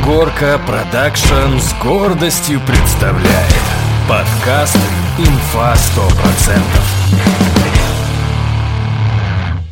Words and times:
Горка 0.00 0.58
Продакшн 0.66 1.58
с 1.58 1.74
гордостью 1.82 2.60
представляет 2.66 3.52
подкаст 4.08 4.78
«Инфа 5.18 5.74
100%». 5.74 6.58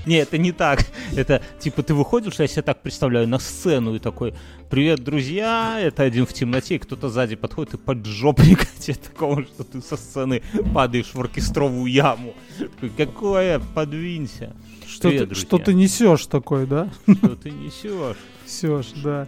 Не, 0.04 0.16
это 0.16 0.36
не 0.36 0.52
так. 0.52 0.84
Это 1.16 1.40
типа 1.58 1.82
ты 1.82 1.94
выходишь, 1.94 2.34
я 2.38 2.46
себе 2.46 2.60
так 2.62 2.82
представляю, 2.82 3.28
на 3.28 3.38
сцену 3.38 3.94
и 3.94 3.98
такой 3.98 4.34
«Привет, 4.68 5.02
друзья!» 5.02 5.78
Это 5.80 6.02
один 6.02 6.26
в 6.26 6.34
темноте, 6.34 6.74
и 6.74 6.78
кто-то 6.78 7.08
сзади 7.08 7.36
подходит 7.36 7.74
и 7.74 7.76
поджопник 7.78 8.66
тебе 8.78 8.96
такого, 8.96 9.42
что 9.44 9.64
ты 9.64 9.80
со 9.80 9.96
сцены 9.96 10.42
падаешь 10.74 11.14
в 11.14 11.20
оркестровую 11.20 11.90
яму. 11.90 12.34
Такой, 12.58 12.90
Какое? 12.90 13.60
Подвинься. 13.74 14.54
Что, 14.86 15.08
Привет, 15.08 15.22
ты, 15.22 15.26
друзья. 15.28 15.46
что 15.46 15.58
ты 15.58 15.72
несешь 15.74 16.26
такой, 16.26 16.66
да? 16.66 16.90
Что 17.06 17.36
ты 17.36 17.50
несешь? 17.50 18.18
Несешь, 18.44 18.92
да. 19.02 19.26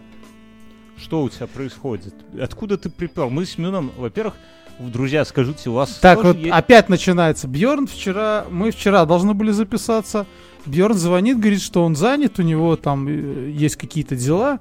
Что 0.97 1.23
у 1.23 1.29
тебя 1.29 1.47
происходит? 1.47 2.13
Откуда 2.39 2.77
ты 2.77 2.89
припер? 2.89 3.27
Мы 3.27 3.45
с 3.45 3.57
Мюном, 3.57 3.91
во-первых, 3.97 4.35
друзья, 4.79 5.25
скажите, 5.25 5.69
у 5.69 5.73
вас 5.73 5.97
Так, 6.01 6.23
вот 6.23 6.37
есть- 6.37 6.51
опять 6.51 6.89
начинается. 6.89 7.47
Бьорн 7.47 7.87
вчера, 7.87 8.45
мы 8.49 8.71
вчера 8.71 9.05
должны 9.05 9.33
были 9.33 9.51
записаться. 9.51 10.25
Бьорн 10.65 10.93
звонит, 10.95 11.39
говорит, 11.39 11.61
что 11.61 11.83
он 11.83 11.95
занят, 11.95 12.39
у 12.39 12.41
него 12.41 12.75
там 12.77 13.07
э, 13.07 13.51
есть 13.51 13.75
какие-то 13.75 14.15
дела. 14.15 14.59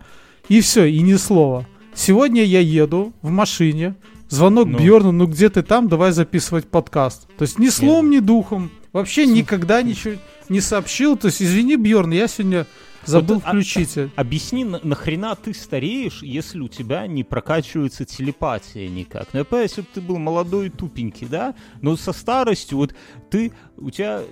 И 0.49 0.61
все, 0.61 0.85
и 0.85 1.01
ни 1.01 1.15
слова. 1.15 1.67
Сегодня 1.95 2.43
я 2.45 2.61
еду 2.61 3.13
в 3.23 3.31
машине. 3.31 3.95
Звонок 4.29 4.67
Ну. 4.67 4.79
Бьорну, 4.79 5.13
ну 5.13 5.27
где 5.27 5.49
ты 5.51 5.63
там, 5.63 5.89
давай 5.89 6.11
записывать 6.11 6.67
подкаст. 6.67 7.29
То 7.37 7.43
есть 7.43 7.59
ни 7.59 7.69
словом, 7.69 8.11
ни 8.11 8.19
духом. 8.19 8.71
Вообще 8.93 9.27
никогда 9.27 9.81
ничего 9.83 10.15
не 10.49 10.61
сообщил. 10.61 11.17
То 11.17 11.29
есть, 11.29 11.41
извини, 11.43 11.77
Бьорн, 11.77 12.11
я 12.11 12.27
сегодня 12.29 12.67
забыл 13.05 13.37
Вот, 13.37 13.45
а- 13.45 13.49
включить. 13.51 13.97
э, 13.97 14.09
Объясни, 14.17 14.65
на- 14.65 14.81
нахрена 14.83 15.35
ты 15.37 15.55
стареешь, 15.55 16.23
если 16.23 16.61
у 16.61 16.69
тебя 16.69 17.07
не 17.07 17.25
прокачивается 17.25 18.05
телепатия 18.05 18.89
никак? 18.89 19.29
Ну, 19.33 19.41
я 19.41 19.45
понимаю, 19.45 19.69
если 19.69 19.81
бы 19.83 19.87
ты 19.93 20.01
был 20.01 20.19
молодой 20.19 20.67
и 20.67 20.71
тупенький, 20.71 21.27
да? 21.27 21.55
Но 21.81 21.97
со 21.97 22.13
старостью, 22.13 22.79
вот 22.79 22.95
ты, 23.31 23.53
у 23.83 23.91
тебя 23.91 24.21
э, 24.21 24.25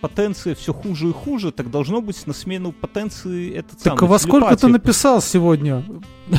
потенция 0.00 0.54
все 0.54 0.72
хуже 0.72 1.08
и 1.08 1.12
хуже, 1.12 1.52
так 1.52 1.70
должно 1.70 2.00
быть 2.00 2.26
на 2.26 2.32
смену 2.32 2.72
потенции 2.72 3.52
этот 3.54 3.78
Так 3.78 3.98
самый 3.98 4.08
а 4.08 4.10
во 4.12 4.18
сколько 4.18 4.56
ты 4.56 4.68
написал 4.68 5.20
сегодня? 5.20 5.84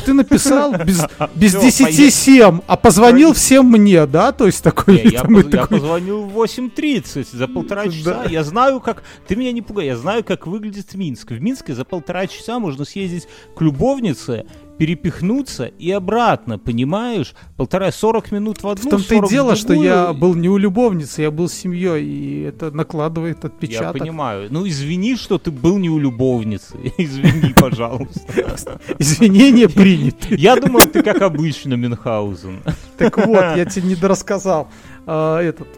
Ты 0.04 0.12
написал 0.12 0.72
без, 0.84 1.04
без 1.34 1.54
Всё, 1.54 1.86
10 1.86 2.14
7, 2.14 2.60
а 2.66 2.76
позвонил 2.76 3.32
всем 3.32 3.66
мне, 3.66 4.06
да? 4.06 4.32
То 4.32 4.46
есть 4.46 4.62
такой... 4.62 5.00
Я, 5.08 5.22
позвонил 5.22 6.24
в 6.24 6.38
8.30 6.38 7.36
за 7.36 7.48
полтора 7.48 7.88
часа. 7.88 8.24
Я 8.28 8.42
знаю, 8.42 8.80
как... 8.80 9.02
Ты 9.26 9.36
меня 9.36 9.52
не 9.52 9.62
пугай, 9.62 9.86
я 9.86 9.96
знаю, 9.96 10.24
как 10.24 10.46
выглядит 10.46 10.94
Минск. 10.94 11.30
В 11.30 11.40
Минске 11.40 11.74
за 11.74 11.84
полтора 11.84 12.26
часа 12.26 12.58
можно 12.58 12.84
съездить 12.84 13.28
к 13.54 13.60
любовнице, 13.60 14.46
перепихнуться 14.78 15.66
и 15.66 15.90
обратно, 15.90 16.58
понимаешь? 16.58 17.34
Полтора, 17.56 17.92
40 17.92 18.32
минут 18.32 18.62
в 18.62 18.68
одну, 18.68 18.88
В 18.88 18.90
том-то 18.90 19.14
и 19.14 19.18
40 19.18 19.28
в 19.28 19.30
дело, 19.30 19.56
что 19.56 19.72
я 19.72 20.12
был 20.12 20.34
не 20.34 20.48
у 20.48 20.56
любовницы, 20.56 21.22
я 21.22 21.30
был 21.30 21.48
с 21.48 21.54
семьей, 21.54 22.04
и 22.04 22.42
это 22.42 22.70
накладывает 22.70 23.38
Я 23.42 23.48
отпечаток. 23.48 23.98
понимаю. 24.00 24.48
Ну, 24.50 24.66
извини, 24.66 25.16
что 25.16 25.38
ты 25.38 25.50
был 25.50 25.78
не 25.78 25.90
у 25.90 25.98
любовницы. 25.98 26.76
Извини, 26.98 27.54
пожалуйста. 27.54 28.80
Извинения 28.98 29.68
приняты. 29.68 30.34
Я 30.36 30.56
думал, 30.56 30.80
ты 30.80 31.02
как 31.02 31.22
обычно, 31.22 31.74
Мюнхгаузен. 31.74 32.62
Так 32.98 33.18
вот, 33.26 33.56
я 33.56 33.64
тебе 33.70 33.88
недорассказал. 33.90 34.68
А, 35.06 35.40
Этот... 35.40 35.68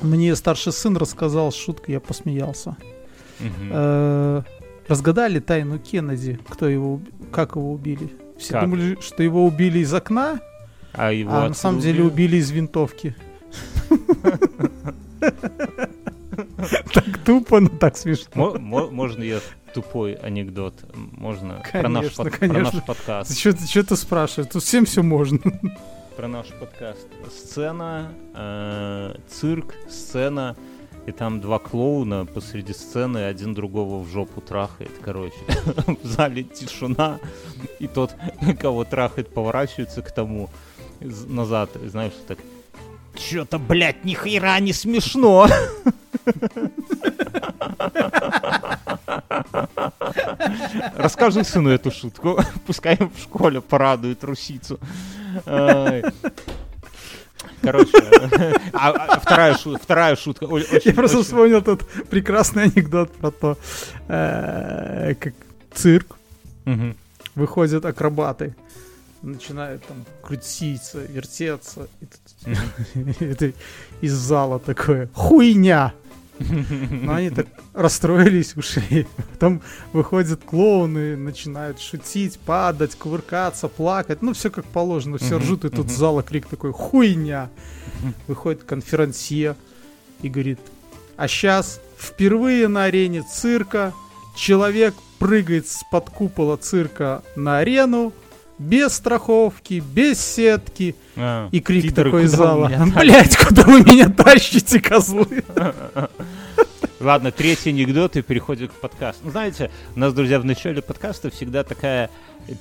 Мне 0.00 0.36
старший 0.36 0.72
сын 0.72 0.96
рассказал 0.96 1.50
шутку, 1.50 1.90
я 1.90 1.98
посмеялся. 2.00 2.76
Разгадали 4.88 5.38
тайну 5.38 5.78
Кеннеди, 5.78 6.38
кто 6.48 6.68
его, 6.68 7.00
как 7.32 7.56
его 7.56 7.72
убили? 7.72 8.10
Все 8.38 8.52
Как? 8.54 8.62
думали, 8.64 8.96
что 9.00 9.22
его 9.22 9.44
убили 9.44 9.80
из 9.80 9.92
окна, 9.92 10.40
А 10.92 11.12
его 11.12 11.32
а 11.34 11.48
на 11.48 11.54
самом 11.54 11.80
деле 11.80 12.02
убили? 12.04 12.12
убили 12.26 12.36
из 12.38 12.50
винтовки. 12.50 13.14
Так 16.92 17.18
тупо, 17.24 17.60
но 17.60 17.68
так 17.68 17.96
смешно. 17.96 18.30
Мо- 18.34 18.58
мо- 18.58 18.90
Можно 18.90 19.22
я 19.22 19.40
тупой 19.74 20.14
анекдот? 20.14 20.74
Можно 20.94 21.62
про 21.72 21.88
наш, 21.88 22.12
подкаст? 22.86 23.36
Что 23.38 23.82
ты 23.84 23.96
спрашиваешь? 23.96 24.50
Тут 24.52 24.62
всем 24.62 24.84
все 24.84 25.02
можно. 25.02 25.38
Про 26.16 26.28
наш 26.28 26.46
подкаст. 26.48 27.06
Сцена, 27.30 28.12
э, 28.34 29.16
цирк, 29.28 29.74
сцена, 29.88 30.56
и 31.08 31.12
там 31.12 31.40
два 31.40 31.58
клоуна 31.58 32.26
посреди 32.26 32.74
сцены, 32.74 33.24
один 33.24 33.54
другого 33.54 34.04
в 34.04 34.08
жопу 34.08 34.42
трахает, 34.42 34.90
короче. 35.00 35.38
В 36.02 36.06
зале 36.06 36.42
тишина, 36.42 37.18
и 37.78 37.86
тот, 37.86 38.14
кого 38.60 38.84
трахает, 38.84 39.32
поворачивается 39.32 40.02
к 40.02 40.12
тому 40.12 40.50
назад, 41.00 41.70
и 41.82 41.88
знаешь, 41.88 42.12
так 42.26 42.38
Чё-то, 43.14 43.58
блядь, 43.58 44.04
ни 44.04 44.14
хера 44.14 44.60
не 44.60 44.72
смешно. 44.74 45.48
Расскажи 50.94 51.42
сыну 51.42 51.70
эту 51.70 51.90
шутку. 51.90 52.38
Пускай 52.66 52.96
в 52.96 53.18
школе 53.18 53.60
порадует 53.60 54.22
русицу. 54.22 54.78
Короче, 57.62 57.92
а, 58.72 58.90
а, 58.90 59.20
вторая, 59.20 59.54
шу- 59.56 59.76
вторая 59.78 60.16
шутка. 60.16 60.44
Очень- 60.44 60.80
Я 60.84 60.92
просто 60.94 61.18
очень- 61.18 61.26
вспомнил 61.26 61.62
тот 61.62 61.86
прекрасный 62.10 62.64
анекдот 62.64 63.12
про 63.12 63.30
то, 63.30 63.58
э, 64.08 65.14
как 65.20 65.34
цирк, 65.74 66.16
Мгм. 66.64 66.96
выходят 67.34 67.84
акробаты, 67.84 68.54
начинают 69.22 69.84
там 69.86 70.04
крутиться, 70.22 70.98
вертеться, 71.00 71.88
и 72.00 72.06
тут 72.06 72.20
это 73.20 73.52
из 74.00 74.12
зала 74.12 74.58
такое 74.58 75.08
хуйня. 75.14 75.92
Но 76.90 77.14
они 77.14 77.30
так 77.30 77.46
расстроились, 77.74 78.56
ушли. 78.56 79.06
Потом 79.32 79.62
выходят 79.92 80.42
клоуны, 80.44 81.16
начинают 81.16 81.80
шутить, 81.80 82.38
падать, 82.38 82.94
кувыркаться, 82.94 83.68
плакать. 83.68 84.22
Ну, 84.22 84.32
все 84.32 84.50
как 84.50 84.64
положено, 84.64 85.18
все 85.18 85.38
ржут, 85.38 85.64
и 85.64 85.68
тут 85.68 85.90
с 85.90 85.94
зала 85.94 86.22
крик 86.22 86.46
такой 86.46 86.72
«Хуйня!» 86.72 87.50
Выходит 88.26 88.62
конферансье 88.64 89.56
и 90.22 90.28
говорит, 90.28 90.60
а 91.16 91.26
сейчас 91.26 91.80
впервые 91.98 92.68
на 92.68 92.84
арене 92.84 93.22
цирка 93.22 93.92
человек 94.36 94.94
прыгает 95.18 95.66
с-под 95.68 96.10
купола 96.10 96.56
цирка 96.56 97.22
на 97.34 97.58
арену 97.58 98.12
без 98.58 98.94
страховки, 98.94 99.82
без 99.94 100.20
сетки. 100.20 100.94
А, 101.16 101.48
И 101.52 101.60
крик 101.60 101.84
пидоры, 101.84 102.10
такой 102.10 102.24
из 102.24 102.32
зала. 102.32 102.70
Блять, 102.96 103.36
куда 103.36 103.62
вы 103.62 103.80
меня 103.80 104.08
тащите, 104.08 104.80
козлы? 104.80 105.44
Ладно, 107.00 107.30
третий 107.30 107.70
анекдот 107.70 108.16
и 108.16 108.22
переходим 108.22 108.68
к 108.68 108.72
подкасту. 108.72 109.22
Ну, 109.24 109.30
знаете, 109.30 109.70
у 109.94 110.00
нас, 110.00 110.12
друзья, 110.12 110.40
в 110.40 110.44
начале 110.44 110.82
подкаста 110.82 111.30
всегда 111.30 111.62
такая 111.62 112.10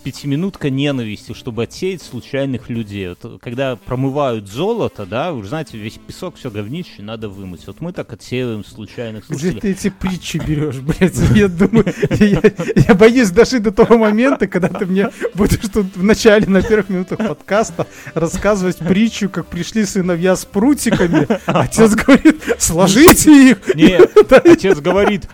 пятиминутка 0.03 0.69
ненависти, 0.69 1.33
чтобы 1.33 1.63
отсеять 1.63 2.01
случайных 2.01 2.69
людей. 2.69 3.09
Вот, 3.09 3.41
когда 3.41 3.75
промывают 3.75 4.47
золото, 4.47 5.05
да, 5.05 5.31
вы 5.31 5.43
же 5.43 5.49
знаете, 5.49 5.77
весь 5.77 5.97
песок, 6.05 6.35
все 6.35 6.49
говнище 6.51 7.01
надо 7.01 7.29
вымыть. 7.29 7.65
Вот 7.67 7.81
мы 7.81 7.93
так 7.93 8.11
отсеиваем 8.13 8.65
случайных 8.65 9.25
Где 9.29 9.37
слушателей. 9.37 9.61
ты 9.61 9.71
эти 9.71 9.89
притчи 9.89 10.37
берешь, 10.37 10.77
блядь? 10.77 11.17
Я 11.35 11.47
думаю, 11.47 11.85
я, 12.19 12.41
я 12.75 12.95
боюсь 12.95 13.31
даже 13.31 13.59
до 13.59 13.71
того 13.71 13.97
момента, 13.97 14.47
когда 14.47 14.69
ты 14.69 14.85
мне 14.85 15.09
будешь 15.33 15.57
тут 15.57 15.95
в 15.95 16.03
начале, 16.03 16.47
на 16.47 16.61
первых 16.61 16.89
минутах 16.89 17.19
подкаста 17.19 17.87
рассказывать 18.13 18.77
притчу, 18.77 19.29
как 19.29 19.47
пришли 19.47 19.85
сыновья 19.85 20.35
с 20.35 20.45
прутиками. 20.45 21.27
Отец 21.45 21.93
говорит, 21.95 22.41
сложите 22.59 23.51
их. 23.51 23.75
Нет, 23.75 24.11
отец 24.31 24.79
говорит, 24.79 25.29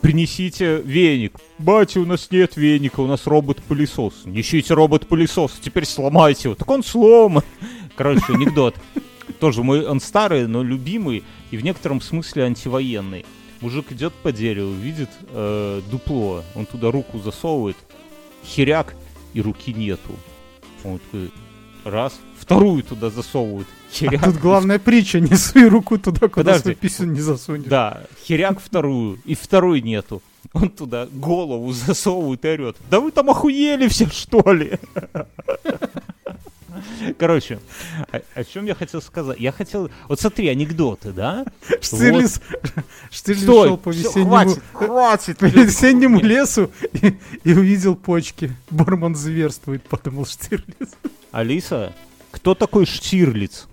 принесите 0.00 0.82
веник. 0.84 1.36
Батя, 1.58 2.00
у 2.00 2.04
нас 2.06 2.28
нет 2.30 2.56
веника, 2.56 3.00
у 3.00 3.06
нас 3.06 3.26
робот-пылесос. 3.86 4.26
Несите 4.26 4.74
робот-пылесос, 4.74 5.52
теперь 5.60 5.84
сломайте 5.84 6.48
его. 6.48 6.54
Так 6.54 6.68
он 6.70 6.82
сломан. 6.82 7.42
Короче, 7.96 8.24
анекдот. 8.28 8.74
Тоже 9.40 9.62
мой, 9.62 9.86
он 9.86 10.00
старый, 10.00 10.46
но 10.46 10.62
любимый 10.62 11.24
и 11.50 11.56
в 11.56 11.64
некотором 11.64 12.00
смысле 12.00 12.44
антивоенный. 12.44 13.24
Мужик 13.60 13.92
идет 13.92 14.12
по 14.12 14.32
дереву, 14.32 14.72
видит 14.72 15.08
э, 15.30 15.80
дупло, 15.90 16.42
он 16.54 16.66
туда 16.66 16.90
руку 16.90 17.18
засовывает, 17.18 17.76
херяк, 18.44 18.94
и 19.32 19.40
руки 19.40 19.72
нету. 19.72 20.12
Он 20.84 20.98
такой, 20.98 21.30
раз, 21.84 22.20
вторую 22.38 22.82
туда 22.82 23.08
засовывает, 23.08 23.66
херяк. 23.90 24.24
Тут 24.24 24.36
главная 24.36 24.78
притча, 24.78 25.20
не 25.20 25.34
суй 25.34 25.68
руку 25.68 25.98
туда, 25.98 26.28
куда 26.28 26.52
Подожди. 26.52 26.62
свой 26.62 26.74
писю 26.74 27.04
не 27.06 27.20
засунешь. 27.20 27.66
Да, 27.66 28.04
херяк 28.26 28.60
вторую, 28.60 29.18
и 29.24 29.34
второй 29.34 29.80
нету. 29.80 30.20
Он 30.52 30.68
туда 30.68 31.06
голову 31.06 31.72
засовывает 31.72 32.44
и 32.44 32.48
орет. 32.48 32.76
Да 32.90 33.00
вы 33.00 33.10
там 33.10 33.30
охуели 33.30 33.88
все, 33.88 34.08
что 34.08 34.52
ли? 34.52 34.78
Короче, 37.18 37.60
о, 38.12 38.20
о 38.34 38.44
чем 38.44 38.66
я 38.66 38.74
хотел 38.74 39.00
сказать? 39.00 39.38
Я 39.38 39.52
хотел... 39.52 39.90
Вот 40.08 40.20
смотри, 40.20 40.48
анекдоты, 40.48 41.12
да? 41.12 41.46
Штирлиц, 41.80 42.40
Штирлиц 43.10 43.42
Стой, 43.42 43.68
шел 43.68 43.78
по 43.78 43.90
весеннему, 43.90 44.28
хватит, 44.28 44.62
хватит. 44.72 45.38
по 45.38 45.44
весеннему 45.46 46.20
лесу 46.20 46.70
и, 46.92 47.16
и 47.44 47.54
увидел 47.54 47.94
почки. 47.94 48.54
Борман 48.70 49.14
зверствует, 49.14 49.84
подумал 49.84 50.26
Штирлиц. 50.26 50.90
Алиса, 51.30 51.94
кто 52.32 52.54
такой 52.54 52.86
Штирлиц? 52.86 53.66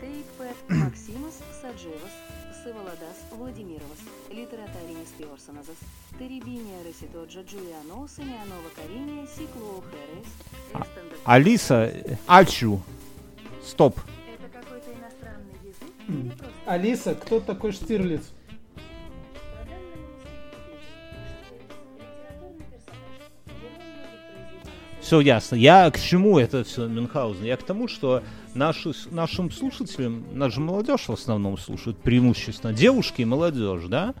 Тейкпет 0.00 0.96
Алиса, 11.24 11.90
э, 11.92 12.16
Ачу. 12.28 12.80
Стоп. 13.64 13.98
Это 13.98 14.48
какой-то 14.52 14.90
иностранный 14.92 15.54
язык 15.64 15.90
или 16.08 16.28
просто 16.28 16.54
Алиса, 16.66 17.14
кто 17.16 17.40
такой 17.40 17.72
Штирлиц? 17.72 18.22
Все 25.00 25.20
ясно. 25.20 25.56
Я 25.56 25.90
к 25.90 26.00
чему 26.00 26.38
это 26.38 26.62
все, 26.62 26.86
Мюнхгаузен? 26.86 27.44
Я 27.44 27.56
к 27.56 27.62
тому, 27.62 27.88
что 27.88 28.22
наши, 28.54 28.92
нашим 29.10 29.50
слушателям, 29.50 30.24
наша 30.32 30.60
молодежь 30.60 31.08
в 31.08 31.12
основном 31.12 31.58
слушают, 31.58 31.98
преимущественно 31.98 32.72
девушки 32.72 33.22
и 33.22 33.24
молодежь, 33.24 33.84
да? 33.88 34.14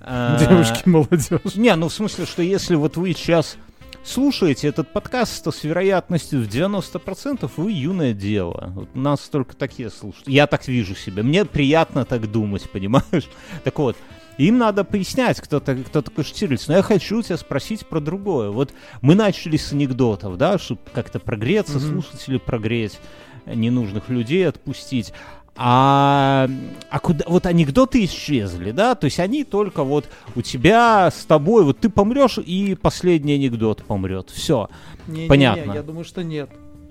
А, 0.00 0.38
Девушки, 0.38 0.88
молодежь. 0.88 1.54
Не, 1.56 1.74
ну 1.76 1.88
в 1.88 1.92
смысле, 1.92 2.26
что 2.26 2.42
если 2.42 2.74
вот 2.76 2.96
вы 2.96 3.12
сейчас 3.12 3.56
слушаете 4.04 4.68
этот 4.68 4.92
подкаст, 4.92 5.42
то 5.44 5.50
с 5.52 5.64
вероятностью 5.64 6.40
в 6.42 6.46
90% 6.48 7.50
вы 7.56 7.72
юное 7.72 8.12
дело. 8.12 8.72
Вот 8.74 8.88
у 8.94 8.98
нас 8.98 9.20
только 9.28 9.54
такие 9.56 9.90
слушают. 9.90 10.28
Я 10.28 10.46
так 10.46 10.66
вижу 10.68 10.94
себя. 10.94 11.22
Мне 11.22 11.44
приятно 11.44 12.04
так 12.04 12.30
думать, 12.30 12.68
понимаешь? 12.72 13.28
Так 13.64 13.78
вот, 13.78 13.96
им 14.38 14.56
надо 14.58 14.84
пояснять, 14.84 15.40
кто, 15.40 15.58
та- 15.60 15.74
кто 15.74 16.00
такой 16.00 16.24
Штирлиц. 16.24 16.68
Но 16.68 16.74
я 16.76 16.82
хочу 16.82 17.20
тебя 17.22 17.36
спросить 17.36 17.86
про 17.86 18.00
другое. 18.00 18.50
Вот 18.50 18.72
мы 19.02 19.14
начали 19.14 19.56
с 19.56 19.72
анекдотов, 19.72 20.38
да, 20.38 20.58
чтобы 20.58 20.80
как-то 20.94 21.18
прогреться, 21.18 21.78
Мгм. 21.78 22.02
слушателей 22.02 22.38
прогреть, 22.38 22.98
ненужных 23.46 24.08
людей 24.10 24.46
отпустить. 24.48 25.12
А, 25.60 26.48
а 26.88 27.00
куда 27.00 27.24
вот 27.26 27.44
анекдоты 27.44 28.04
исчезли, 28.04 28.70
да? 28.70 28.94
То 28.94 29.06
есть 29.06 29.18
они 29.18 29.42
только 29.42 29.82
вот 29.82 30.08
у 30.36 30.42
тебя 30.42 31.10
с 31.10 31.24
тобой, 31.24 31.64
вот 31.64 31.80
ты 31.80 31.88
помрешь 31.88 32.38
и 32.38 32.76
последний 32.80 33.34
анекдот 33.34 33.82
помрет. 33.82 34.30
Все. 34.30 34.68
Не-не-не, 35.08 35.28
Понятно. 35.28 35.72
я 35.72 35.82
думаю, 35.82 36.04
что 36.04 36.22
нет. 36.22 36.48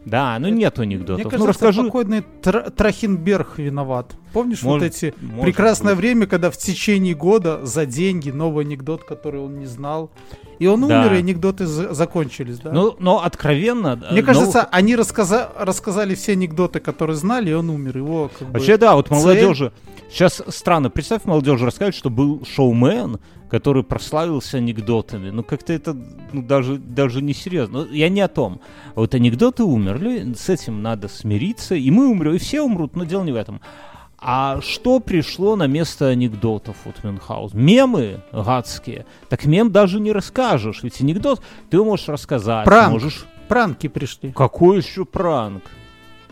Да, 0.09 0.38
ну 0.39 0.48
Это- 0.48 0.56
нету 0.56 0.81
анекдотов. 0.83 1.15
Мне 1.15 1.24
ну 1.25 1.30
кажется, 1.30 1.50
расскажи. 1.50 1.83
покойный 1.83 2.24
Тра- 2.42 2.69
Трахенберг 2.69 3.57
виноват. 3.57 4.15
Помнишь 4.33 4.62
вот 4.63 4.75
Может- 4.81 4.95
эти 4.95 5.13
может 5.21 5.44
прекрасное 5.44 5.94
быть. 5.95 6.01
время, 6.01 6.27
когда 6.27 6.50
в 6.50 6.57
течение 6.57 7.13
года 7.13 7.65
за 7.65 7.86
деньги 7.86 8.30
новый 8.30 8.65
анекдот, 8.65 9.04
который 9.04 9.42
он 9.42 9.59
не 9.59 9.65
знал, 9.65 10.09
и 10.59 10.68
он 10.68 10.88
Да. 10.88 11.01
умер, 11.01 11.13
и 11.13 11.18
анекдоты 11.18 11.65
за- 11.65 11.94
закончились, 11.94 12.59
да? 12.59 12.71
Ну, 12.71 12.95
но 13.00 13.24
откровенно. 13.24 14.01
Мне 14.12 14.21
э, 14.21 14.24
кажется, 14.24 14.62
ну, 14.63 14.68
они 14.71 14.95
рассказа- 14.95 15.50
рассказали 15.57 16.15
все 16.15 16.31
анекдоты, 16.33 16.80
которые 16.80 17.15
знали, 17.15 17.50
и 17.50 17.54
он 17.54 17.69
умер. 17.69 17.98
Его 17.98 18.30
как 18.38 18.48
бы... 18.48 18.54
Вообще, 18.54 18.77
да, 18.77 18.95
вот 18.95 19.07
цель- 19.09 19.18
молодежи. 19.18 19.71
Сейчас 20.09 20.42
странно, 20.48 20.89
представь, 20.89 21.25
молодежи 21.25 21.65
рассказать, 21.65 21.94
что 21.95 22.09
был 22.09 22.44
шоумен, 22.45 23.19
который 23.49 23.83
прославился 23.83 24.57
анекдотами. 24.57 25.29
Ну, 25.29 25.44
как-то 25.44 25.73
это 25.73 25.94
ну, 26.33 26.41
даже, 26.41 26.77
даже 26.77 27.21
не 27.21 27.33
серьезно. 27.33 27.88
Я 27.91 28.09
не 28.09 28.21
о 28.21 28.27
том. 28.27 28.59
Вот 28.95 29.15
анекдоты 29.15 29.63
умерли, 29.63 30.33
с 30.33 30.49
этим 30.49 30.81
надо 30.81 31.07
смириться, 31.07 31.75
и 31.75 31.89
мы 31.91 32.07
умрем, 32.09 32.33
и 32.33 32.38
все 32.38 32.61
умрут, 32.61 32.95
но 32.95 33.03
дело 33.05 33.23
не 33.23 33.31
в 33.31 33.35
этом. 33.35 33.61
А 34.19 34.59
что 34.61 34.99
пришло 34.99 35.55
на 35.55 35.67
место 35.67 36.07
анекдотов 36.07 36.75
вот 36.85 37.03
Мюнхгаус? 37.03 37.53
Мемы 37.53 38.21
гадские. 38.31 39.05
Так 39.29 39.45
мем 39.45 39.71
даже 39.71 39.99
не 39.99 40.11
расскажешь. 40.11 40.81
Ведь 40.81 40.99
анекдот 41.01 41.41
ты 41.69 41.77
можешь 41.83 42.07
рассказать. 42.07 42.65
Пранк. 42.65 42.94
Можешь... 42.94 43.25
Пранки 43.47 43.88
пришли. 43.88 44.31
Какой 44.33 44.77
еще 44.77 45.05
пранк? 45.05 45.63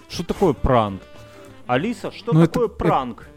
Что 0.09 0.23
такое 0.23 0.53
пранк? 0.53 1.01
Алиса, 1.67 2.11
что 2.11 2.33
Ну, 2.33 2.41
это- 2.41 2.53
такое 2.53 2.67
это- 2.67 2.75
пранк? 2.75 3.19
Ответ 3.19 3.34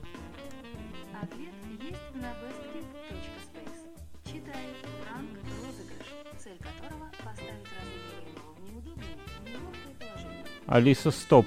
Алиса, 10.69 11.11
стоп. 11.11 11.47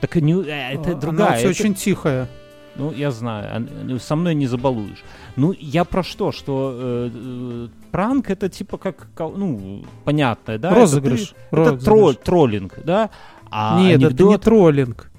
Так 0.00 0.16
не, 0.16 0.34
э, 0.34 0.72
это 0.74 0.92
А, 0.92 0.94
другая. 0.94 1.28
Она 1.28 1.36
все 1.36 1.50
это- 1.50 1.60
очень 1.62 1.74
тихая. 1.74 2.28
Ну, 2.76 2.92
я 2.92 3.10
знаю, 3.12 3.54
ан- 3.56 4.00
со 4.00 4.16
мной 4.16 4.34
не 4.34 4.46
забалуешь. 4.48 5.02
Ну, 5.36 5.54
я 5.58 5.84
про 5.84 6.02
что? 6.02 6.32
Что 6.32 6.72
э, 6.76 7.10
э, 7.14 7.68
пранк 7.92 8.30
это 8.30 8.48
типа 8.48 8.78
как, 8.78 9.06
ка- 9.14 9.28
ну, 9.28 9.84
понятное, 10.04 10.58
да? 10.58 10.70
Это 10.70 10.80
Розыгрыш. 10.80 11.28
ты- 11.28 11.34
Это, 11.52 11.56
Розыгрыш. 11.70 11.84
тролль, 11.84 12.16
троллинг, 12.16 12.78
да? 12.84 13.10
А 13.50 13.78
Нет, 13.80 13.90
это 13.92 13.98
не 14.00 14.06
анекдот, 14.06 14.42
троллинг. 14.42 15.10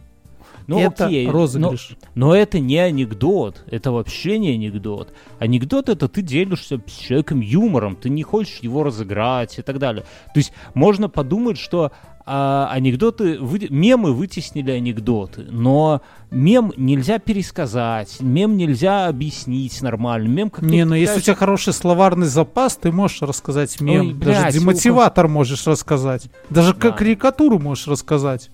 ну, 0.67 0.79
это 0.79 1.05
окей, 1.05 1.25
но- 1.27 1.31
розыгрыш. 1.31 1.95
Но 2.13 2.35
это 2.35 2.59
не 2.59 2.77
анекдот, 2.77 3.63
это 3.71 3.93
вообще 3.93 4.37
не 4.37 4.49
анекдот. 4.51 5.13
Анекдот 5.39 5.87
это 5.87 6.09
ты 6.09 6.21
делишься 6.21 6.81
с 6.85 6.91
человеком 6.91 7.39
юмором, 7.39 7.95
ты 7.95 8.09
не 8.09 8.23
хочешь 8.23 8.59
его 8.59 8.83
разыграть 8.83 9.57
и 9.59 9.61
так 9.61 9.79
далее. 9.79 10.03
То 10.33 10.39
есть 10.39 10.51
можно 10.73 11.07
подумать, 11.07 11.57
что 11.57 11.93
а, 12.27 12.67
анекдоты, 12.71 13.37
вы- 13.39 13.67
мемы 13.69 14.11
вытеснили 14.13 14.71
анекдоты, 14.71 15.45
но 15.49 16.01
мем 16.31 16.73
нельзя 16.75 17.19
пересказать, 17.19 18.17
мем 18.19 18.57
нельзя 18.57 19.07
объяснить 19.07 19.79
нормально. 19.81 20.27
Мем 20.27 20.49
как 20.49 20.63
Не, 20.63 20.85
ну 20.85 20.95
если 20.95 21.19
у 21.19 21.21
тебя 21.21 21.35
хороший 21.35 21.73
словарный 21.73 22.27
запас, 22.27 22.77
ты 22.77 22.91
можешь 22.91 23.21
рассказать 23.21 23.79
мем. 23.79 24.07
Ой, 24.07 24.13
Даже 24.13 24.41
блядь, 24.41 24.53
демотиватор 24.55 25.27
можешь 25.27 25.67
рассказать. 25.67 26.23
Даже 26.49 26.73
Да. 26.73 26.91
карикатуру 26.91 27.59
можешь 27.59 27.87
рассказать. 27.87 28.49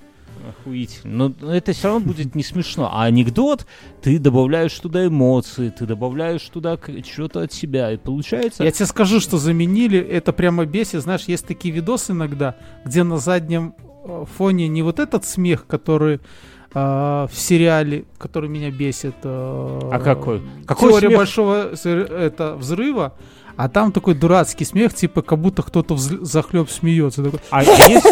Охуительно. 0.50 1.34
Но 1.40 1.54
это 1.54 1.74
все 1.74 1.88
равно 1.90 2.08
будет 2.08 2.36
не 2.36 2.44
смешно. 2.44 2.90
А 2.92 3.04
анекдот, 3.04 3.66
ты 4.02 4.18
добавляешь 4.20 4.74
туда 4.80 5.06
эмоции, 5.08 5.70
ты 5.70 5.86
добавляешь 5.86 6.42
туда 6.44 6.78
что-то 7.10 7.42
от 7.42 7.54
себя. 7.54 7.92
И 7.92 7.98
получается... 7.98 8.64
Я 8.64 8.72
тебе 8.72 8.86
скажу, 8.86 9.20
что 9.20 9.38
заменили, 9.38 10.00
это 10.00 10.34
прямо 10.34 10.66
бесит. 10.66 11.02
Знаешь, 11.02 11.24
есть 11.28 11.46
такие 11.46 11.74
видосы 11.74 12.12
иногда, 12.14 12.56
где 12.86 13.04
на 13.04 13.18
заднем 13.18 13.76
э, 14.06 14.26
фоне 14.38 14.68
не 14.68 14.82
вот 14.84 15.00
этот 15.00 15.26
смех, 15.26 15.68
который 15.68 16.16
э, 16.16 16.20
в 16.74 17.32
сериале, 17.34 18.06
который 18.18 18.50
меня 18.50 18.72
бесит. 18.72 19.16
э, 19.24 19.80
А 19.92 20.00
какой? 20.00 20.42
Какой 20.66 20.92
Теория 20.92 21.08
смех? 21.10 21.18
большого 21.20 21.72
это, 21.74 22.56
взрыва. 22.56 23.14
А 23.58 23.70
там 23.70 23.92
такой 23.92 24.16
дурацкий 24.16 24.66
смех, 24.66 24.94
типа 24.94 25.22
как 25.22 25.38
будто 25.38 25.62
кто-то 25.62 25.94
взл- 25.94 26.24
захлеб 26.24 26.70
смеется. 26.70 27.22
Такой, 27.24 27.40
А 27.52 27.64
есть... 27.64 28.06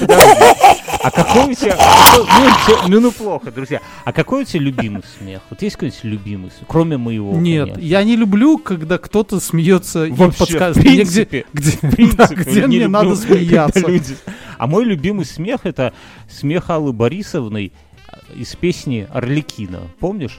А 1.02 1.10
какой 1.10 1.52
у 1.52 1.54
тебя... 1.54 1.76
Ну, 2.16 2.24
те- 2.66 2.88
ну, 2.88 3.00
ну, 3.00 3.10
плохо, 3.12 3.50
друзья. 3.50 3.80
А 4.04 4.12
какой 4.12 4.42
у 4.42 4.44
тебя 4.44 4.60
любимый 4.60 5.02
смех? 5.18 5.42
Вот 5.50 5.60
есть 5.62 5.76
какой-нибудь 5.76 6.04
любимый 6.04 6.50
смех? 6.50 6.64
Кроме 6.68 6.96
моего, 6.96 7.32
Нет, 7.34 7.68
конечно. 7.70 7.80
я 7.88 8.04
не 8.04 8.16
люблю, 8.16 8.58
когда 8.58 8.98
кто-то 8.98 9.40
смеется 9.40 10.04
и 10.06 10.10
Вообще, 10.12 10.38
подсказывает 10.38 10.86
мне, 10.86 11.02
где, 11.04 11.44
где, 11.52 11.70
В 11.72 11.80
принципе, 11.94 12.16
да, 12.16 12.34
где 12.34 12.60
не 12.62 12.66
мне 12.66 12.76
люблю, 12.80 12.88
надо 12.90 13.16
смеяться. 13.16 13.80
люди- 13.86 14.16
А 14.58 14.66
мой 14.66 14.84
любимый 14.84 15.24
смех 15.24 15.60
это 15.64 15.92
смех 16.30 16.70
Аллы 16.70 16.92
Борисовной 16.92 17.72
э, 18.08 18.16
из 18.36 18.54
песни 18.54 19.06
Орликина. 19.12 19.80
Помнишь? 19.98 20.38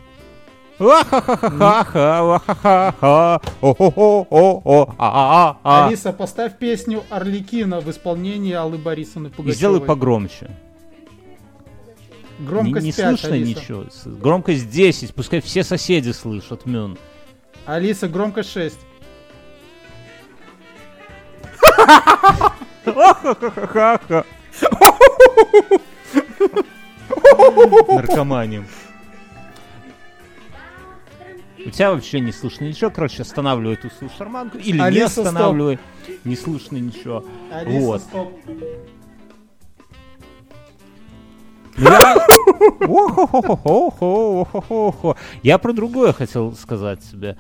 Алиса, 5.64 6.14
поставь 6.14 6.58
песню 6.58 7.04
Орликина 7.10 7.80
в 7.80 7.90
исполнении 7.90 8.54
Аллы 8.54 8.78
Борисовны 8.78 9.28
И 9.28 9.30
Пугачевой. 9.30 9.56
сделай 9.56 9.82
погромче. 9.82 10.50
Не, 12.40 12.46
Громкость 12.48 12.86
не 12.86 12.92
5, 12.92 13.20
слышно 13.20 13.36
Алиса. 13.36 13.60
ничего. 13.62 13.86
Громкость 14.06 14.70
10, 14.70 15.14
пускай 15.14 15.42
все 15.42 15.64
соседи 15.64 16.12
слышат, 16.12 16.66
Мюн. 16.66 16.98
Алиса, 17.66 18.08
громкость 18.08 18.52
6. 18.52 18.78
Ха-ха-ха. 22.86 24.24
У 31.66 31.70
тебя 31.70 31.92
вообще 31.92 32.20
не 32.20 32.32
слышно 32.32 32.66
ничего. 32.66 32.90
Короче, 32.90 33.22
останавливай 33.22 33.76
эту 33.76 33.90
свою 33.90 34.12
шарманку. 34.18 34.58
Или 34.58 34.78
не 34.78 34.84
Алиса, 34.84 35.10
стоп. 35.10 35.26
останавливай. 35.28 35.80
Не 36.24 36.36
слышно 36.36 36.78
ничего. 36.78 37.26
Алиса, 37.52 37.80
Вот. 37.80 38.02
стоп. 38.02 38.34
Я... 45.42 45.58
Про 45.58 45.74
другое 45.74 46.14
хотел 46.14 46.54
сказать 46.56 47.00
тебе. 47.10 47.38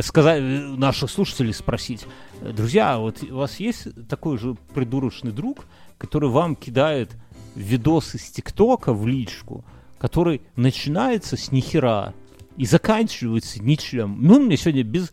сказать, 0.00 0.42
наших 0.42 1.10
слушателей 1.10 1.54
спросить, 1.54 2.06
друзья, 2.40 2.98
вот 2.98 3.22
у 3.22 3.36
вас 3.36 3.60
есть 3.60 3.88
такой 4.08 4.38
же 4.38 4.56
придурочный 4.74 5.32
друг, 5.32 5.66
который 5.98 6.28
вам 6.28 6.56
кидает 6.56 7.10
видос 7.54 8.14
из 8.14 8.30
ТикТока 8.30 8.92
в 8.92 9.06
личку, 9.06 9.64
который 9.98 10.42
начинается 10.56 11.36
с 11.36 11.52
нихера 11.52 12.12
и 12.56 12.64
заканчивается 12.66 13.62
ничем. 13.62 14.18
Ну, 14.20 14.40
мне 14.40 14.56
сегодня 14.56 14.82
без 14.82 15.12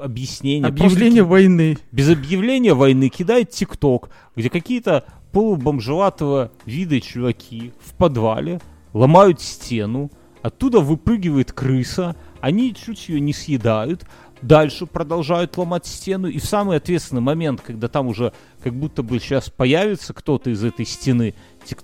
объяснения. 0.00 0.68
просто 0.68 0.86
Объявление 0.86 1.22
войны. 1.22 1.78
без 1.92 2.08
объявления 2.10 2.74
войны 2.74 3.08
кидает 3.08 3.50
ТикТок, 3.50 4.10
где 4.34 4.50
какие-то 4.50 5.04
полубомжеватого 5.32 6.52
вида 6.64 7.00
чуваки 7.00 7.72
в 7.84 7.94
подвале 7.94 8.60
ломают 8.92 9.40
стену, 9.40 10.10
оттуда 10.42 10.80
выпрыгивает 10.80 11.52
крыса, 11.52 12.16
они 12.40 12.74
чуть 12.74 13.08
ее 13.08 13.20
не 13.20 13.32
съедают, 13.32 14.06
дальше 14.40 14.86
продолжают 14.86 15.56
ломать 15.56 15.86
стену, 15.86 16.28
и 16.28 16.38
в 16.38 16.44
самый 16.44 16.76
ответственный 16.76 17.22
момент, 17.22 17.60
когда 17.60 17.88
там 17.88 18.06
уже 18.06 18.32
как 18.62 18.74
будто 18.74 19.02
бы 19.02 19.18
сейчас 19.18 19.50
появится 19.50 20.14
кто-то 20.14 20.50
из 20.50 20.62
этой 20.62 20.86
стены, 20.86 21.34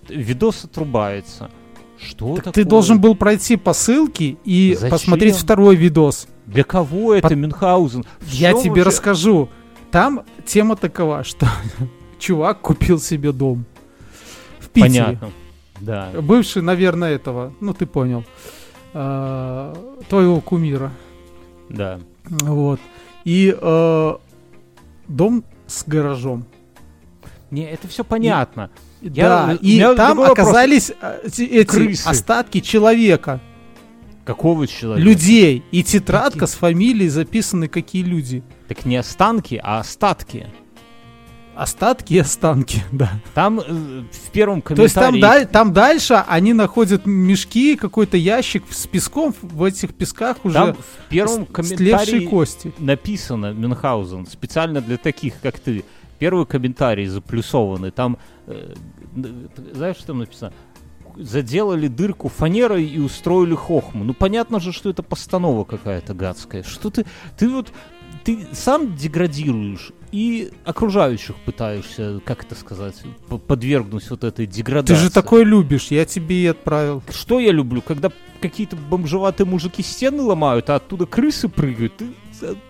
видос 0.09 0.65
отрубается. 0.65 1.51
Что 2.05 2.35
Так 2.37 2.45
такое? 2.47 2.53
ты 2.53 2.65
должен 2.69 3.01
был 3.01 3.15
пройти 3.15 3.57
по 3.57 3.73
ссылке 3.73 4.37
и 4.45 4.75
Зачем? 4.75 4.91
посмотреть 4.91 5.37
второй 5.37 5.77
видос. 5.77 6.27
Для 6.47 6.65
кого 6.65 7.15
это 7.15 7.29
Под- 7.29 7.37
Мюнхгаузен? 7.39 8.05
В 8.21 8.33
Я 8.33 8.53
тебе 8.55 8.71
вообще- 8.71 8.83
расскажу. 8.83 9.49
Там 9.91 10.23
тема 10.45 10.75
такова, 10.77 11.23
что 11.23 11.47
чувак 12.19 12.61
купил 12.61 12.99
себе 12.99 13.31
дом 13.33 13.65
в 14.59 14.69
Питере. 14.71 15.05
Понятно. 15.05 15.31
Да. 15.81 16.11
Бывший, 16.21 16.63
наверное, 16.63 17.13
этого, 17.13 17.53
ну 17.61 17.73
ты 17.75 17.87
понял, 17.87 18.25
э, 18.95 19.75
твоего 20.09 20.41
кумира. 20.41 20.91
Да. 21.69 22.01
Вот. 22.29 22.81
И 23.25 23.57
э, 23.61 24.17
дом 25.09 25.45
с 25.67 25.85
гаражом. 25.87 26.45
Не, 27.51 27.65
это 27.71 27.87
все 27.89 28.03
понятно. 28.05 28.71
Да, 29.03 29.59
у 29.61 29.65
и 29.65 29.81
там 29.81 29.97
другой 30.17 30.29
вопрос. 30.29 30.49
оказались 30.49 30.93
э, 31.01 31.21
эти, 31.27 31.65
Крысы. 31.65 32.07
остатки 32.07 32.61
человека, 32.61 33.41
Какого 34.25 34.67
человека? 34.67 35.05
людей. 35.09 35.63
И 35.73 35.83
тетрадка 35.83 36.41
Какие? 36.41 36.47
с 36.47 36.55
фамилией 36.55 37.09
записаны 37.09 37.69
какие 37.69 38.03
люди. 38.05 38.43
Так 38.69 38.85
не 38.85 38.97
останки, 38.97 39.61
а 39.63 39.81
остатки. 39.81 40.47
Остатки 41.55 42.15
и 42.15 42.19
останки, 42.19 42.83
да. 42.93 43.11
Там 43.35 43.61
э, 43.61 43.63
в 44.11 44.31
первом 44.31 44.63
То 44.63 44.81
есть 44.83 44.95
там, 44.95 45.07
комментарии... 45.07 45.43
даль- 45.45 45.47
там 45.53 45.73
дальше 45.75 46.25
они 46.27 46.55
находят 46.55 47.05
мешки, 47.05 47.77
какой-то 47.77 48.17
ящик 48.17 48.65
с 48.71 48.87
песком. 48.87 49.35
В 49.43 49.63
этих 49.65 49.93
песках 49.93 50.39
уже 50.45 50.55
Там 50.55 50.75
в 50.75 51.09
первом 51.11 51.45
комментарии 51.45 52.25
кости. 52.27 52.73
написано, 52.79 53.53
Мюнхгаузен, 53.53 54.27
специально 54.27 54.81
для 54.81 54.97
таких, 54.97 55.35
как 55.43 55.59
ты. 55.59 55.85
Первый 56.19 56.47
комментарий 56.47 57.05
заплюсованный. 57.07 57.91
Там, 57.91 58.17
знаешь, 59.73 59.97
что 59.97 60.09
там 60.09 60.19
написано? 60.19 60.53
Заделали 61.17 61.89
дырку 61.89 62.29
фанерой 62.29 62.87
и 62.87 62.99
устроили 62.99 63.55
хохму. 63.55 64.05
Ну, 64.05 64.15
понятно 64.15 64.61
же, 64.61 64.73
что 64.73 64.89
это 64.89 65.03
постанова 65.03 65.65
какая-то 65.65 66.15
гадская. 66.15 66.63
Что 66.63 66.91
ты... 66.91 67.05
Ты 67.37 67.49
вот... 67.49 67.73
Ты 68.25 68.47
сам 68.53 68.95
деградируешь 68.95 69.91
и 70.13 70.53
окружающих 70.65 71.35
пытаешься, 71.37 72.21
как 72.25 72.45
это 72.45 72.55
сказать, 72.55 73.03
подвергнуть 73.49 74.09
вот 74.11 74.23
этой 74.23 74.47
Ты 74.47 74.53
деградации. 74.53 74.95
же 74.95 75.11
такое 75.11 75.43
любишь, 75.43 75.87
я 75.89 76.05
тебе 76.05 76.43
и 76.43 76.47
отправил. 76.47 77.03
Что 77.11 77.41
я 77.41 77.51
люблю, 77.51 77.81
когда 77.81 78.11
какие-то 78.41 78.77
бомжеватые 78.77 79.47
мужики 79.47 79.83
стены 79.83 80.23
ломают, 80.23 80.69
а 80.71 80.77
оттуда 80.77 81.07
крысы 81.07 81.49
прыгают. 81.49 81.97
Ты 81.97 82.05
э, 82.05 82.09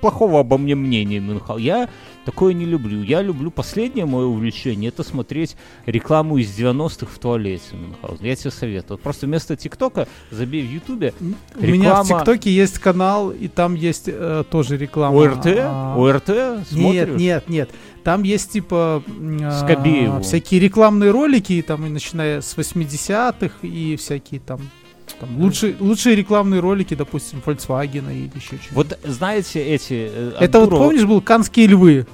плохого 0.01 0.41
обо 0.41 0.59
мне 0.59 0.75
мнения, 0.75 1.21
Мюнхгау. 1.21 1.59
Я 1.59 1.89
такое 2.25 2.53
не 2.53 2.65
люблю. 2.65 3.03
Я 3.03 3.23
люблю 3.23 3.51
последнее 3.51 4.07
мое 4.07 4.27
увлечение, 4.27 4.89
это 4.89 5.03
смотреть 5.03 5.57
рекламу 5.87 6.39
из 6.39 6.57
90-х 6.59 7.07
в 7.13 7.19
туалете, 7.19 7.65
Мюнхгаузен. 7.73 8.25
Я 8.25 8.37
тебе 8.37 8.51
советую. 8.51 8.99
Просто 8.99 9.27
вместо 9.27 9.57
ТикТока 9.57 10.07
забей 10.31 10.63
в 10.67 10.71
Ютубе 10.71 11.15
У 11.21 11.65
меня 11.65 12.03
в 12.03 12.07
ТикТоке 12.07 12.51
есть 12.51 12.79
канал, 12.79 13.31
и 13.31 13.49
там 13.49 13.75
есть 13.75 14.05
э, 14.07 14.45
тоже 14.51 14.77
реклама. 14.77 15.17
ОРТ, 15.19 15.47
а, 15.47 15.97
ОРТ, 15.97 16.29
Нет, 16.29 16.69
смотришь? 16.69 17.21
нет, 17.21 17.49
нет. 17.49 17.71
Там 18.05 18.25
есть 18.25 18.53
типа 18.53 19.03
Скобееву. 19.61 20.23
всякие 20.23 20.61
рекламные 20.61 21.11
ролики, 21.11 21.63
там 21.67 21.87
и 21.87 21.89
начиная 21.89 22.41
с 22.41 22.57
80-х 22.57 23.55
и 23.63 23.97
всякие 23.97 24.41
там, 24.41 24.61
там 25.23 25.41
лучшие, 25.41 25.77
лучшие 25.79 26.17
рекламные 26.17 26.61
ролики, 26.61 26.95
допустим, 26.95 27.41
Volkswagen 27.45 28.13
или 28.13 28.31
еще 28.35 28.57
что-то. 28.57 28.75
Вот 28.75 28.99
знаете 29.05 29.63
эти... 29.65 30.11
э, 30.13 30.33
Это 30.41 30.59
вот 30.61 30.69
Артурова- 30.71 30.79
помнишь 30.89 31.05
был 31.05 31.21
Канские 31.21 31.69
львы? 31.69 32.07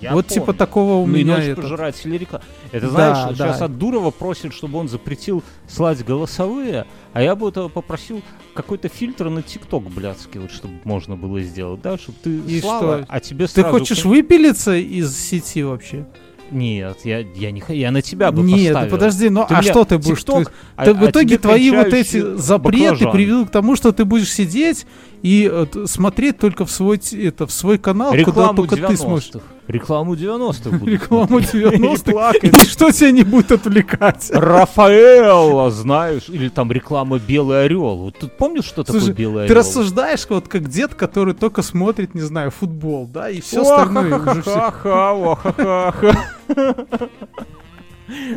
Я 0.00 0.12
вот 0.12 0.26
помню. 0.26 0.40
типа 0.40 0.52
такого 0.52 1.02
у 1.02 1.06
Ну 1.06 1.14
и 1.16 1.24
меня 1.24 1.38
это. 1.38 1.62
пожирателей 1.62 2.18
реклам. 2.18 2.42
Это 2.72 2.86
Да, 2.86 2.92
знаешь, 2.92 3.36
да. 3.38 3.46
сейчас 3.48 3.62
от 3.62 3.78
Дурова 3.78 4.10
просят, 4.10 4.52
чтобы 4.52 4.78
он 4.78 4.88
запретил 4.88 5.42
слать 5.66 6.04
голосовые, 6.04 6.84
а 7.12 7.22
я 7.22 7.34
бы 7.34 7.48
этого 7.48 7.68
попросил 7.68 8.20
какой-то 8.54 8.88
фильтр 8.88 9.30
на 9.30 9.42
ТикТок 9.42 9.84
блядский, 9.90 10.40
вот 10.40 10.52
чтобы 10.52 10.74
можно 10.84 11.16
было 11.16 11.40
сделать, 11.40 11.80
да, 11.80 11.96
чтобы 11.96 12.18
ты 12.22 12.36
И 12.36 12.60
слала, 12.60 12.98
что? 13.02 13.06
а 13.08 13.20
тебе 13.20 13.46
Ты 13.46 13.52
сразу... 13.62 13.70
хочешь 13.70 14.04
выпилиться 14.04 14.76
из 14.76 15.16
сети 15.16 15.62
вообще? 15.62 16.06
Нет, 16.54 16.98
я, 17.04 17.18
я 17.18 17.50
не 17.50 17.62
я 17.68 17.90
на 17.90 18.00
тебя 18.00 18.30
бы 18.32 18.42
Нет, 18.42 18.72
поставил. 18.72 18.90
подожди, 18.92 19.28
ну 19.28 19.44
Ты 19.48 19.54
а 19.54 19.62
что 19.62 19.84
ты 19.84 19.98
будешь? 19.98 20.18
TikTok, 20.20 20.44
Ты- 20.44 20.50
а- 20.76 20.84
Ты- 20.84 20.90
а 20.92 20.94
в 20.94 21.10
итоге 21.10 21.26
тебе 21.30 21.38
твои 21.38 21.70
вот 21.70 21.88
эти 21.88 22.36
запреты 22.36 22.90
баклажан. 22.92 23.12
приведут 23.12 23.48
к 23.48 23.50
тому, 23.50 23.74
что 23.76 23.92
ты 23.92 24.04
будешь 24.04 24.32
сидеть 24.32 24.86
и 25.24 25.50
э, 25.50 25.66
смотреть 25.86 26.36
только 26.36 26.66
в 26.66 26.70
свой, 26.70 27.00
это, 27.14 27.46
в 27.46 27.50
свой 27.50 27.78
канал, 27.78 28.10
куда 28.10 28.20
Рекламу 28.20 28.56
только 28.56 28.76
ты 28.76 28.94
сможешь. 28.94 29.30
90-х. 29.30 29.44
Рекламу 29.68 30.14
90-х 30.16 30.70
буду 30.76 30.90
Рекламу 30.92 31.40
смотреть. 31.40 31.54
И 31.72 31.78
90-х. 31.78 32.12
плакать. 32.12 32.44
И 32.44 32.48
ничто 32.48 32.90
тебя 32.90 33.10
не 33.10 33.22
будет 33.22 33.50
отвлекать. 33.50 34.30
Рафаэлла, 34.30 35.70
знаешь, 35.70 36.28
или 36.28 36.50
там 36.50 36.70
реклама 36.70 37.18
«Белый 37.18 37.64
орел». 37.64 37.96
Вот 37.96 38.18
ты 38.18 38.28
помнишь, 38.28 38.66
что 38.66 38.84
такое 38.84 39.00
Слушай, 39.00 39.14
«Белый 39.14 39.46
Ты 39.46 39.54
орел»? 39.54 39.60
рассуждаешь 39.60 40.26
вот 40.28 40.46
как 40.46 40.68
дед, 40.68 40.94
который 40.94 41.32
только 41.32 41.62
смотрит, 41.62 42.14
не 42.14 42.20
знаю, 42.20 42.50
футбол, 42.50 43.06
да, 43.06 43.30
и 43.30 43.40
все 43.40 43.62
остальное. 43.62 44.42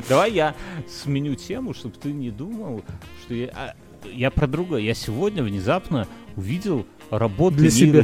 Давай 0.07 0.31
я 0.31 0.55
сменю 1.03 1.35
тему, 1.35 1.73
чтобы 1.73 1.95
ты 2.01 2.13
не 2.13 2.31
думал, 2.31 2.81
что 3.25 3.33
я... 3.33 3.75
Я 4.13 4.31
про 4.31 4.47
другое. 4.47 4.81
Я 4.81 4.93
сегодня 4.93 5.43
внезапно 5.43 6.07
увидел 6.35 6.85
работы 7.09 7.57
Для 7.57 7.71
себя. 7.71 8.03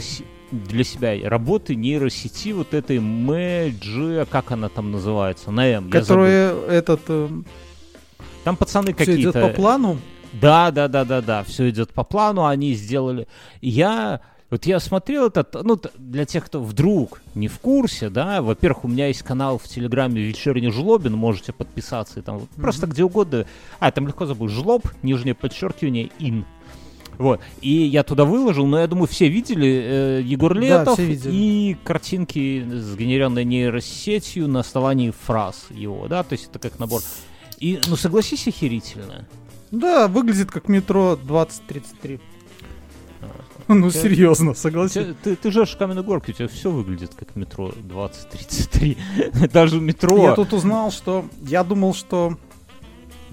Для 0.52 0.84
себя. 0.84 1.30
Работы 1.30 1.76
нейросети 1.76 2.52
вот 2.52 2.74
этой 2.74 3.00
Мэджи, 3.00 4.28
как 4.30 4.52
она 4.52 4.70
там 4.70 4.92
называется, 4.92 5.52
на 5.52 5.68
М. 5.68 5.90
я 5.92 6.04
забыл. 6.04 6.24
Которые 6.26 6.68
этот 6.68 7.02
э, 7.08 7.30
Там 8.44 8.56
пацаны 8.56 8.94
все 8.94 9.04
идет 9.16 9.34
какие-то... 9.34 9.42
по 9.42 9.50
плану. 9.50 9.98
Да, 10.34 10.72
да, 10.72 10.88
да, 10.88 11.06
да, 11.06 11.22
да, 11.22 11.44
все 11.44 11.70
идет 11.70 11.94
по 11.94 12.04
плану, 12.04 12.46
они 12.46 12.74
сделали. 12.74 13.28
Я, 13.62 14.22
вот 14.54 14.68
я 14.68 14.80
смотрел 14.80 15.30
этот, 15.30 15.56
ну, 15.64 15.82
для 15.98 16.26
тех, 16.26 16.46
кто 16.46 16.62
вдруг 16.62 17.24
не 17.34 17.48
в 17.48 17.58
курсе, 17.58 18.12
да, 18.12 18.44
во-первых, 18.44 18.86
у 18.86 18.88
меня 18.88 19.08
есть 19.08 19.24
канал 19.24 19.58
в 19.58 19.64
Телеграме 19.64 20.22
«Вечерний 20.22 20.70
жлобин», 20.70 21.14
можете 21.14 21.54
подписаться, 21.54 22.20
и 22.20 22.22
там 22.22 22.38
вот 22.38 22.50
просто 22.50 22.86
где 22.86 23.04
угодно, 23.04 23.48
а, 23.80 23.92
там 23.92 24.06
легко 24.06 24.28
забыть, 24.28 24.52
жлоб, 24.52 24.88
нижнее 25.02 25.34
подчеркивание, 25.34 26.12
ин. 26.20 26.46
Вот, 27.18 27.42
и 27.62 27.72
я 27.72 28.04
туда 28.04 28.26
выложил, 28.26 28.68
но 28.68 28.80
я 28.80 28.86
думаю, 28.86 29.08
все 29.08 29.28
видели 29.28 29.68
э, 29.68 30.22
Егор 30.24 30.54
Да, 30.54 30.60
Летов 30.60 30.94
все 31.00 31.06
видели. 31.06 31.34
и 31.34 31.78
картинки, 31.84 32.64
сгенеренные 32.64 33.46
нейросетью 33.46 34.48
на 34.48 34.60
основании 34.60 35.10
фраз 35.10 35.66
его, 35.72 36.08
да, 36.08 36.22
то 36.22 36.34
есть 36.34 36.50
это 36.52 36.60
как 36.60 36.78
набор. 36.78 37.02
И, 37.58 37.82
ну, 37.88 37.96
согласись, 37.96 38.48
охерительно. 38.48 39.28
Да, 39.72 40.08
выглядит 40.08 40.52
как 40.52 40.70
метро 40.70 41.16
2033. 41.16 42.20
Ну, 43.68 43.90
Ты- 43.92 43.98
серьезно, 44.00 44.52
У 44.52 44.56
согласись. 44.56 44.94
тебя- 45.06 45.16
ты, 45.24 45.36
ты 45.36 45.52
живешь 45.52 45.72
в 45.74 45.78
Каменной 45.78 46.04
Горке, 46.04 46.32
у 46.32 46.36
тебя 46.36 46.48
все 46.48 46.70
выглядит 46.70 47.14
как 47.16 47.36
метро 47.36 47.72
2033. 47.78 48.98
Даже 49.54 49.80
метро. 49.80 50.18
Я 50.18 50.36
тут 50.36 50.54
узнал, 50.54 50.92
что 50.92 51.26
я 51.42 51.64
думал, 51.64 51.94
что 51.94 52.38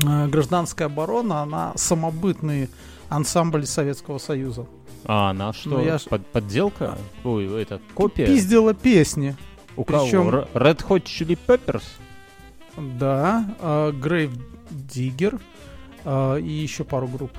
э, 0.05 0.27
гражданская 0.29 0.87
оборона, 0.87 1.43
она 1.43 1.73
самобытный 1.77 2.69
ансамбль 3.09 3.67
Советского 3.67 4.19
Союза. 4.19 4.67
А, 5.05 5.31
она 5.31 5.53
что? 5.53 5.71
Ну, 5.71 5.85
я 5.85 5.99
под- 6.09 6.27
подделка? 6.27 6.97
Ой, 7.25 7.47
это 7.63 7.81
копия? 7.95 8.27
Пиздила 8.27 8.73
песни. 8.75 9.37
У 9.77 9.85
кого? 9.85 10.05
причем- 10.05 10.29
Р- 10.29 10.49
Red 10.55 10.87
Hot 10.89 11.05
Chili 11.05 11.39
Peppers? 11.47 11.83
Да, 12.77 13.55
э, 13.61 13.93
Grave 13.93 14.39
Digger 14.71 15.41
э, 16.05 16.41
и 16.41 16.51
еще 16.51 16.85
пару 16.85 17.09
групп. 17.09 17.33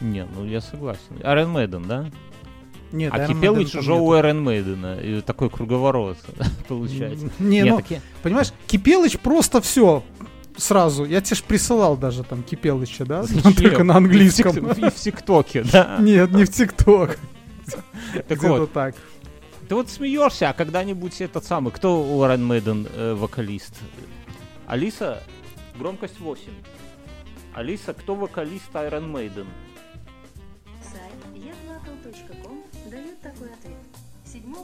Не, 0.00 0.26
ну 0.34 0.44
я 0.44 0.60
согласен. 0.60 1.16
Iron 1.20 1.52
Maiden, 1.52 1.86
да? 1.86 2.10
Нет, 2.92 3.12
а 3.12 3.18
Iron 3.18 3.28
Кипелыч 3.28 3.74
Maiden 3.74 3.78
уже 3.78 3.94
у. 3.94 4.12
Iron 4.14 4.44
Maiden. 4.44 5.02
И 5.02 5.20
такой 5.22 5.50
круговорот 5.50 6.18
получается. 6.68 7.30
Не, 7.38 7.62
Нет, 7.62 7.66
ну, 7.66 7.76
так 7.80 8.02
понимаешь, 8.22 8.52
Кипелыч 8.66 9.18
просто 9.18 9.60
все 9.60 10.02
сразу. 10.56 11.04
Я 11.04 11.20
тебе 11.20 11.36
ж 11.36 11.42
присылал 11.42 11.96
даже 11.96 12.24
там 12.24 12.42
Кипелыча, 12.42 13.04
да? 13.04 13.22
Зачем? 13.24 13.54
Только 13.54 13.84
на 13.84 13.96
английском. 13.96 14.72
И 14.72 14.90
в 14.90 14.94
ТикТоке, 14.94 15.62
да? 15.62 15.96
Нет, 16.00 16.30
не 16.32 16.44
в 16.44 16.50
ТикТок. 16.50 17.18
Так 18.28 18.42
вот, 18.42 18.72
так. 18.72 18.94
ты 19.68 19.74
вот 19.74 19.90
смеешься, 19.90 20.50
а 20.50 20.52
когда-нибудь 20.52 21.20
этот 21.20 21.44
самый, 21.44 21.72
кто 21.72 22.00
у 22.00 22.22
Iron 22.24 22.46
Maiden 22.46 22.88
э, 22.94 23.14
вокалист? 23.14 23.74
Алиса, 24.66 25.22
громкость 25.76 26.20
8. 26.20 26.44
Алиса, 27.54 27.92
кто 27.92 28.14
вокалист 28.14 28.72
Iron 28.74 29.10
Maiden? 29.10 29.46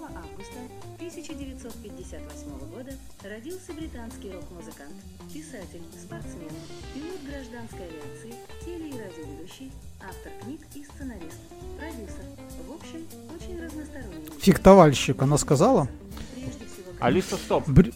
Августа 0.00 0.58
1958 0.96 2.58
года 2.74 2.92
родился 3.22 3.72
британский 3.74 4.30
рок-музыкант, 4.32 4.94
писатель, 5.32 5.82
спортсмен, 6.00 6.48
пилот 6.94 7.20
гражданской 7.28 7.86
авиации, 7.86 8.34
теле- 8.64 8.88
и 8.88 8.92
радиоведущий, 8.98 9.72
автор 10.00 10.32
книг 10.42 10.60
и 10.74 10.84
сценарист, 10.84 11.38
продюсер. 11.78 12.24
В 12.66 12.72
общем, 12.72 13.06
очень 13.36 13.62
разносторонний. 13.62 14.30
Фехтовальщик, 14.40 15.20
она 15.22 15.36
сказала. 15.38 15.88
Алиса, 17.00 17.36
стоп. 17.36 17.68
Брю- 17.68 17.92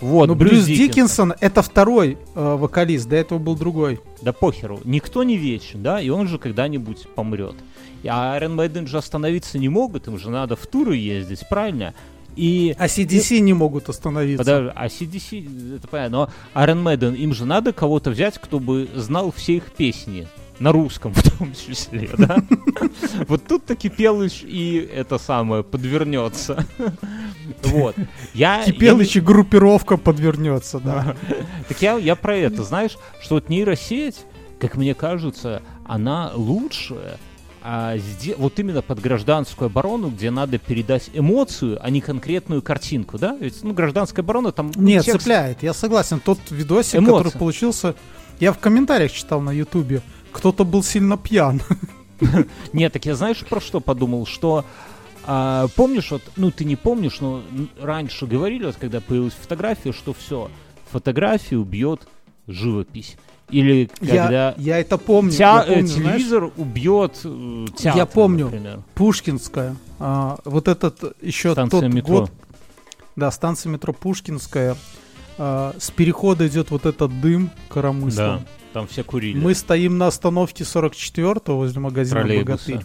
Вот, 0.00 0.28
ну, 0.28 0.34
Брюс 0.34 0.64
Диккенсон 0.64 1.34
это 1.40 1.62
второй 1.62 2.16
э, 2.34 2.56
вокалист, 2.56 3.08
до 3.08 3.16
этого 3.16 3.38
был 3.38 3.56
другой. 3.56 4.00
Да 4.22 4.32
похеру, 4.32 4.80
никто 4.84 5.22
не 5.22 5.36
вечен, 5.36 5.82
да, 5.82 6.00
и 6.00 6.08
он 6.08 6.26
же 6.26 6.38
когда-нибудь 6.38 7.08
помрет. 7.14 7.54
А 8.04 8.38
Iron 8.38 8.56
Maiden 8.56 8.86
же 8.86 8.98
остановиться 8.98 9.58
не 9.58 9.68
могут, 9.68 10.08
им 10.08 10.18
же 10.18 10.30
надо 10.30 10.56
в 10.56 10.66
туры 10.66 10.96
ездить, 10.96 11.46
правильно? 11.48 11.94
И 12.36 12.74
А 12.78 12.86
CDC 12.86 13.40
не 13.40 13.52
могут 13.52 13.88
остановиться. 13.88 14.38
Подожди, 14.38 14.72
а 14.74 14.86
CDC, 14.86 15.76
это 15.76 15.88
понятно, 15.88 16.30
но 16.54 16.62
Iron 16.62 16.82
Maiden, 16.82 17.16
им 17.16 17.34
же 17.34 17.44
надо 17.44 17.72
кого-то 17.72 18.10
взять, 18.10 18.38
кто 18.38 18.60
бы 18.60 18.88
знал 18.94 19.32
все 19.32 19.56
их 19.56 19.72
песни. 19.72 20.26
На 20.60 20.72
русском 20.72 21.12
в 21.14 21.22
том 21.38 21.52
числе, 21.54 22.10
да? 22.18 22.36
Вот 23.28 23.46
тут 23.48 23.64
таки 23.64 23.88
Пелыч 23.88 24.42
и 24.44 24.76
это 24.94 25.18
самое 25.18 25.64
подвернется. 25.64 26.64
Вот. 27.62 27.96
Я, 28.34 28.62
Кипел 28.64 28.98
я- 28.98 29.04
еще 29.04 29.20
группировка 29.22 29.96
подвернется, 29.96 30.78
да. 30.78 31.16
так 31.66 31.80
я, 31.82 31.96
я 31.96 32.14
про 32.14 32.36
это, 32.36 32.62
знаешь, 32.62 32.96
что 33.22 33.36
вот 33.36 33.48
нейросеть, 33.48 34.18
как 34.60 34.76
мне 34.76 34.94
кажется, 34.94 35.62
она 35.86 36.30
лучшая, 36.34 37.16
а 37.62 37.96
сде- 37.96 38.36
вот 38.36 38.58
именно 38.58 38.82
под 38.82 39.00
гражданскую 39.00 39.66
оборону, 39.66 40.10
где 40.10 40.30
надо 40.30 40.58
передать 40.58 41.10
эмоцию, 41.14 41.78
а 41.82 41.88
не 41.90 42.00
конкретную 42.02 42.60
картинку, 42.62 43.18
да? 43.18 43.36
Ведь, 43.40 43.62
ну, 43.62 43.72
гражданская 43.72 44.22
оборона 44.22 44.52
там... 44.52 44.70
Нет, 44.76 45.04
текст- 45.04 45.20
цепляет. 45.20 45.62
Я 45.62 45.72
согласен. 45.74 46.20
Тот 46.20 46.38
видосик, 46.50 46.96
Эмоции. 47.00 47.12
который 47.24 47.38
получился, 47.38 47.94
я 48.38 48.52
в 48.52 48.58
комментариях 48.58 49.10
читал 49.12 49.40
на 49.40 49.50
Ютубе. 49.52 50.02
Кто-то 50.32 50.64
был 50.64 50.82
сильно 50.82 51.16
пьян. 51.16 51.60
Нет, 52.72 52.92
так 52.92 53.04
я 53.06 53.14
знаешь, 53.14 53.38
про 53.44 53.60
что 53.60 53.80
подумал? 53.80 54.26
Что 54.26 54.64
а, 55.26 55.68
помнишь, 55.76 56.10
вот, 56.10 56.22
ну 56.36 56.50
ты 56.50 56.64
не 56.64 56.76
помнишь, 56.76 57.20
но 57.20 57.42
раньше 57.80 58.26
говорили, 58.26 58.66
вот 58.66 58.76
когда 58.76 59.00
появилась 59.00 59.34
фотография, 59.34 59.92
что 59.92 60.12
все, 60.12 60.50
фотография 60.90 61.56
убьет 61.56 62.06
живопись. 62.46 63.16
Или 63.50 63.90
Я, 64.00 64.22
когда 64.22 64.54
я 64.58 64.78
это 64.78 64.96
помню. 64.96 65.32
теа- 65.32 65.36
я 65.38 65.62
помню, 65.64 65.82
э, 65.82 65.86
знаешь, 65.86 65.94
телевизор 66.18 66.50
убьет 66.56 67.20
э, 67.24 67.66
театр, 67.76 67.98
Я 67.98 68.06
помню. 68.06 68.44
например. 68.44 68.80
Пушкинская. 68.94 69.76
а, 69.98 70.38
вот 70.44 70.68
этот 70.68 71.16
еще 71.20 71.52
Станция 71.52 71.80
тот 71.80 71.92
метро. 71.92 72.20
год. 72.20 72.32
Да, 73.16 73.30
станция 73.32 73.70
метро 73.70 73.92
Пушкинская. 73.92 74.76
а, 75.36 75.74
с 75.78 75.90
перехода 75.90 76.46
идет 76.46 76.70
вот 76.70 76.86
этот 76.86 77.20
дым 77.20 77.50
коромыслом. 77.68 78.38
Да, 78.38 78.44
там 78.72 78.86
все 78.86 79.02
курили. 79.02 79.38
Мы 79.38 79.54
стоим 79.54 79.98
на 79.98 80.06
остановке 80.06 80.64
44-го 80.64 81.56
возле 81.56 81.80
магазина. 81.80 82.22
«Богатырь». 82.22 82.80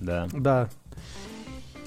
Да. 0.00 0.28
Да. 0.32 0.68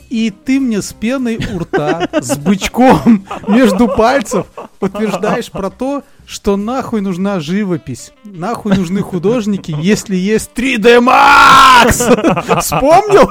И 0.10 0.30
ты 0.30 0.60
мне 0.60 0.84
с 0.84 0.94
пеной 0.94 1.40
у 1.56 1.60
рта, 1.60 2.08
с 2.22 2.38
бычком 2.38 3.26
между 3.48 3.88
пальцев 3.88 4.46
утверждаешь 4.80 5.50
про 5.50 5.72
то, 5.72 6.04
что 6.28 6.56
нахуй 6.56 7.02
нужна 7.02 7.40
живопись, 7.40 8.12
нахуй 8.24 8.78
нужны 8.78 9.02
художники, 9.02 9.76
если 9.76 10.16
есть 10.16 10.52
3D 10.54 11.04
Max! 11.04 12.60
Вспомнил? 12.62 13.28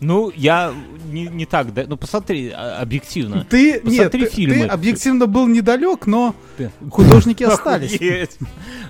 Ну, 0.00 0.30
я 0.36 0.72
не, 1.10 1.26
не 1.26 1.46
так, 1.46 1.74
да, 1.74 1.84
ну 1.86 1.96
посмотри 1.96 2.50
а, 2.50 2.78
объективно. 2.80 3.44
Ты, 3.48 3.72
нет, 3.72 3.84
Посмотри 3.84 4.24
ты, 4.26 4.30
фильмы. 4.30 4.54
ты 4.60 4.64
объективно 4.66 5.26
был 5.26 5.46
недалек, 5.46 6.06
но 6.06 6.34
Ты- 6.56 6.70
художники 6.90 7.42
остались. 7.52 7.98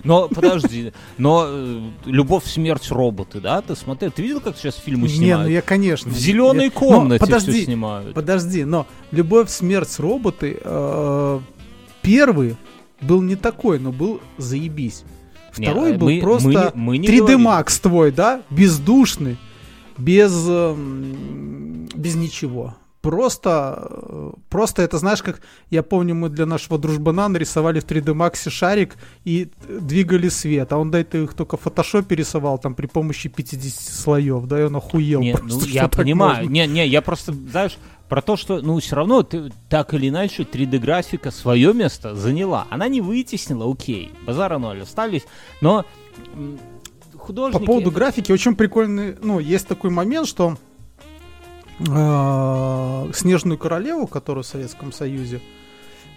Но 0.04 0.28
подожди, 0.28 0.92
но 1.18 1.44
э, 1.48 1.80
любовь, 2.06 2.44
смерть, 2.46 2.90
роботы, 2.90 3.40
да? 3.40 3.60
Ты 3.62 3.74
смотри, 3.76 4.10
ты 4.10 4.22
видел, 4.22 4.40
как 4.40 4.56
сейчас 4.56 4.76
фильмы 4.76 5.08
Не, 5.08 5.14
снимают? 5.14 5.46
ну 5.46 5.52
я, 5.52 5.62
конечно. 5.62 6.10
В 6.12 6.16
зеленой 6.16 6.66
Я- 6.66 6.70
комнате 6.70 7.20
Но 7.20 7.26
все 7.26 7.34
подожди, 7.46 7.64
снимают. 7.64 8.14
Подожди, 8.14 8.64
но 8.64 8.86
«Любовь, 9.10 9.50
смерть, 9.50 9.98
роботы» 9.98 10.58
э, 10.62 11.40
первый 12.02 12.56
был 13.00 13.22
не 13.22 13.36
такой, 13.36 13.78
но 13.78 13.92
был 13.92 14.20
заебись. 14.38 15.04
Не, 15.58 15.66
Второй 15.66 15.92
э, 15.92 15.96
был 15.96 16.08
мы- 16.08 16.20
просто 16.20 16.48
мы 16.48 16.52
не- 16.52 16.70
мы 16.74 16.98
не 16.98 17.08
3D 17.08 17.18
говорим. 17.18 17.48
Max 17.48 17.80
твой, 17.82 18.12
да? 18.12 18.42
Бездушный, 18.50 19.36
без, 20.00 20.32
эм, 20.48 21.88
без 21.94 22.14
ничего. 22.14 22.74
Просто, 23.02 23.88
э, 23.90 24.30
просто 24.50 24.82
это, 24.82 24.98
знаешь, 24.98 25.22
как 25.22 25.40
я 25.70 25.82
помню, 25.82 26.14
мы 26.14 26.28
для 26.28 26.44
нашего 26.44 26.78
дружбана 26.78 27.28
нарисовали 27.28 27.80
в 27.80 27.86
3D 27.86 28.12
Max 28.12 28.50
шарик 28.50 28.96
и 29.24 29.48
двигали 29.68 30.28
свет, 30.28 30.70
а 30.72 30.76
он 30.76 30.90
до 30.90 30.98
этого 30.98 31.24
их 31.24 31.32
только 31.32 31.56
в 31.56 31.62
фотошопе 31.62 32.14
рисовал 32.14 32.58
там 32.58 32.74
при 32.74 32.86
помощи 32.86 33.30
50 33.30 33.72
слоев, 33.72 34.44
да, 34.44 34.60
и 34.60 34.64
он 34.64 34.76
охуел 34.76 35.20
Не, 35.22 35.32
просто, 35.34 35.60
ну, 35.60 35.66
я 35.66 35.88
понимаю. 35.88 36.36
можно. 36.42 36.50
Не, 36.50 36.66
не, 36.66 36.86
я 36.86 37.00
просто, 37.00 37.32
знаешь, 37.32 37.78
про 38.10 38.20
то, 38.20 38.36
что, 38.36 38.60
ну, 38.60 38.78
все 38.80 38.96
равно 38.96 39.22
ты 39.22 39.50
так 39.70 39.94
или 39.94 40.10
иначе 40.10 40.42
3D-графика 40.42 41.30
свое 41.30 41.72
место 41.72 42.14
заняла. 42.14 42.66
Она 42.68 42.88
не 42.88 43.00
вытеснила, 43.00 43.70
окей, 43.70 44.12
базара 44.26 44.58
ноль, 44.58 44.82
остались, 44.82 45.22
но 45.62 45.86
м, 47.20 47.22
По 47.22 47.26
художники... 47.26 47.64
поводу 47.66 47.90
графики 47.90 48.32
очень 48.32 48.54
прикольный, 48.56 49.16
ну, 49.22 49.38
есть 49.38 49.66
такой 49.68 49.90
момент, 49.90 50.26
что 50.26 50.56
э, 51.80 53.10
Снежную 53.14 53.58
королеву, 53.58 54.06
которую 54.06 54.44
в 54.44 54.46
Советском 54.46 54.92
Союзе 54.92 55.40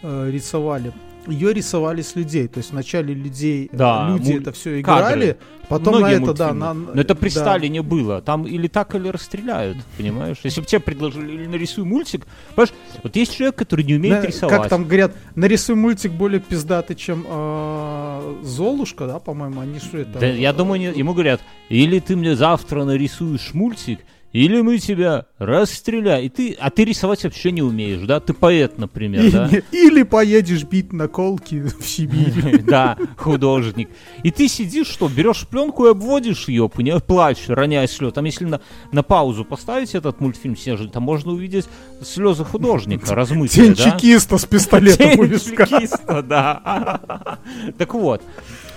э, 0.02 0.30
рисовали, 0.32 0.94
ее 1.28 1.54
рисовали 1.54 2.02
с 2.02 2.16
людей. 2.16 2.48
То 2.48 2.60
есть 2.60 2.72
вначале 2.72 3.14
людей, 3.14 3.70
Да, 3.72 4.10
люди 4.12 4.32
муль- 4.34 4.42
это 4.42 4.52
все 4.52 4.80
играли, 4.82 5.38
потом 5.70 5.96
Многие 5.98 6.20
на 6.20 6.24
это, 6.24 6.34
да, 6.34 6.48
мультфильмы. 6.54 6.60
на, 6.88 6.94
Но 6.96 7.02
это 7.02 7.16
при 7.16 7.30
да. 7.30 7.40
Сталине 7.42 7.82
было. 7.82 8.22
Там 8.22 8.46
или 8.46 8.68
так, 8.68 8.94
или 8.96 9.08
расстреляют, 9.08 9.78
понимаешь? 9.98 10.38
Если 10.44 10.62
бы 10.62 10.68
тебе 10.68 10.80
предложили, 10.82 11.32
или 11.34 11.46
нарисуй 11.48 11.84
мультик, 11.86 12.26
понимаешь, 12.56 12.74
вот 13.04 13.16
есть 13.16 13.36
человек, 13.36 13.56
который 13.56 13.84
не 13.86 13.96
умеет 13.96 14.22
Да, 14.22 14.28
рисовать. 14.28 14.56
Как 14.62 14.70
там 14.70 14.84
говорят, 14.86 15.16
нарисуй 15.36 15.76
мультик 15.76 16.12
более 16.12 16.40
пиздатый, 16.42 16.96
чем 16.96 17.26
э, 17.28 18.36
Золушка, 18.44 19.08
да, 19.08 19.20
по-моему, 19.20 19.62
они 19.62 19.80
что 19.80 19.98
это? 20.00 20.20
Да, 20.20 20.26
я 20.28 20.54
думаю, 20.54 20.80
не- 20.80 20.98
ему 21.00 21.14
говорят, 21.14 21.42
или 21.70 22.00
ты 22.00 22.16
мне 22.16 22.36
завтра 22.36 22.84
нарисуешь 22.84 23.54
мультик, 23.54 24.00
или 24.34 24.60
мы 24.62 24.80
тебя 24.80 25.26
расстреляем. 25.38 26.26
И 26.26 26.30
ты, 26.30 26.58
а 26.60 26.70
ты 26.70 26.84
рисовать 26.86 27.24
вообще 27.24 27.52
не 27.52 27.62
умеешь, 27.62 28.02
да? 28.06 28.20
Ты 28.20 28.34
поэт, 28.34 28.78
например, 28.78 29.24
И- 29.26 29.32
да? 29.32 29.50
Или 29.72 30.04
поедешь 30.04 30.64
бить 30.64 30.92
наколки 30.92 31.62
в 31.80 31.88
Сибирь. 31.88 32.62
Да, 32.74 32.98
художник. 33.18 33.90
И 34.24 34.32
ты 34.32 34.48
сидишь, 34.48 34.88
что, 34.88 35.08
берешь 35.08 35.48
пленку 35.48 35.86
и 35.86 35.92
обводишь 35.92 36.48
ее, 36.48 36.68
плачешь, 36.70 37.50
роняя 37.50 37.86
слезы. 37.88 38.14
Там, 38.14 38.26
если 38.26 38.46
на, 38.46 38.62
на 38.92 39.04
паузу 39.04 39.46
поставить 39.46 39.94
этот 39.96 40.20
мультфильм 40.20 40.58
«Снежный», 40.58 40.90
там 40.90 41.04
можно 41.04 41.32
увидеть 41.32 41.66
слезы 42.02 42.44
художника, 42.44 43.14
размытые, 43.14 43.74
Тень 43.74 43.76
чекиста 43.76 44.38
с 44.38 44.46
пистолетом 44.46 45.20
у 45.20 45.24
виска. 45.24 45.68
чекиста, 45.68 46.24
да. 46.24 47.40
Так 47.78 47.94
вот, 47.94 48.22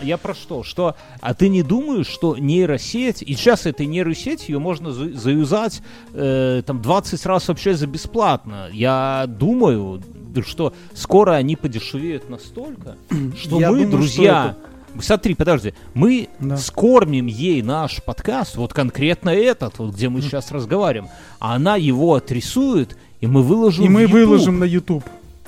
я 0.02 0.16
про 0.16 0.34
что? 0.34 0.62
Что, 0.62 0.94
а 1.20 1.34
ты 1.34 1.48
не 1.48 1.62
думаешь, 1.62 2.06
что 2.06 2.36
нейросеть, 2.36 3.22
и 3.22 3.34
сейчас 3.34 3.66
этой 3.66 3.86
нейросеть, 3.86 4.48
ее 4.48 4.58
можно 4.58 4.92
за- 4.92 5.12
заюзать 5.12 5.82
э, 6.14 6.62
там 6.66 6.82
20 6.82 7.26
раз 7.26 7.48
вообще 7.48 7.74
за 7.74 7.86
бесплатно. 7.86 8.68
Я 8.72 9.24
думаю, 9.28 10.02
что 10.46 10.74
скоро 10.94 11.32
они 11.32 11.56
подешевеют 11.56 12.28
настолько, 12.28 12.96
что 13.40 13.58
Я 13.60 13.70
мы, 13.70 13.76
думаю, 13.78 13.88
что 13.88 13.96
друзья, 13.96 14.56
Смотри, 14.98 15.34
подожди, 15.34 15.74
мы 15.92 16.28
Да. 16.40 16.56
скормим 16.56 17.26
ей 17.26 17.60
наш 17.60 18.02
подкаст, 18.02 18.56
вот 18.56 18.72
конкретно 18.72 19.28
этот, 19.28 19.78
вот 19.78 19.94
где 19.94 20.08
мы 20.08 20.20
сейчас 20.22 20.50
разговариваем, 20.50 21.10
а 21.38 21.54
она 21.56 21.76
его 21.76 22.14
отрисует, 22.14 22.96
и 23.20 23.26
мы 23.26 23.42
выложим 23.42 23.84
И 23.84 23.88
мы 23.88 24.02
YouTube. 24.02 24.14
выложим 24.14 24.58
на 24.58 24.64
YouTube. 24.64 25.04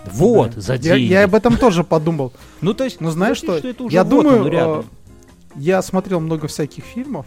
Вот, 0.06 0.54
Да. 0.54 0.60
за 0.60 0.72
Я, 0.74 0.78
деньги. 0.78 1.12
я 1.12 1.24
об 1.24 1.34
этом 1.34 1.56
тоже 1.56 1.84
подумал. 1.84 2.32
Ну, 2.60 2.74
то 2.74 2.84
есть, 2.84 3.00
Ну, 3.00 3.10
знаешь 3.10 3.36
что? 3.38 3.56
это 3.56 3.84
уже 3.84 3.94
Я 3.94 4.04
вот 4.04 4.10
думаю, 4.10 4.40
оно 4.40 4.48
рядом. 4.48 4.80
э, 4.80 4.82
Я 5.56 5.82
смотрел 5.82 6.20
много 6.20 6.48
всяких 6.48 6.84
фильмов, 6.84 7.26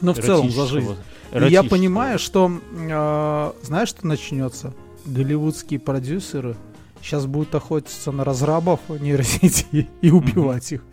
но 0.00 0.12
в 0.14 0.18
целом 0.18 0.50
за 0.50 0.66
жизнь. 0.66 0.94
И 1.32 1.46
я 1.50 1.62
понимаю, 1.64 2.18
что, 2.18 2.50
э, 2.72 3.52
знаешь, 3.62 3.88
что 3.88 4.06
начнется? 4.06 4.72
Голливудские 5.04 5.80
продюсеры 5.80 6.56
сейчас 7.02 7.26
будут 7.26 7.54
охотиться 7.54 8.12
на 8.12 8.24
разрабов 8.24 8.80
нейросети 8.88 9.88
и 10.00 10.10
убивать 10.10 10.72
их. 10.72 10.82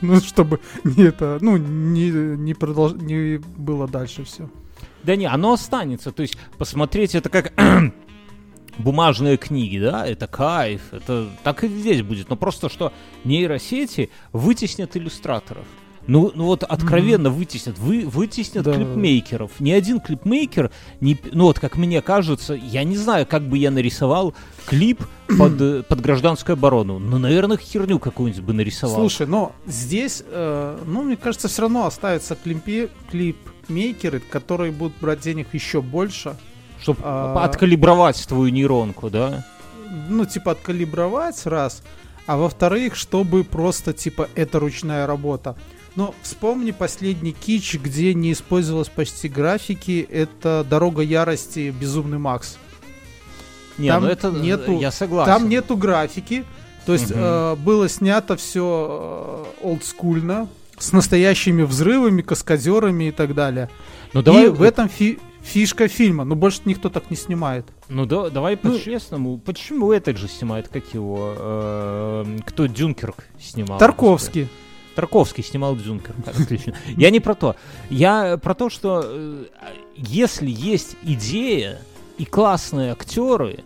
Ну, 0.00 0.16
чтобы 0.20 0.60
не 0.82 1.04
это, 1.04 1.38
ну, 1.40 1.56
не, 1.56 2.10
не, 2.10 2.52
продолж... 2.52 2.94
не 2.94 3.38
было 3.56 3.86
дальше 3.88 4.24
все. 4.24 4.50
Да 5.02 5.16
не, 5.16 5.24
оно 5.26 5.52
останется. 5.52 6.10
То 6.10 6.22
есть 6.22 6.36
посмотреть 6.58 7.14
это 7.14 7.30
как 7.30 7.52
бумажные 8.78 9.36
книги, 9.36 9.78
да, 9.78 10.06
это 10.06 10.26
кайф, 10.26 10.82
это 10.92 11.28
так 11.42 11.64
и 11.64 11.68
здесь 11.68 12.02
будет. 12.02 12.28
Но 12.28 12.36
просто 12.36 12.68
что 12.68 12.92
нейросети 13.24 14.10
вытеснят 14.32 14.96
иллюстраторов. 14.96 15.64
Ну, 16.06 16.30
ну 16.34 16.44
вот 16.44 16.64
откровенно 16.64 17.30
вытеснят, 17.30 17.78
вы, 17.78 18.00
вытеснят 18.06 18.62
Да. 18.62 18.74
клипмейкеров. 18.74 19.52
Ни 19.58 19.70
один 19.70 20.00
клипмейкер, 20.00 20.70
не, 21.00 21.18
ну 21.32 21.44
вот 21.44 21.58
как 21.58 21.78
мне 21.78 22.02
кажется, 22.02 22.52
я 22.52 22.84
не 22.84 22.98
знаю, 22.98 23.24
как 23.26 23.48
бы 23.48 23.56
я 23.56 23.70
нарисовал 23.70 24.34
клип 24.66 25.02
под, 25.38 25.58
э, 25.62 25.82
под 25.82 26.00
гражданскую 26.02 26.54
оборону. 26.54 26.98
Ну, 26.98 27.16
наверное, 27.16 27.56
херню 27.56 27.98
какую-нибудь 27.98 28.44
бы 28.44 28.52
нарисовал. 28.52 28.96
Слушай, 28.96 29.26
но 29.26 29.52
здесь, 29.66 30.22
э, 30.26 30.78
ну, 30.84 31.04
мне 31.04 31.16
кажется, 31.16 31.48
все 31.48 31.62
равно 31.62 31.86
оставятся 31.86 32.36
клипе- 32.44 32.90
клипмейкеры, 33.10 34.20
которые 34.20 34.72
будут 34.72 34.98
брать 35.00 35.20
денег 35.20 35.48
еще 35.54 35.80
больше. 35.80 36.36
Чтобы 36.84 37.00
а- 37.02 37.44
откалибровать 37.44 38.22
твою 38.28 38.50
нейронку, 38.50 39.08
да? 39.10 39.44
Ну, 40.08 40.26
типа, 40.26 40.52
откалибровать, 40.52 41.46
раз. 41.46 41.82
А 42.26 42.36
во-вторых, 42.36 42.94
чтобы 42.94 43.42
просто, 43.44 43.92
типа, 43.92 44.28
это 44.34 44.58
ручная 44.58 45.06
работа. 45.06 45.56
Но 45.96 46.14
вспомни 46.22 46.72
последний 46.72 47.32
кич, 47.32 47.76
где 47.76 48.12
не 48.14 48.32
использовалось 48.32 48.88
почти 48.88 49.28
графики. 49.28 50.06
Это 50.10 50.66
«Дорога 50.68 51.02
ярости. 51.02 51.70
Безумный 51.80 52.18
Макс». 52.18 52.58
Не, 53.78 53.88
Там 53.88 54.02
ну 54.04 54.08
это 54.10 54.30
нету- 54.30 54.78
я 54.78 54.90
согласен. 54.90 55.32
Там 55.32 55.48
нету 55.48 55.76
графики. 55.76 56.44
То 56.86 56.92
есть 56.92 57.10
Мгм. 57.10 57.18
э, 57.20 57.56
было 57.56 57.88
снято 57.88 58.36
все 58.36 59.46
олдскульно, 59.62 60.48
с 60.78 60.92
настоящими 60.92 61.62
взрывами, 61.62 62.20
каскадерами 62.22 63.04
и 63.04 63.10
так 63.10 63.34
далее. 63.34 63.70
Ну 64.12 64.22
давай, 64.22 64.46
и 64.46 64.48
в 64.48 64.62
этом 64.62 64.88
фи- 64.88 65.18
фишка 65.44 65.88
фильма. 65.88 66.24
Но 66.24 66.34
больше 66.34 66.62
никто 66.64 66.88
так 66.88 67.10
не 67.10 67.16
снимает. 67.16 67.66
ну 67.88 68.06
да, 68.06 68.30
давай 68.30 68.58
Ну- 68.60 68.72
по-честному. 68.72 69.38
Почему 69.38 69.92
этот 69.92 70.16
же 70.16 70.26
снимает, 70.28 70.68
как 70.68 70.92
его, 70.94 71.34
эм, 71.38 72.38
кто 72.40 72.66
Дюнкерк 72.66 73.24
снимал? 73.40 73.78
Тарковский. 73.78 74.48
Тарковский 74.94 75.44
снимал 75.44 75.76
Дюнкерк. 75.76 76.16
Отлично. 76.26 76.74
Я 76.96 77.10
не 77.10 77.20
про 77.20 77.34
то. 77.34 77.56
Я 77.90 78.38
про 78.38 78.54
то, 78.54 78.70
что 78.70 79.02
э, 79.04 79.44
если 79.96 80.50
есть 80.50 80.96
идея 81.02 81.78
и 82.16 82.24
классные 82.24 82.92
актеры, 82.92 83.60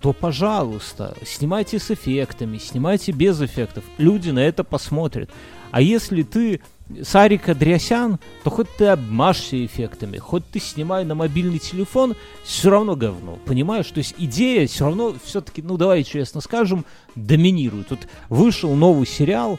то, 0.00 0.14
пожалуйста, 0.14 1.14
снимайте 1.26 1.78
с 1.78 1.90
эффектами, 1.90 2.56
снимайте 2.56 3.12
без 3.12 3.40
эффектов. 3.42 3.84
Люди 3.98 4.30
на 4.30 4.38
это 4.40 4.64
посмотрят. 4.64 5.30
А 5.70 5.82
если 5.82 6.22
ты 6.22 6.62
Сарик 7.02 7.48
Андреасян, 7.48 8.18
то 8.44 8.50
хоть 8.50 8.68
ты 8.76 8.86
обмажься 8.86 9.64
эффектами, 9.64 10.18
хоть 10.18 10.44
ты 10.46 10.58
снимай 10.58 11.04
на 11.04 11.14
мобильный 11.14 11.58
телефон, 11.58 12.14
все 12.44 12.70
равно 12.70 12.96
говно. 12.96 13.38
Понимаешь? 13.44 13.86
То 13.86 13.98
есть 13.98 14.14
идея 14.18 14.66
все 14.66 14.86
равно 14.86 15.14
все-таки, 15.24 15.62
ну 15.62 15.76
давай 15.76 16.04
честно 16.04 16.40
скажем, 16.40 16.84
доминирует. 17.14 17.88
Тут 17.88 18.00
вышел 18.28 18.74
новый 18.74 19.06
сериал 19.06 19.58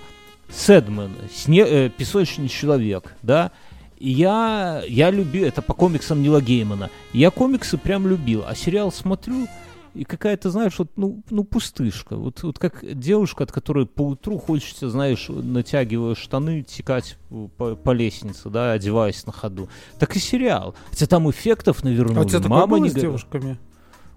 Сэдмен, 0.50 1.12
сне, 1.34 1.64
э, 1.66 1.90
Песочный 1.90 2.50
человек, 2.50 3.16
да, 3.22 3.52
я, 4.00 4.84
я 4.88 5.12
любил, 5.12 5.46
это 5.46 5.62
по 5.62 5.74
комиксам 5.74 6.22
Нила 6.22 6.42
Геймана, 6.42 6.90
я 7.14 7.30
комиксы 7.30 7.78
прям 7.78 8.08
любил, 8.08 8.44
а 8.48 8.56
сериал 8.56 8.92
смотрю, 8.92 9.48
и 9.94 10.04
какая-то, 10.04 10.50
знаешь, 10.50 10.78
вот, 10.80 10.92
ну, 10.96 11.22
ну, 11.30 11.44
пустышка. 11.44 12.16
Вот, 12.16 12.44
вот 12.44 12.60
как 12.60 12.84
девушка, 12.98 13.44
от 13.44 13.52
которой 13.52 13.86
по 13.86 14.04
утру 14.08 14.38
хочется, 14.38 14.90
знаешь, 14.90 15.28
натягивая 15.30 16.16
штаны, 16.16 16.64
текать 16.64 17.18
по, 17.58 17.76
по 17.76 17.92
лестнице, 17.92 18.50
да, 18.50 18.72
одеваясь 18.72 19.26
на 19.26 19.32
ходу. 19.32 19.70
Так 20.00 20.16
и 20.16 20.20
сериал. 20.20 20.76
Хотя 20.90 21.08
там 21.08 21.30
эффектов 21.30 21.84
навернули. 21.84 22.20
А 22.20 22.22
у 22.22 22.26
тебя 22.26 22.40
такое 22.40 22.50
Мама 22.50 22.68
было 22.68 22.84
не 22.84 22.90
с 22.90 22.94
девушками? 22.94 23.58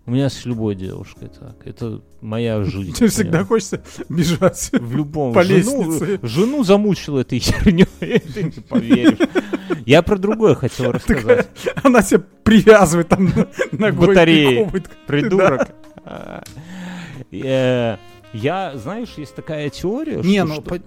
У 0.06 0.10
меня 0.10 0.28
с 0.28 0.44
любой 0.44 0.74
девушкой 0.74 1.28
так. 1.28 1.66
Это 1.66 2.02
моя 2.20 2.62
жизнь. 2.64 2.92
Тебе 2.92 3.08
всегда 3.08 3.44
хочется 3.44 3.82
бежать. 4.08 4.70
В 4.72 4.94
любом. 4.96 5.32
По 5.32 5.42
жену, 5.44 5.92
лестнице. 5.92 6.18
жену 6.26 6.62
замучил 6.62 7.18
этой 7.18 7.38
херней, 7.40 7.86
ты 7.98 8.42
не 8.44 8.50
поверишь. 8.50 9.18
Я 9.86 10.02
про 10.02 10.16
другое 10.18 10.54
хотел 10.54 10.92
рассказать. 10.92 11.48
Она 11.82 12.02
тебя 12.02 12.22
привязывает 12.42 13.08
там 13.08 13.24
на- 13.26 13.48
ногой. 13.72 14.08
Батареи. 14.08 14.70
Придурок. 15.06 15.68
А, 16.04 16.42
э, 17.32 17.96
Я, 18.34 18.72
знаешь, 18.76 19.14
есть 19.16 19.34
такая 19.34 19.70
теория, 19.70 20.16
Не, 20.22 20.38
что- 20.40 20.44
ну... 20.46 20.54
что- 20.54 20.62
по- 20.62 20.80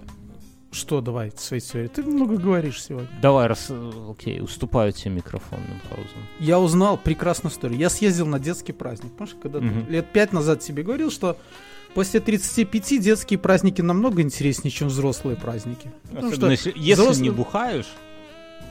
Что, 0.70 1.00
давай, 1.00 1.32
свои 1.36 1.60
теории. 1.60 1.88
Ты 1.88 2.02
много 2.02 2.36
говоришь 2.36 2.82
сегодня. 2.82 3.08
Давай, 3.22 3.46
раз, 3.46 3.70
окей, 4.10 4.40
уступаю 4.40 4.92
тебе 4.92 5.12
микрофон 5.12 5.60
Мюнхгаузен. 5.60 6.20
Я 6.40 6.60
узнал 6.60 6.98
прекрасную 6.98 7.50
историю. 7.52 7.78
Я 7.78 7.88
съездил 7.88 8.26
на 8.26 8.38
детский 8.38 8.72
праздник. 8.72 9.12
Помнишь, 9.12 9.34
когда 9.42 9.60
Мгм. 9.60 9.88
лет 9.88 10.12
пять 10.12 10.32
назад 10.32 10.60
тебе 10.60 10.82
говорил, 10.82 11.10
что 11.10 11.38
после 11.94 12.20
35 12.20 12.98
детские 12.98 13.38
праздники 13.38 13.80
намного 13.80 14.20
интереснее, 14.20 14.70
чем 14.70 14.88
взрослые 14.88 15.36
праздники. 15.38 15.90
Особенно 16.12 16.34
что 16.34 16.50
если, 16.50 16.72
если 16.76 17.02
взрослые- 17.02 17.22
не 17.22 17.30
бухаешь. 17.30 17.88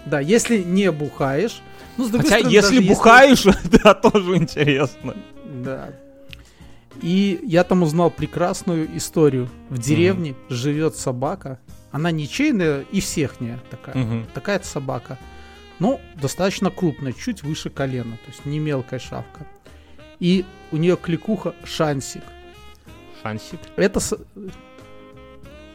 Да, 0.05 0.19
если 0.19 0.59
не 0.61 0.91
бухаешь, 0.91 1.61
ну, 1.97 2.05
с 2.07 2.11
Хотя, 2.11 2.27
стороны, 2.37 2.49
если 2.53 2.87
бухаешь, 2.87 3.43
да, 3.83 3.93
тоже 3.95 4.35
интересно. 4.37 5.15
Да. 5.63 5.89
И 7.01 7.39
я 7.43 7.63
там 7.63 7.81
узнал 7.83 8.09
прекрасную 8.11 8.95
историю. 8.95 9.49
В 9.69 9.79
деревне 9.79 10.35
живет 10.49 10.95
собака. 10.95 11.59
Она 11.91 12.11
ничейная 12.11 12.81
и 12.91 12.99
всехняя 12.99 13.59
такая. 13.71 13.95
Мгм. 13.95 14.27
Такая 14.33 14.59
собака. 14.61 15.17
Ну, 15.79 16.01
достаточно 16.15 16.69
крупная, 16.71 17.13
чуть 17.13 17.43
выше 17.43 17.69
колена. 17.69 18.17
То 18.25 18.31
есть 18.31 18.45
не 18.45 18.59
мелкая 18.59 18.99
шавка. 18.99 19.45
И 20.19 20.43
у 20.71 20.77
нее 20.77 20.97
кликуха 20.97 21.53
Шансик. 21.63 22.23
Шансик. 23.21 23.59
Это 23.75 23.99
с- 23.99 24.17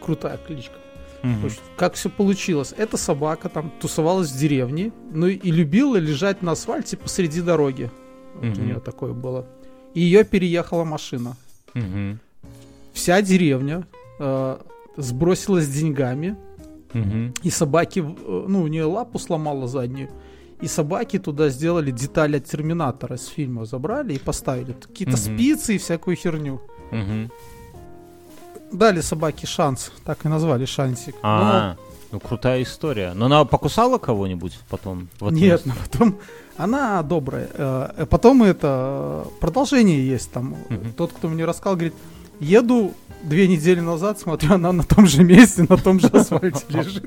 крутая 0.01 0.37
кличка. 0.47 0.75
То 1.23 1.45
есть, 1.47 1.61
как 1.77 1.95
все 1.95 2.11
получилось? 2.11 2.75
Эта 2.77 2.97
собака 2.97 3.49
там 3.49 3.71
тусовалась 3.81 4.33
в 4.33 4.37
деревне, 4.39 4.91
ну 5.13 5.29
и 5.29 5.51
любила 5.53 5.97
лежать 5.97 6.43
на 6.43 6.53
асфальте 6.53 6.97
посреди 6.97 7.41
дороги. 7.41 7.91
Вот 8.35 8.43
у 8.45 8.47
Мгм. 8.47 8.67
нее 8.67 8.81
такое 8.81 9.13
было. 9.13 9.47
И 9.95 10.01
ее 10.01 10.25
переехала 10.25 10.83
машина. 10.83 11.37
Мгм. 11.75 12.19
Вся 12.93 13.23
деревня 13.23 13.87
э, 14.19 14.59
сбросилась 14.97 15.69
деньгами, 15.69 16.37
Мгм. 16.93 17.35
и 17.43 17.51
собаки, 17.51 18.01
э, 18.01 18.45
ну, 18.49 18.63
у 18.63 18.67
нее 18.67 18.85
лапу 18.85 19.19
сломала 19.19 19.67
заднюю, 19.67 20.11
и 20.61 20.67
собаки 20.69 21.19
туда 21.19 21.49
сделали 21.49 21.91
детали 21.91 22.37
от 22.37 22.45
Терминатора 22.45 23.17
с 23.17 23.27
фильма, 23.27 23.65
забрали 23.65 24.15
и 24.15 24.19
поставили. 24.19 24.73
Какие-то 24.73 25.17
Мгм. 25.17 25.21
спицы 25.39 25.75
и 25.75 25.79
всякую 25.79 26.17
херню. 26.17 26.61
Мгм. 26.91 27.31
Дали 28.73 29.01
собаке 29.01 29.47
шанс, 29.47 29.93
так 30.05 30.25
и 30.25 30.29
назвали 30.29 30.65
шансик. 30.65 31.15
А, 31.23 31.77
ну 32.11 32.21
крутая 32.21 32.63
история. 32.63 33.13
Но 33.15 33.27
она 33.27 33.45
покусала 33.45 33.99
кого-нибудь 33.99 34.59
потом? 34.71 35.09
в 35.19 35.23
Но- 35.23 35.29
этом 35.29 35.39
нет, 35.39 35.63
но 35.67 35.73
потом 35.91 36.19
она 36.57 37.03
добрая. 37.03 37.49
Э, 37.53 37.91
э, 37.99 38.07
Потом 38.07 38.43
это 38.43 39.27
продолжение 39.41 40.07
есть 40.07 40.31
там. 40.33 40.57
Мгм. 40.71 40.93
Тот, 40.97 41.13
кто 41.13 41.29
мне 41.29 41.45
рассказал, 41.45 41.75
говорит, 41.75 41.95
еду 42.43 42.93
две 43.23 43.47
недели 43.49 43.81
назад, 43.81 44.19
смотрю, 44.21 44.55
она 44.55 44.73
на 44.73 44.83
том 44.83 45.07
же 45.07 45.23
месте, 45.25 45.65
на 45.69 45.77
том 45.77 46.01
же 46.01 46.09
асфальте 46.09 46.65
лежит. 46.69 47.05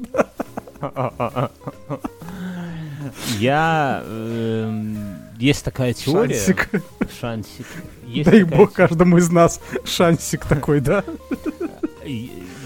Я... 3.38 4.04
эм, 4.06 4.98
Есть 5.38 5.64
такая 5.64 5.94
теория... 5.94 6.36
Шансик. 6.36 6.70
Шансик. 7.20 7.66
Есть 8.08 8.30
Дай 8.30 8.44
бог 8.44 8.72
каждому 8.74 9.18
из 9.18 9.30
нас 9.30 9.60
шансик 9.84 10.46
такой, 10.46 10.80
да? 10.80 11.04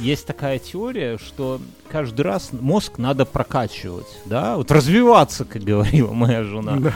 Есть 0.01 0.25
такая 0.27 0.59
теория, 0.59 1.17
что 1.17 1.59
каждый 1.89 2.21
раз 2.21 2.49
мозг 2.51 2.97
надо 2.97 3.25
прокачивать, 3.25 4.07
да, 4.25 4.57
вот 4.57 4.71
развиваться, 4.71 5.45
как 5.45 5.63
говорила 5.63 6.11
моя 6.13 6.43
жена 6.43 6.77
Да. 6.77 6.93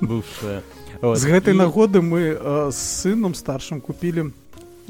бывшая. 0.00 0.62
Вот. 1.00 1.18
С 1.18 1.24
этой 1.24 1.54
И 1.54 1.56
нагоды 1.56 2.00
мы 2.02 2.36
э, 2.38 2.70
с 2.72 2.76
сыном 3.02 3.34
старшим 3.34 3.80
купили 3.80 4.32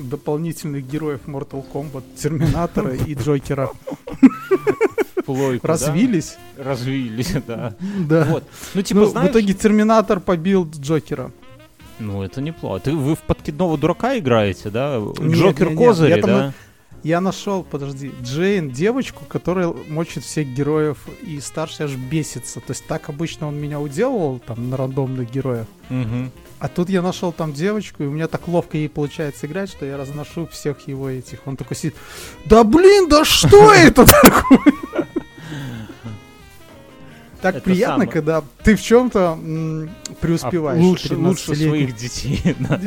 дополнительных 0.09 0.89
героев 0.89 1.21
Mortal 1.27 1.65
Kombat, 1.73 2.03
Терминатора 2.17 2.95
и 2.95 3.15
Джокера. 3.15 3.71
плойку, 5.25 5.67
да, 5.67 5.73
Развились. 5.75 6.37
развились, 6.57 7.35
да. 7.47 7.75
Да. 7.99 8.25
Вот. 8.25 8.45
Ну, 8.75 8.83
типа, 8.83 9.01
Ну, 9.01 9.07
знаешь, 9.07 9.29
в 9.29 9.33
итоге 9.33 9.55
Терминатор 9.55 10.21
побил 10.21 10.69
Джокера. 10.69 11.31
ну, 11.99 12.23
это 12.23 12.41
неплохо. 12.41 12.81
Ты, 12.85 12.93
вы 12.97 13.15
в 13.15 13.21
подкидного 13.21 13.77
дурака 13.79 14.19
играете, 14.19 14.71
да? 14.71 14.99
Нет, 15.19 15.37
Джокер 15.37 15.71
нет, 15.71 15.79
нет, 15.79 15.89
козыри, 15.89 16.11
я 16.11 16.17
там 16.21 16.31
да? 16.31 16.53
Я 17.03 17.21
нашел, 17.23 17.63
подожди, 17.63 18.13
Джейн, 18.23 18.71
девочку, 18.71 19.25
которая 19.27 19.73
мочит 19.89 20.23
всех 20.23 20.47
героев, 20.49 20.99
и 21.23 21.41
старший 21.41 21.87
аж 21.87 21.93
бесится. 21.95 22.61
То 22.61 22.71
есть 22.73 22.87
так 22.87 23.09
обычно 23.09 23.49
он 23.49 23.57
меня 23.59 23.81
уделывал 23.81 24.39
там 24.39 24.69
на 24.69 24.77
рандомных 24.77 25.31
героях. 25.31 25.67
Мгм. 25.89 26.31
А 26.61 26.69
тут 26.69 26.91
я 26.91 27.01
нашел 27.01 27.33
там 27.33 27.55
девочку, 27.55 28.03
и 28.03 28.07
у 28.07 28.11
меня 28.11 28.29
так 28.29 28.47
ловко 28.47 28.77
ей 28.77 28.91
получается 28.91 29.47
играть, 29.47 29.71
что 29.71 29.87
я 29.87 29.97
разношу 29.97 30.47
всех 30.47 30.87
его 30.87 31.09
этих. 31.09 31.39
Он 31.47 31.57
такой 31.57 31.75
сидит, 31.75 31.95
да 32.45 32.65
блин, 32.65 33.09
да 33.09 33.25
что 33.25 33.73
это 33.75 34.05
такое? 34.05 34.75
Так 37.43 37.57
Это 37.57 37.65
приятно, 37.65 37.95
самое. 37.95 38.11
когда 38.11 38.45
ты 38.63 38.77
в 38.77 38.83
чем-то 38.83 39.39
А 39.41 39.89
преуспеваешь. 40.21 40.83
лучше, 40.83 41.15
лучше 41.17 41.53
13-летний. 41.53 41.69
своих 41.69 41.97
детей. 41.97 42.55
да. 42.59 42.81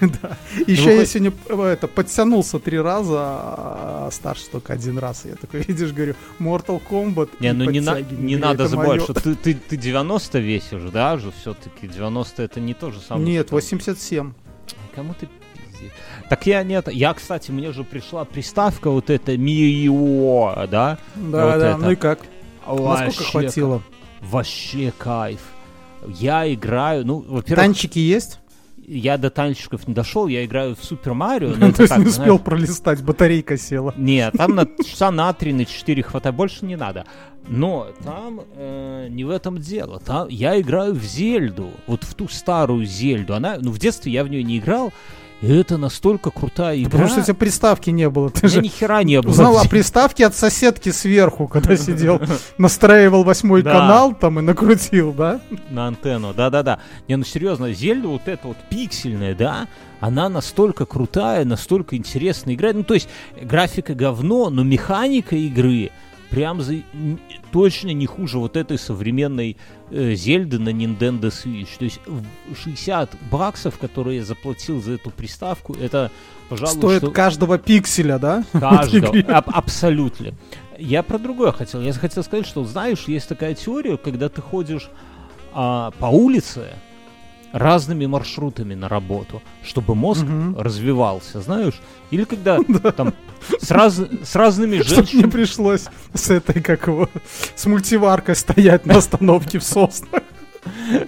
Да. 0.00 0.36
Еще 0.66 0.84
Ну, 0.86 0.90
я 0.90 1.06
сегодня 1.06 1.32
э, 1.48 1.62
это, 1.72 1.86
подтянулся 1.86 2.58
три 2.58 2.80
раза, 2.80 3.16
а 3.20 4.08
старше 4.10 4.46
только 4.50 4.72
один 4.72 4.98
раз. 4.98 5.24
Я 5.24 5.36
такой, 5.36 5.60
видишь, 5.68 5.92
говорю, 5.92 6.14
Mortal 6.40 6.80
Kombat 6.90 7.30
Не, 7.40 7.52
ну 7.52 7.70
не, 7.70 7.80
на- 7.80 8.00
надо 8.38 8.66
забывать, 8.66 9.02
что 9.02 9.14
ты, 9.14 9.34
ты, 9.36 9.54
ты 9.54 9.76
90 9.76 10.38
весишь, 10.40 10.82
да, 10.92 11.16
же 11.16 11.32
все-таки 11.40 11.86
90 11.86 12.42
это 12.42 12.58
не 12.60 12.74
то 12.74 12.90
же 12.90 13.00
самое. 13.00 13.26
Нет, 13.26 13.46
что- 13.46 13.54
87. 13.56 14.32
Кому 14.94 15.14
ты? 15.14 15.28
Так 16.28 16.46
я 16.46 16.62
нет, 16.62 16.88
я, 16.92 17.14
кстати, 17.14 17.50
мне 17.50 17.72
же 17.72 17.84
пришла 17.84 18.24
приставка 18.24 18.90
вот 18.90 19.08
эта 19.10 19.36
Мио, 19.38 20.66
да? 20.70 20.98
Да, 21.16 21.46
Вот 21.46 21.58
да, 21.60 21.70
это. 21.70 21.76
ну 21.78 21.90
и 21.92 21.96
как? 21.96 22.20
Насколько 22.66 22.82
Вообще 22.82 23.24
хватило? 23.24 23.78
кайф. 23.78 23.99
Вообще 24.20 24.92
кайф. 24.96 25.40
Я 26.06 26.52
играю, 26.52 27.06
ну, 27.06 27.18
во-первых, 27.20 27.64
Танчики 27.64 27.98
есть? 27.98 28.40
я 28.90 29.18
до 29.18 29.30
танчиков 29.30 29.86
не 29.86 29.94
дошел, 29.94 30.26
я 30.26 30.44
играю 30.44 30.74
в 30.74 30.84
Супер 30.84 31.14
Марио, 31.14 31.52
То 31.72 31.82
есть 31.82 31.88
так, 31.88 31.98
не 31.98 32.06
успел 32.06 32.24
знаешь, 32.24 32.40
пролистать, 32.40 33.02
батарейка 33.02 33.56
села. 33.56 33.94
Нет, 33.96 34.34
там 34.36 34.54
на 34.54 34.66
часа 34.84 35.10
на 35.10 35.32
3, 35.32 35.52
на 35.52 35.64
4 35.64 36.02
хватает, 36.02 36.34
больше 36.34 36.64
не 36.64 36.76
надо. 36.76 37.06
Но 37.46 37.88
там 38.04 38.42
э, 38.54 39.08
не 39.10 39.24
в 39.24 39.30
этом 39.30 39.58
дело. 39.58 40.00
Там 40.00 40.28
я 40.28 40.60
играю 40.60 40.94
в 40.94 41.02
Зельду, 41.02 41.70
вот 41.86 42.04
в 42.04 42.14
ту 42.14 42.28
старую 42.28 42.84
Зельду. 42.84 43.34
Она, 43.34 43.56
ну, 43.60 43.70
в 43.70 43.78
детстве 43.78 44.12
я 44.12 44.24
в 44.24 44.28
нее 44.28 44.42
не 44.42 44.58
играл, 44.58 44.92
и 45.40 45.52
это 45.52 45.78
настолько 45.78 46.30
крутая 46.30 46.78
игра. 46.78 46.90
Потому 46.90 47.08
что 47.08 47.20
у 47.20 47.22
тебя 47.22 47.34
приставки 47.34 47.90
не 47.90 48.10
было. 48.10 48.30
Ты 48.30 48.48
же 48.48 48.60
ни 48.60 48.68
хера 48.68 49.02
не 49.02 49.20
было. 49.22 49.30
узнал 49.30 49.58
о 49.58 49.64
приставке 49.64 50.26
от 50.26 50.34
соседки 50.34 50.90
сверху, 50.90 51.48
когда 51.48 51.76
сидел, 51.76 52.20
настраивал 52.58 53.24
восьмой 53.24 53.62
канал 53.62 54.14
там 54.14 54.38
и 54.38 54.42
накрутил, 54.42 55.12
да? 55.12 55.40
на 55.70 55.88
антенну, 55.88 56.34
да-да-да. 56.34 56.80
Не, 57.08 57.16
ну 57.16 57.24
серьезно, 57.24 57.72
Зельда 57.72 58.08
вот 58.08 58.28
эта 58.28 58.48
вот 58.48 58.56
пиксельная, 58.68 59.34
да, 59.34 59.66
она 60.00 60.28
настолько 60.28 60.84
крутая, 60.86 61.44
настолько 61.44 61.96
интересно 61.96 62.54
играть. 62.54 62.74
Ну, 62.74 62.84
то 62.84 62.94
есть, 62.94 63.08
графика 63.40 63.94
говно, 63.94 64.50
но 64.50 64.62
механика 64.62 65.36
игры 65.36 65.90
прям 66.30 66.60
за... 66.60 66.76
точно 67.52 67.90
не 67.90 68.06
хуже 68.06 68.38
вот 68.38 68.56
этой 68.56 68.78
современной 68.78 69.56
э, 69.90 70.14
Зельды 70.14 70.58
на 70.58 70.70
Nintendo 70.70 71.30
Switch. 71.30 71.68
То 71.78 71.84
есть, 71.84 72.00
в 72.06 72.56
60 72.56 73.10
баксов, 73.30 73.78
которые 73.78 74.18
я 74.18 74.24
заплатил 74.24 74.80
за 74.80 74.92
эту 74.92 75.10
приставку, 75.10 75.74
это, 75.74 76.10
пожалуй, 76.48 76.76
Стоит 76.76 77.02
что- 77.02 77.10
каждого 77.10 77.58
пикселя, 77.58 78.18
да? 78.18 78.44
Каждого. 78.52 79.18
Аб- 79.28 79.50
абсолютно. 79.52 80.34
Я 80.78 81.02
про 81.02 81.18
другое 81.18 81.52
хотел. 81.52 81.82
Я 81.82 81.92
хотел 81.92 82.22
сказать, 82.22 82.46
что, 82.46 82.64
знаешь, 82.64 83.04
есть 83.06 83.28
такая 83.28 83.54
теория, 83.54 83.96
когда 83.98 84.28
ты 84.28 84.40
ходишь 84.40 84.88
а, 85.52 85.90
по 85.98 86.06
улице 86.06 86.68
разными 87.52 88.06
маршрутами 88.06 88.74
на 88.74 88.88
работу, 88.88 89.42
чтобы 89.64 89.94
мозг 89.94 90.22
Мгм. 90.22 90.56
развивался, 90.58 91.40
знаешь? 91.40 91.80
Или 92.10 92.24
когда 92.24 92.58
там 92.96 93.14
с, 93.60 93.70
раз- 93.70 94.00
с 94.22 94.34
разными 94.34 94.78
Чтоб 94.82 94.88
мне 94.88 94.96
женщинами... 95.06 95.30
пришлось 95.30 95.84
с 96.14 96.30
этой, 96.30 96.60
как 96.62 96.86
его, 96.86 97.08
с 97.54 97.66
мультиваркой 97.66 98.36
стоять 98.36 98.86
на 98.86 98.98
остановке 98.98 99.58
в 99.58 99.64
соснах. 99.64 100.22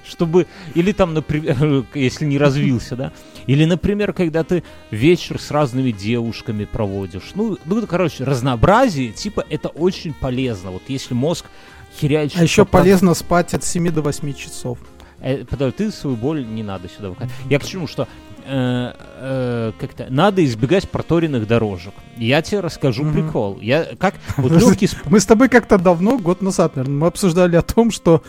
чтобы, 0.08 0.46
или 0.74 0.92
там, 0.92 1.12
например, 1.14 1.84
если 1.94 2.24
не 2.24 2.38
развился, 2.38 2.96
да, 2.96 3.12
или, 3.46 3.64
например, 3.66 4.12
когда 4.12 4.44
ты 4.44 4.62
вечер 4.90 5.38
с 5.40 5.50
разными 5.50 5.90
девушками 5.90 6.64
проводишь, 6.64 7.32
ну, 7.34 7.58
ну, 7.66 7.86
короче, 7.86 8.24
разнообразие, 8.24 9.10
типа, 9.12 9.44
это 9.50 9.68
очень 9.68 10.14
полезно, 10.14 10.70
вот 10.70 10.82
если 10.88 11.12
мозг 11.14 11.44
херячит... 12.00 12.38
А 12.40 12.42
еще 12.42 12.64
по- 12.64 12.78
полезно 12.78 13.12
спать 13.14 13.52
от 13.52 13.62
7 13.64 13.90
до 13.90 14.00
8 14.00 14.32
часов. 14.32 14.78
Э, 15.22 15.44
ты 15.44 15.90
свою 15.90 16.16
боль 16.16 16.44
не 16.46 16.62
надо 16.62 16.88
сюда 16.88 17.10
выкатывать. 17.10 17.34
Я 17.48 17.58
к 17.58 17.64
чему, 17.64 17.86
что 17.86 18.08
э, 18.44 18.92
э, 19.20 19.72
как-то 19.78 20.06
надо 20.10 20.44
избегать 20.44 20.90
проторенных 20.90 21.46
дорожек. 21.46 21.94
Я 22.16 22.42
тебе 22.42 22.60
расскажу 22.60 23.10
прикол. 23.10 23.58
Я 23.60 23.84
как 23.98 24.14
вот 24.36 24.52
легкий 24.52 24.88
Мы 25.06 25.20
с 25.20 25.26
тобой 25.26 25.48
как-то 25.48 25.78
давно, 25.78 26.18
год 26.18 26.42
назад, 26.42 26.76
наверное, 26.76 26.98
мы 26.98 27.06
обсуждали 27.06 27.56
о 27.56 27.62
том, 27.62 27.90
что 27.90 28.22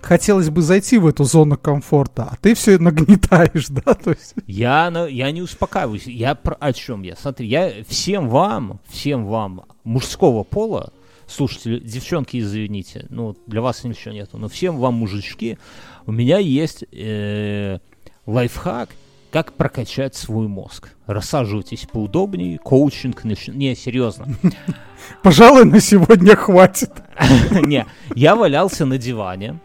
хотелось 0.00 0.50
бы 0.50 0.60
зайти 0.60 0.98
в 0.98 1.06
эту 1.06 1.24
зону 1.24 1.56
комфорта, 1.56 2.28
а 2.32 2.36
ты 2.36 2.54
все 2.54 2.78
нагнетаешь, 2.78 3.66
да? 3.68 3.94
То 3.94 4.10
есть, 4.10 4.34
Я, 4.46 4.90
на- 4.90 5.06
я 5.06 5.30
не 5.30 5.40
успокаиваюсь. 5.40 6.06
Я 6.06 6.34
про 6.34 6.54
о 6.56 6.72
чем 6.72 7.02
я? 7.02 7.16
Смотри, 7.16 7.46
я 7.46 7.72
всем 7.88 8.28
вам, 8.28 8.80
всем 8.88 9.24
вам 9.26 9.62
мужского 9.84 10.42
пола, 10.44 10.92
слушайте, 11.26 11.80
девчонки, 11.80 12.38
извините, 12.38 13.06
ну, 13.08 13.36
для 13.46 13.62
вас 13.62 13.84
ничего 13.84 14.12
нету, 14.14 14.38
но 14.38 14.48
всем 14.48 14.76
вам, 14.78 14.94
мужички, 14.94 15.58
у 16.06 16.12
меня 16.12 16.38
есть 16.38 16.84
э, 16.92 17.78
лайфхак, 18.26 18.90
как 19.30 19.54
прокачать 19.54 20.14
свой 20.14 20.46
мозг. 20.46 20.90
Рассаживайтесь 21.06 21.86
поудобнее, 21.90 22.58
коучинг, 22.58 23.24
нач- 23.24 23.52
не, 23.52 23.74
серьезно. 23.74 24.26
пожалуй, 25.22 25.64
на 25.64 25.80
сегодня 25.80 26.36
хватит. 26.36 26.92
Не, 27.66 27.86
я 28.14 28.36
валялся 28.36 28.86
на 28.86 28.96
диване, 28.96 29.58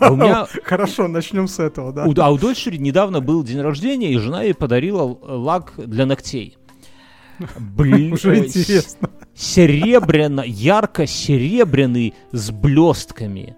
а 0.00 0.12
у 0.12 0.16
меня 0.16 0.46
Хорошо, 0.64 1.08
начнем 1.08 1.48
с 1.48 1.58
этого, 1.58 1.92
да? 1.92 2.04
А 2.04 2.30
у 2.30 2.38
дочери 2.38 2.76
недавно 2.76 3.20
был 3.20 3.44
день 3.44 3.60
рождения, 3.60 4.12
и 4.12 4.18
жена 4.18 4.42
ей 4.42 4.54
подарила 4.54 5.02
лак 5.22 5.74
для 5.76 6.06
ногтей. 6.06 6.56
Блин, 7.58 8.14
Уже 8.14 8.36
э, 8.36 8.44
интересно. 8.46 9.10
Серебряно, 9.34 10.42
ярко-серебряный 10.42 12.14
с 12.30 12.50
блестками. 12.50 13.56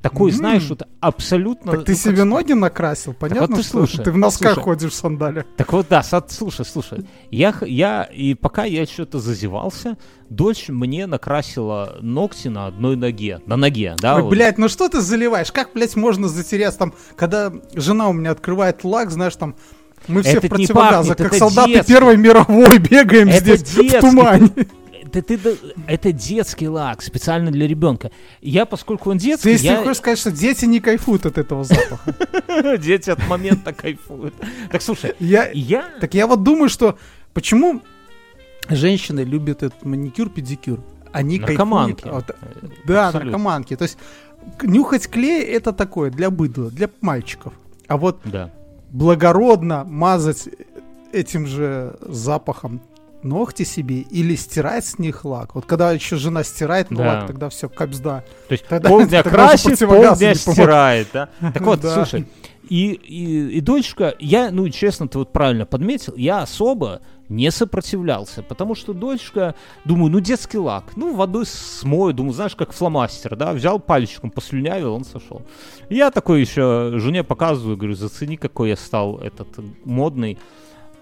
Такой, 0.00 0.30
М. 0.30 0.36
знаешь, 0.36 0.68
вот 0.68 0.82
абсолютно... 1.00 1.72
Так 1.72 1.84
ты 1.84 1.92
ну, 1.92 1.98
себе 1.98 2.22
ноги 2.22 2.52
накрасил, 2.52 3.14
понятно, 3.14 3.56
ты 3.56 3.62
что 3.62 3.70
слушай, 3.70 4.04
ты 4.04 4.12
в 4.12 4.16
носках 4.16 4.54
слушай. 4.54 4.64
ходишь 4.64 4.92
в 4.92 4.94
сандалях. 4.94 5.44
Так 5.56 5.72
вот, 5.72 5.86
да, 5.90 6.04
сад- 6.04 6.30
слушай, 6.30 6.64
слушай. 6.64 7.04
Я, 7.32 7.52
я, 7.62 8.04
и 8.04 8.34
пока 8.34 8.62
я 8.64 8.86
что-то 8.86 9.18
зазевался, 9.18 9.96
дочь 10.30 10.68
мне 10.68 11.06
накрасила 11.06 11.96
ногти 12.00 12.46
на 12.46 12.66
одной 12.68 12.94
ноге. 12.94 13.40
На 13.46 13.56
ноге, 13.56 13.96
да? 13.98 14.16
Ой, 14.16 14.22
вот. 14.22 14.30
блядь, 14.30 14.56
ну 14.56 14.68
что 14.68 14.88
ты 14.88 15.00
заливаешь? 15.00 15.50
Как, 15.50 15.72
блядь, 15.74 15.96
можно 15.96 16.28
затеряться 16.28 16.78
там, 16.78 16.94
когда 17.16 17.52
жена 17.74 18.08
у 18.08 18.12
меня 18.12 18.30
открывает 18.30 18.84
лак, 18.84 19.10
знаешь, 19.10 19.34
там, 19.34 19.56
мы 20.06 20.22
все 20.22 20.34
Это 20.38 20.40
в 20.42 20.44
не 20.44 20.48
противогазах, 20.48 21.16
пахнет, 21.16 21.16
как 21.16 21.26
это 21.26 21.38
солдаты 21.38 21.72
детский. 21.72 21.92
Первой 21.92 22.16
мировой, 22.16 22.78
бегаем 22.90 23.28
Это 23.28 23.40
здесь 23.40 23.62
детский. 23.62 23.98
в 23.98 24.00
тумане. 24.00 24.50
Это, 24.54 24.66
ты 25.08 25.36
да- 25.38 25.50
это 25.86 26.12
детский 26.12 26.68
лак, 26.68 27.02
специально 27.02 27.50
для 27.50 27.66
ребенка. 27.66 28.10
Я, 28.40 28.64
поскольку 28.66 29.10
он 29.10 29.18
детский, 29.18 29.44
Ты 29.44 29.50
если 29.50 29.66
я... 29.68 29.76
хочешь 29.82 29.98
сказать, 29.98 30.18
что 30.18 30.30
дети 30.30 30.64
не 30.66 30.80
кайфуют 30.80 31.26
от 31.26 31.38
этого 31.38 31.64
запаха. 31.64 32.14
Дети 32.78 33.10
от 33.10 33.26
момента 33.28 33.72
кайфуют. 33.72 34.34
Так 34.70 34.82
слушай, 34.82 35.14
Я, 35.20 35.50
я... 35.52 35.88
так 36.00 36.14
я 36.14 36.26
вот 36.26 36.42
думаю, 36.42 36.68
что 36.68 36.98
почему 37.34 37.82
женщины 38.68 39.20
любят 39.20 39.62
этот 39.62 39.84
маникюр, 39.84 40.28
педикюр? 40.30 40.80
Они 41.12 41.38
Наркоманки. 41.38 42.02
кайфуют 42.02 42.30
от- 42.30 42.36
Да, 42.86 43.06
Абсолютно. 43.08 43.30
наркоманки. 43.30 43.76
То 43.76 43.82
есть 43.84 43.98
нюхать 44.62 45.08
клей 45.08 45.42
это 45.42 45.72
такое 45.72 46.10
для 46.10 46.30
быдла, 46.30 46.70
для 46.70 46.90
мальчиков. 47.00 47.52
А 47.86 47.96
вот 47.96 48.20
Да. 48.24 48.50
благородно 48.90 49.84
мазать 49.84 50.48
этим 51.12 51.46
же 51.46 51.96
запахом 52.02 52.82
ногти 53.22 53.64
себе 53.64 54.00
или 54.00 54.34
стирать 54.36 54.84
с 54.86 54.98
них 54.98 55.24
лак. 55.24 55.54
Вот 55.54 55.66
когда 55.66 55.92
еще 55.92 56.16
жена 56.16 56.44
стирает 56.44 56.90
ну 56.90 56.98
Да. 56.98 57.04
лак, 57.04 57.26
тогда 57.26 57.48
все, 57.48 57.68
капсда. 57.68 58.24
То 58.48 58.52
есть 58.52 58.66
Тогда- 58.66 58.88
полдня 58.88 59.22
тогда 59.22 59.48
красит, 59.48 59.78
полдня 59.80 60.34
стирает, 60.34 61.08
да? 61.12 61.28
Так 61.52 61.62
вот, 61.62 61.80
Да. 61.80 61.94
слушай, 61.94 62.26
и, 62.68 62.92
и, 62.92 63.56
и 63.56 63.60
дочка, 63.60 64.14
я, 64.18 64.50
ну, 64.50 64.68
честно, 64.68 65.08
ты 65.08 65.18
вот 65.18 65.32
правильно 65.32 65.64
подметил, 65.64 66.14
я 66.16 66.42
особо 66.42 67.00
не 67.30 67.50
сопротивлялся, 67.50 68.42
потому 68.42 68.74
что 68.74 68.92
дочка, 68.92 69.54
думаю, 69.84 70.10
ну, 70.12 70.20
детский 70.20 70.58
лак, 70.58 70.84
ну, 70.96 71.14
водой 71.14 71.44
смою, 71.46 72.12
думаю, 72.14 72.32
знаешь, 72.34 72.54
как 72.56 72.72
фломастер, 72.72 73.36
да, 73.36 73.52
взял 73.52 73.78
пальчиком, 73.78 74.30
послюнявил, 74.30 74.94
он 74.94 75.04
сошел. 75.04 75.42
И 75.88 75.96
я 75.96 76.10
такой 76.10 76.40
еще 76.42 76.92
жене 76.96 77.24
показываю, 77.24 77.76
говорю, 77.76 77.94
зацени, 77.94 78.36
какой 78.36 78.68
я 78.70 78.76
стал 78.76 79.18
этот 79.18 79.48
модный. 79.84 80.38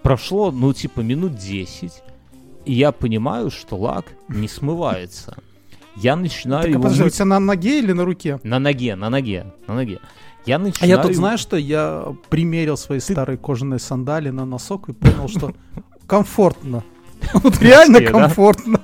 Прошло, 0.07 0.53
ну, 0.53 0.73
типа, 0.73 1.01
минут 1.01 1.35
10, 1.35 1.90
и 2.64 2.73
я 2.73 2.92
понимаю, 2.92 3.51
что 3.51 3.77
лак 3.77 4.05
не 4.29 4.47
смывается. 4.47 5.37
Я 5.97 6.14
начинаю 6.14 6.62
Так, 6.62 6.69
а 6.69 6.73
его 6.75 6.83
подожди, 6.85 7.03
у 7.03 7.11
тебя 7.11 7.25
на 7.25 7.40
ноге 7.40 7.81
или 7.81 7.90
на 7.90 8.05
руке? 8.05 8.38
на 8.45 8.61
ноге, 8.61 8.95
на 8.95 9.11
ноге, 9.11 9.53
на 9.66 9.75
ноге. 9.75 9.99
Я 10.45 10.57
А 10.57 10.59
начинаю... 10.61 10.90
я 10.97 11.03
тут, 11.03 11.16
знаешь 11.16 11.40
что, 11.40 11.57
я 11.57 12.14
примерил 12.29 12.77
свои 12.77 13.01
старые 13.01 13.37
кожаные 13.37 13.81
сандали 13.81 14.31
на 14.31 14.45
носок 14.45 14.88
и 14.90 14.92
понял, 14.92 15.27
что 15.27 15.53
комфортно. 16.07 16.85
Вот 17.35 17.61
реально 17.61 18.01
комфортно. 18.01 18.81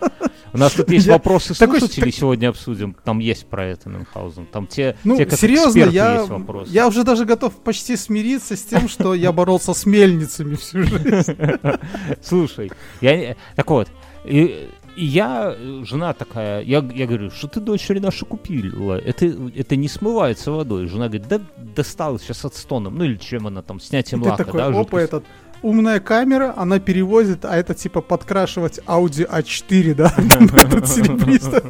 У 0.53 0.59
нас 0.59 0.73
тут 0.73 0.91
есть 0.91 1.07
Я 1.07 1.15
вопросы 1.15 1.55
слушателей, 1.55 2.13
сегодня 2.13 2.49
обсудим. 2.49 2.95
Там 3.05 3.19
есть 3.21 3.47
про 3.47 3.65
это 3.67 3.89
Мюнхгаузен. 3.89 4.47
Там 4.47 4.67
те, 4.67 4.97
Ну, 5.03 5.17
те 5.17 5.25
как 5.25 5.39
серьезно, 5.39 5.85
я, 5.85 6.19
есть 6.19 6.29
вопросы. 6.29 6.71
я 6.73 6.87
уже 6.87 7.05
даже 7.05 7.25
готов 7.25 7.55
почти 7.55 7.97
смириться 7.97 8.57
с 8.57 8.63
тем, 8.63 8.89
что 8.89 9.15
я 9.15 9.33
боролся 9.33 9.73
с 9.73 9.87
мельницами 9.87 10.57
всю 10.57 10.83
жизнь. 10.85 11.37
Слушай, 12.23 12.71
я... 13.01 13.37
Так 13.57 13.71
вот, 13.71 13.89
и 14.25 14.69
И 14.95 15.07
я, 15.07 15.55
э, 15.57 15.85
жена 15.85 16.13
такая, 16.13 16.63
я, 16.63 16.87
я 16.95 17.07
говорю, 17.07 17.31
что 17.31 17.49
ты 17.49 17.61
дочери 17.61 17.99
наши 17.99 18.27
купила, 18.27 18.99
это, 18.99 19.25
это 19.57 19.75
не 19.77 19.89
смывается 19.89 20.53
водой. 20.53 20.87
Жена 20.87 21.09
говорит, 21.09 21.29
да 21.29 21.41
достал 21.57 22.19
сейчас 22.19 22.45
от 22.45 22.55
стоном, 22.55 22.99
ну 22.99 23.05
или 23.05 23.17
чем 23.17 23.47
она 23.47 23.63
там, 23.63 23.81
снятием 23.81 24.21
И 24.21 24.25
ты 24.25 24.31
лака, 24.31 24.45
такой, 24.45 24.61
да, 24.61 24.67
опа, 24.67 25.01
этот, 25.01 25.25
умная 25.63 26.01
камера, 26.01 26.55
она 26.57 26.79
перевозит, 26.79 27.45
а 27.45 27.57
это 27.57 27.75
типа 27.75 28.01
подкрашивать 28.01 28.79
Audi 28.87 29.29
A4, 29.29 29.95
да? 29.95 30.13
Этот 30.63 30.89
серебрист. 30.89 31.53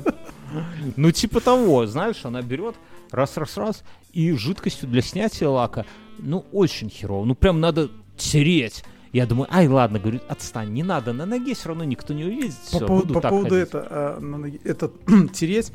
Ну, 0.97 1.11
типа 1.11 1.41
того, 1.41 1.87
знаешь, 1.87 2.27
она 2.27 2.43
берет 2.43 2.75
раз-раз-раз, 3.11 3.85
и 4.13 4.33
жидкостью 4.33 4.87
для 4.87 5.01
снятия 5.01 5.49
лака, 5.49 5.87
ну, 6.19 6.45
очень 6.53 6.91
херово, 6.91 7.25
ну, 7.25 7.35
прям 7.35 7.61
надо 7.61 7.89
тереть. 8.19 8.85
Я 9.13 9.25
думаю, 9.27 9.49
ай, 9.51 9.67
ладно, 9.69 9.99
говорю, 9.99 10.21
отстань, 10.29 10.73
не 10.73 10.83
надо, 10.83 11.15
на 11.15 11.25
ноге 11.25 11.55
все 11.55 11.69
равно 11.69 11.85
никто 11.85 12.13
не 12.13 12.25
увидит. 12.25 12.55
По 12.71 12.77
всё, 12.77 12.87
поводу, 12.87 13.15
по 13.15 13.21
поводу 13.21 13.49
ходить». 13.51 13.69
это, 13.69 13.87
а, 13.91 14.21
на 14.21 14.37
ноге- 14.39 14.61
это 14.65 14.91
тереть. 15.33 15.73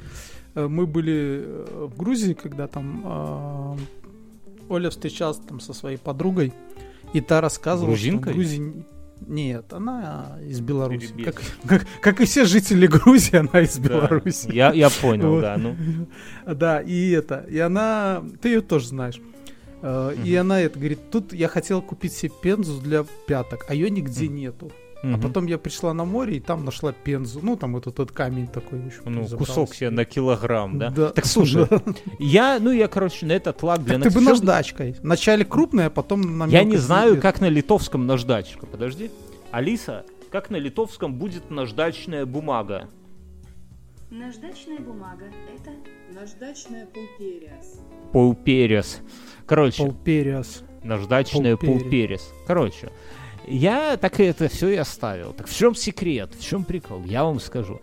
Э, 0.55 0.67
Мы 0.67 0.85
были 0.85 1.43
э, 1.45 1.87
в 1.91 1.97
Грузии, 1.97 2.33
когда 2.33 2.67
там 2.67 3.01
а, 3.05 3.77
Оля 4.69 4.89
встречалась 4.89 5.37
там 5.37 5.59
со 5.59 5.73
своей 5.73 5.97
подругой, 5.97 6.53
и 7.13 7.21
та 7.21 7.41
рассказывала, 7.41 7.91
Грузинкой? 7.91 8.21
что 8.23 8.31
в 8.31 8.35
Грузии... 8.35 8.85
Нет, 9.27 9.73
она 9.73 10.37
из 10.47 10.59
Беларуси. 10.61 11.11
Как, 11.25 11.41
как, 11.67 11.87
как 12.01 12.21
и 12.21 12.25
все 12.25 12.45
жители 12.45 12.85
Грузии, 12.85 13.35
она 13.37 13.61
из 13.61 13.75
Да, 13.77 13.89
Беларуси. 13.89 14.49
Я, 14.51 14.71
я 14.73 14.89
понял, 14.91 15.31
Вот. 15.31 15.41
да, 15.41 15.57
ну. 15.57 15.75
Да, 16.45 16.81
и 16.81 17.09
это, 17.11 17.43
и 17.49 17.57
она, 17.57 18.23
ты 18.41 18.49
ее 18.49 18.61
тоже 18.61 18.87
знаешь. 18.89 19.19
Э, 19.81 20.13
И 20.23 20.35
она 20.35 20.61
это 20.61 20.77
говорит, 20.77 21.09
тут 21.09 21.33
я 21.33 21.47
хотела 21.47 21.81
купить 21.81 22.13
себе 22.13 22.31
пензу 22.41 22.79
для 22.79 23.05
пяток, 23.27 23.65
а 23.69 23.73
ее 23.73 23.89
нигде 23.89 24.25
Мгм. 24.25 24.35
нету. 24.35 24.71
А 25.03 25.07
мгм. 25.07 25.21
потом 25.21 25.45
я 25.45 25.57
пришла 25.59 25.93
на 25.93 26.05
море 26.05 26.37
и 26.37 26.39
там 26.39 26.65
нашла 26.65 26.91
пензу. 26.91 27.39
Ну, 27.43 27.55
там 27.55 27.73
вот 27.73 27.85
этот 27.85 28.11
камень 28.11 28.47
такой 28.47 28.79
еще. 28.79 29.01
Ну, 29.05 29.25
забрался. 29.27 29.37
кусок 29.37 29.75
себе 29.75 29.89
на 29.91 30.05
килограмм, 30.05 30.79
да? 30.79 30.89
Да. 30.89 31.09
Так 31.09 31.25
слушай, 31.27 31.67
Да. 31.69 31.81
я, 32.17 32.57
ну, 32.59 32.71
я, 32.71 32.87
короче, 32.87 33.25
на 33.27 33.33
этот 33.33 33.61
лак 33.61 33.83
для 33.83 33.95
Так 33.99 34.03
ты 34.05 34.09
бы 34.09 34.21
ногтей- 34.21 34.29
наждачкой. 34.29 34.95
Вначале 35.03 35.45
крупная, 35.45 35.87
а 35.87 35.89
потом 35.91 36.37
на 36.39 36.45
Я 36.47 36.63
не 36.63 36.77
знаю, 36.77 37.09
сделать. 37.09 37.21
как 37.21 37.41
на 37.41 37.47
литовском 37.49 38.07
наждачка. 38.07 38.65
Подожди. 38.65 39.11
Алиса, 39.51 40.03
как 40.31 40.49
на 40.49 40.55
литовском 40.57 41.13
будет 41.13 41.51
наждачная 41.51 42.25
бумага? 42.25 42.89
Наждачная 44.09 44.79
бумага– 44.79 45.25
это 45.55 45.71
Наждачная 46.19 46.85
пулпериас. 46.87 47.79
Пауперес. 48.13 49.01
Короче, 49.45 49.83
Полпериас. 49.83 50.63
наждачная 50.83 51.57
Пауперес. 51.57 51.81
пауперес. 51.83 52.33
Короче, 52.47 52.89
я 53.47 53.97
так 53.97 54.19
это 54.19 54.47
все 54.49 54.69
и 54.69 54.75
оставил. 54.75 55.33
Так 55.33 55.47
в 55.47 55.55
чем 55.55 55.75
секрет? 55.75 56.31
В 56.37 56.43
чем 56.43 56.63
прикол? 56.63 57.03
Я 57.05 57.23
вам 57.23 57.39
скажу. 57.39 57.81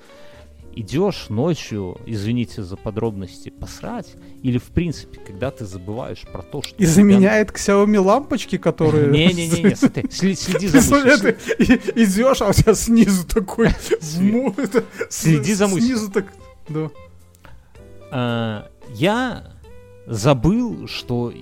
Идешь 0.76 1.26
ночью, 1.28 1.96
извините 2.04 2.64
за 2.64 2.76
подробности, 2.76 3.48
посрать, 3.50 4.14
или 4.42 4.58
в 4.58 4.64
принципе, 4.70 5.20
когда 5.20 5.52
ты 5.52 5.64
забываешь 5.66 6.22
про 6.22 6.42
то, 6.42 6.62
что... 6.62 6.74
И 6.74 6.82
у 6.82 6.86
тебя- 6.86 6.88
заменяет 6.88 7.50
Xiaomi 7.52 8.00
лампочки, 8.00 8.58
которые... 8.58 9.08
Не-не-не, 9.08 9.70
сли- 10.10 10.34
следи 10.34 10.66
за 10.66 10.78
мыслью. 10.78 11.36
идешь, 11.94 12.42
а 12.42 12.48
у 12.48 12.52
тебя 12.52 12.74
снизу 12.74 13.24
такой... 13.24 13.68
Следи 15.10 15.54
за 15.54 15.68
мыслью. 15.68 15.96
Снизу 15.96 16.10
так... 16.10 16.26
Да. 16.68 16.90
А, 18.10 18.68
я 18.90 19.52
забыл, 20.08 20.88
что 20.88 21.32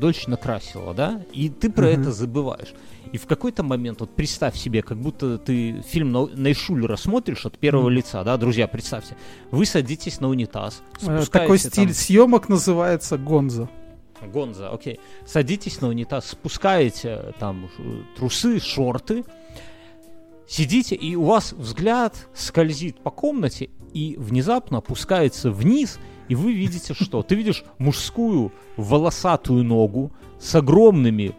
дочь 0.00 0.26
накрасила, 0.26 0.94
да, 0.94 1.22
и 1.32 1.48
ты 1.50 1.70
про 1.70 1.90
Мгм. 1.90 2.00
это 2.00 2.12
забываешь. 2.12 2.72
И 3.12 3.18
в 3.18 3.26
какой-то 3.26 3.62
момент, 3.62 4.00
вот 4.00 4.10
представь 4.14 4.56
себе, 4.56 4.82
как 4.82 4.98
будто 4.98 5.36
ты 5.38 5.82
фильм 5.82 6.12
Найшулера 6.34 6.96
смотришь 6.96 7.44
от 7.46 7.58
первого 7.58 7.86
Мгм. 7.88 7.96
лица, 7.96 8.24
да, 8.24 8.36
друзья, 8.36 8.66
представьте, 8.66 9.16
вы 9.50 9.66
садитесь 9.66 10.20
на 10.20 10.28
унитаз, 10.28 10.82
Э, 11.02 11.24
Такой 11.30 11.58
там- 11.58 11.70
стиль 11.70 11.92
съемок 11.94 12.48
называется 12.48 13.18
Гонза. 13.18 13.68
Гонза, 14.22 14.70
окей. 14.70 15.00
Садитесь 15.26 15.80
на 15.80 15.88
унитаз, 15.88 16.26
спускаете 16.30 17.34
там 17.38 17.70
э, 17.78 18.02
трусы, 18.16 18.60
шорты, 18.60 19.24
сидите, 20.46 20.94
и 20.94 21.14
у 21.16 21.24
вас 21.24 21.52
взгляд 21.52 22.28
скользит 22.34 23.00
по 23.00 23.10
комнате 23.10 23.70
и 23.92 24.16
внезапно 24.18 24.78
опускается 24.78 25.50
вниз, 25.50 25.98
и 26.28 26.34
вы 26.34 26.52
видите 26.52 26.94
что? 26.94 27.22
Ты 27.22 27.34
видишь 27.34 27.64
мужскую 27.78 28.52
волосатую 28.76 29.64
ногу 29.64 30.12
с 30.38 30.54
огромными 30.54 31.34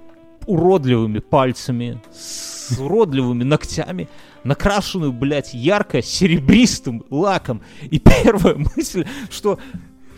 уродливыми 0.46 1.20
пальцами, 1.20 2.02
с 2.12 2.78
уродливыми 2.80 3.44
ногтями, 3.44 4.10
накрашенную, 4.44 5.14
блядь, 5.14 5.54
ярко 5.54 6.02
серебристым 6.02 7.04
лаком. 7.10 7.62
И 7.84 8.00
первая 8.00 8.56
мысль, 8.76 9.06
что 9.30 9.60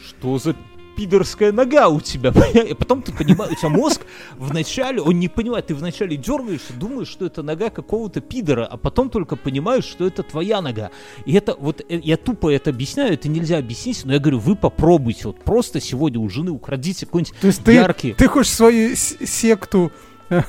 что 0.05 0.37
за 0.37 0.55
пидорская 0.95 1.51
нога 1.51 1.87
у 1.89 1.99
тебя, 2.01 2.31
и 2.53 2.73
потом 2.73 3.01
ты 3.01 3.11
понимаешь, 3.11 3.53
у 3.53 3.55
тебя 3.55 3.69
мозг 3.69 4.01
вначале, 4.37 5.01
он 5.01 5.19
не 5.19 5.27
понимает, 5.27 5.67
ты 5.67 5.75
вначале 5.75 6.17
дергаешься, 6.17 6.73
думаешь, 6.73 7.07
что 7.07 7.25
это 7.25 7.43
нога 7.43 7.69
какого-то 7.69 8.21
пидора, 8.21 8.65
а 8.65 8.77
потом 8.77 9.09
только 9.09 9.35
понимаешь, 9.35 9.85
что 9.85 10.05
это 10.07 10.23
твоя 10.23 10.61
нога. 10.61 10.91
И 11.25 11.33
это 11.33 11.55
вот, 11.57 11.81
э, 11.87 11.99
я 12.03 12.17
тупо 12.17 12.49
это 12.53 12.69
объясняю, 12.69 13.13
это 13.13 13.29
нельзя 13.29 13.57
объяснить, 13.57 14.01
но 14.05 14.13
я 14.13 14.19
говорю, 14.19 14.39
вы 14.39 14.55
попробуйте, 14.55 15.27
вот 15.27 15.43
просто 15.43 15.79
сегодня 15.79 16.19
у 16.19 16.29
жены 16.29 16.51
украдите 16.51 17.05
какой-нибудь 17.05 17.33
То 17.39 17.47
есть 17.47 17.63
ты, 17.63 17.73
яркий. 17.73 18.13
ты 18.13 18.27
хочешь 18.27 18.51
свою 18.53 18.95
секту 18.95 19.91
э, 20.29 20.41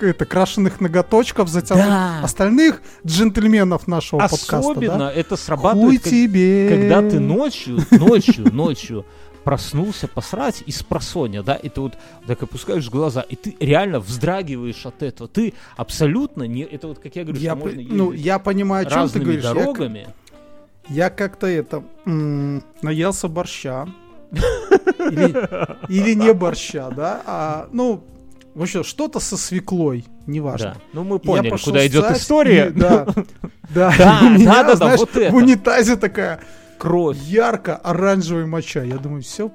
это, 0.00 0.24
крашеных 0.26 0.80
ноготочков 0.80 1.48
затянуть 1.48 1.84
Да. 1.84 2.20
остальных 2.22 2.82
джентльменов 3.06 3.86
нашего 3.86 4.20
подкаста, 4.20 4.58
Особенно 4.58 4.98
да? 4.98 5.12
это 5.12 5.30
Хуй 5.36 5.38
срабатывает, 5.38 6.02
как- 6.02 6.10
тебе. 6.10 6.68
когда 6.68 7.08
ты 7.08 7.20
ночью, 7.20 7.78
ночью, 7.90 8.52
ночью 8.52 9.06
проснулся 9.44 10.08
посрать 10.08 10.62
и 10.66 10.72
спросонья, 10.72 11.42
да, 11.42 11.54
и 11.54 11.68
ты 11.68 11.80
вот 11.80 11.94
так 12.26 12.42
опускаешь 12.42 12.88
глаза, 12.90 13.20
и 13.20 13.36
ты 13.36 13.56
реально 13.60 14.00
вздрагиваешь 14.00 14.84
от 14.86 15.02
этого. 15.02 15.28
Ты 15.28 15.54
абсолютно 15.76 16.44
не... 16.44 16.62
Это 16.62 16.88
вот, 16.88 16.98
как 16.98 17.14
я 17.16 17.24
говорю, 17.24 17.40
Я, 17.40 17.50
что 17.52 17.56
можно 17.60 17.82
по- 17.84 17.92
ну, 17.94 18.10
ездить 18.12 18.26
я 18.26 18.38
понимаю, 18.38 18.86
о 18.86 18.90
чем 18.90 19.08
ты 19.08 19.20
говоришь. 19.20 19.44
Я 19.44 19.54
дорогами. 19.54 20.08
Я, 20.88 21.10
как-то 21.10 21.46
это 21.46 21.82
м, 22.06 22.62
наелся 22.82 23.28
борща. 23.28 23.86
Или, 25.10 25.92
или 25.92 26.14
не 26.14 26.32
борща, 26.34 26.90
да? 26.90 27.22
А, 27.26 27.68
ну, 27.72 28.02
в 28.54 28.62
общем, 28.62 28.84
что-то 28.84 29.20
со 29.20 29.36
свеклой, 29.36 30.04
неважно. 30.26 30.74
Да. 30.74 30.80
Ну, 30.92 31.04
мы 31.04 31.14
Я 31.16 31.18
поняли, 31.20 31.56
куда 31.62 31.86
идет 31.86 32.10
история. 32.12 32.68
и- 32.68 32.70
да, 32.70 33.06
да, 33.74 33.94
Да, 33.98 34.20
и 34.22 34.26
у 34.26 34.30
меня, 34.30 34.44
да, 34.46 34.62
да, 34.62 34.68
да, 34.70 34.76
знаешь, 34.76 35.00
вот 35.00 35.16
это. 35.16 35.32
в 35.32 35.36
унитазе 35.36 35.96
такая 35.96 36.40
Кровь. 36.78 37.16
ярко-оранжевая 37.18 38.46
моча. 38.46 38.82
Я 38.82 38.96
думаю, 38.98 39.22
все, 39.22 39.50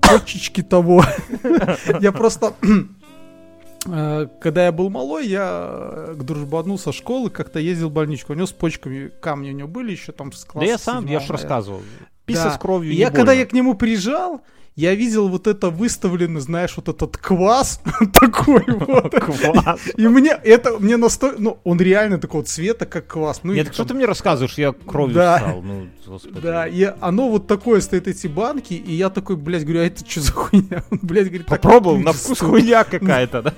почечки 0.00 0.62
того. 0.62 1.04
Я 2.00 2.12
просто... 2.12 2.54
э, 3.86 4.26
Когда 4.40 4.64
я 4.66 4.72
был 4.72 4.90
малой, 4.90 5.26
я 5.26 5.68
э, 6.08 6.14
к 6.18 6.22
дружбану 6.22 6.78
со 6.78 6.92
школы 6.92 7.30
как-то 7.30 7.58
ездил 7.58 7.88
в 7.88 7.92
больничку. 7.92 8.32
У 8.32 8.36
него 8.36 8.46
с 8.46 8.52
почками 8.52 9.10
камни 9.20 9.50
у 9.50 9.54
него 9.54 9.68
были 9.68 9.92
еще 9.92 10.12
там 10.12 10.32
с 10.32 10.44
Да 10.44 10.50
класса 10.52 10.68
я 10.68 10.78
сам, 10.78 11.06
я 11.06 11.18
ж 11.18 11.22
седьмого. 11.22 11.40
рассказывал. 11.40 11.82
Писа 12.24 12.44
Да. 12.44 12.50
с 12.52 12.58
кровью 12.58 12.94
я, 12.94 13.10
когда 13.10 13.32
я 13.32 13.44
к 13.46 13.52
нему 13.52 13.74
приезжал, 13.74 14.42
я 14.74 14.94
видел 14.94 15.28
вот 15.28 15.46
это 15.46 15.68
выставленный, 15.68 16.40
знаешь, 16.40 16.72
вот 16.76 16.88
этот 16.88 17.16
квас 17.18 17.80
такой 18.12 18.64
вот. 18.66 19.12
Квас. 19.12 19.80
И 19.96 20.08
мне 20.08 20.30
это, 20.30 20.78
мне 20.78 20.96
настолько, 20.96 21.40
ну, 21.40 21.58
он 21.64 21.78
реально 21.78 22.18
такого 22.18 22.42
цвета, 22.42 22.86
как 22.86 23.06
квас. 23.06 23.40
Ну, 23.42 23.52
Нет, 23.52 23.74
что 23.74 23.84
ты 23.84 23.92
мне 23.92 24.06
рассказываешь? 24.06 24.54
Я 24.56 24.72
кровью 24.72 25.14
Да. 25.14 25.38
стал. 25.38 25.62
Ну, 25.62 25.88
господи. 26.06 26.40
Да, 26.40 26.66
и 26.66 26.90
оно 27.00 27.28
вот 27.28 27.46
такое 27.46 27.80
стоит, 27.82 28.08
эти 28.08 28.26
банки, 28.26 28.72
и 28.74 28.94
я 28.94 29.10
такой, 29.10 29.36
блядь, 29.36 29.64
говорю, 29.64 29.80
а 29.80 29.84
это 29.84 30.08
что 30.08 30.20
за 30.22 30.32
хуйня? 30.32 30.84
Он, 30.90 30.98
блядь, 31.02 31.26
говорит, 31.26 31.46
Попробовал, 31.46 31.98
на 31.98 32.12
вкус 32.12 32.40
хуйня 32.40 32.84
какая-то, 32.84 33.42
да? 33.42 33.54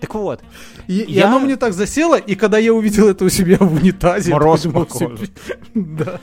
Так 0.00 0.14
вот, 0.14 0.42
И, 0.88 1.20
оно 1.20 1.38
мне 1.38 1.56
так 1.56 1.74
засело, 1.74 2.16
и 2.16 2.34
когда 2.34 2.58
я 2.58 2.74
увидел 2.74 3.08
это 3.08 3.24
у 3.24 3.28
себя 3.28 3.56
в 3.60 3.72
унитазе... 3.72 4.32
Мороз 4.32 4.62
по. 4.62 4.86
Да. 5.74 6.20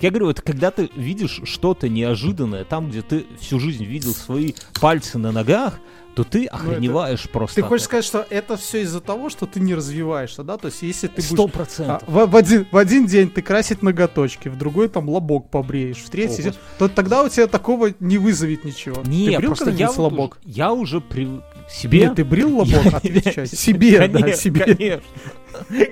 Я 0.00 0.10
говорю, 0.10 0.30
это 0.30 0.42
когда 0.42 0.70
ты 0.70 0.90
видишь 0.96 1.40
что-то 1.44 1.88
неожиданное, 1.88 2.64
там, 2.64 2.90
где 2.90 3.02
ты 3.02 3.24
всю 3.40 3.60
жизнь 3.60 3.84
видел 3.86 4.14
свои 4.14 4.52
пальцы 4.80 5.18
на 5.18 5.32
ногах, 5.32 5.78
то 6.16 6.24
ты 6.24 6.46
охреневаешь 6.46 7.28
просто. 7.28 7.56
Ты 7.56 7.62
хочешь 7.62 7.84
сказать, 7.84 8.04
что 8.06 8.26
это 8.30 8.56
все 8.56 8.80
из-за 8.80 9.02
того, 9.02 9.28
что 9.28 9.44
ты 9.44 9.60
не 9.60 9.74
развиваешься, 9.74 10.42
да? 10.42 10.56
То 10.56 10.68
есть 10.68 10.80
если 10.80 11.08
ты 11.08 11.20
Сто 11.20 11.42
будешь... 11.42 11.50
а, 11.50 11.58
процентов. 11.58 12.08
в, 12.08 12.26
в 12.26 12.36
один, 12.36 12.66
в 12.72 12.76
один 12.78 13.04
день 13.04 13.28
ты 13.28 13.42
красить 13.42 13.82
ноготочки, 13.82 14.48
в 14.48 14.56
другой 14.56 14.88
там 14.88 15.10
лобок 15.10 15.50
побреешь, 15.50 15.98
в 15.98 16.08
третий... 16.08 16.40
О, 16.40 16.44
день- 16.44 16.54
то 16.78 16.88
тогда 16.88 17.22
у 17.22 17.28
тебя 17.28 17.48
такого 17.48 17.90
не 18.00 18.16
вызовет 18.16 18.64
ничего. 18.64 19.02
Не, 19.04 19.26
ты 19.32 19.36
брил 19.36 19.50
просто 19.50 19.70
я, 19.72 19.88
вот 19.88 19.98
лобок? 19.98 20.38
уже, 20.42 20.56
я 20.56 20.72
уже 20.72 21.00
при 21.02 21.28
себе... 21.70 22.00
Нет, 22.00 22.14
ты 22.14 22.24
брил 22.24 22.56
лобок? 22.56 22.82
Я- 22.82 22.96
Отвечай. 22.96 23.46
Себе, 23.46 24.08
да, 24.08 24.20
Конечно, 24.20 24.40
себе. 24.40 24.64
Конечно. 24.64 25.02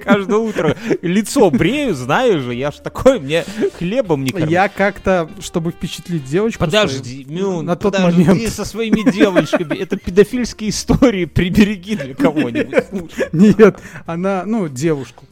Каждое 0.02 0.38
утро 0.38 0.76
лицо 1.02 1.50
брею, 1.50 1.94
знаешь 1.94 2.42
же, 2.42 2.54
я 2.54 2.70
ж 2.70 2.76
такой, 2.76 3.18
мне 3.18 3.44
хлебом 3.78 4.24
не 4.24 4.30
кормят. 4.30 4.50
Я 4.50 4.68
как-то, 4.68 5.30
чтобы 5.40 5.70
впечатлить 5.70 6.24
девочку... 6.24 6.60
Подожди, 6.60 7.24
свою, 7.24 7.38
Мюн, 7.38 7.64
на 7.66 7.76
тот 7.76 7.94
подожди 7.94 8.24
момент... 8.24 8.52
со 8.52 8.64
своими 8.64 9.10
девочками. 9.10 9.76
Это 9.76 9.96
педофильские 10.14 10.70
истории, 10.70 11.24
прибереги 11.24 11.96
для 11.96 12.14
кого-нибудь. 12.14 13.12
Нет, 13.32 13.80
она, 14.06 14.44
ну, 14.46 14.68
девушку. 14.68 15.24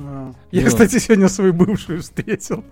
А, 0.00 0.32
Я, 0.52 0.62
Ну. 0.62 0.68
кстати, 0.68 0.98
сегодня 0.98 1.28
свою 1.28 1.52
бывшую 1.52 2.02
встретил. 2.02 2.64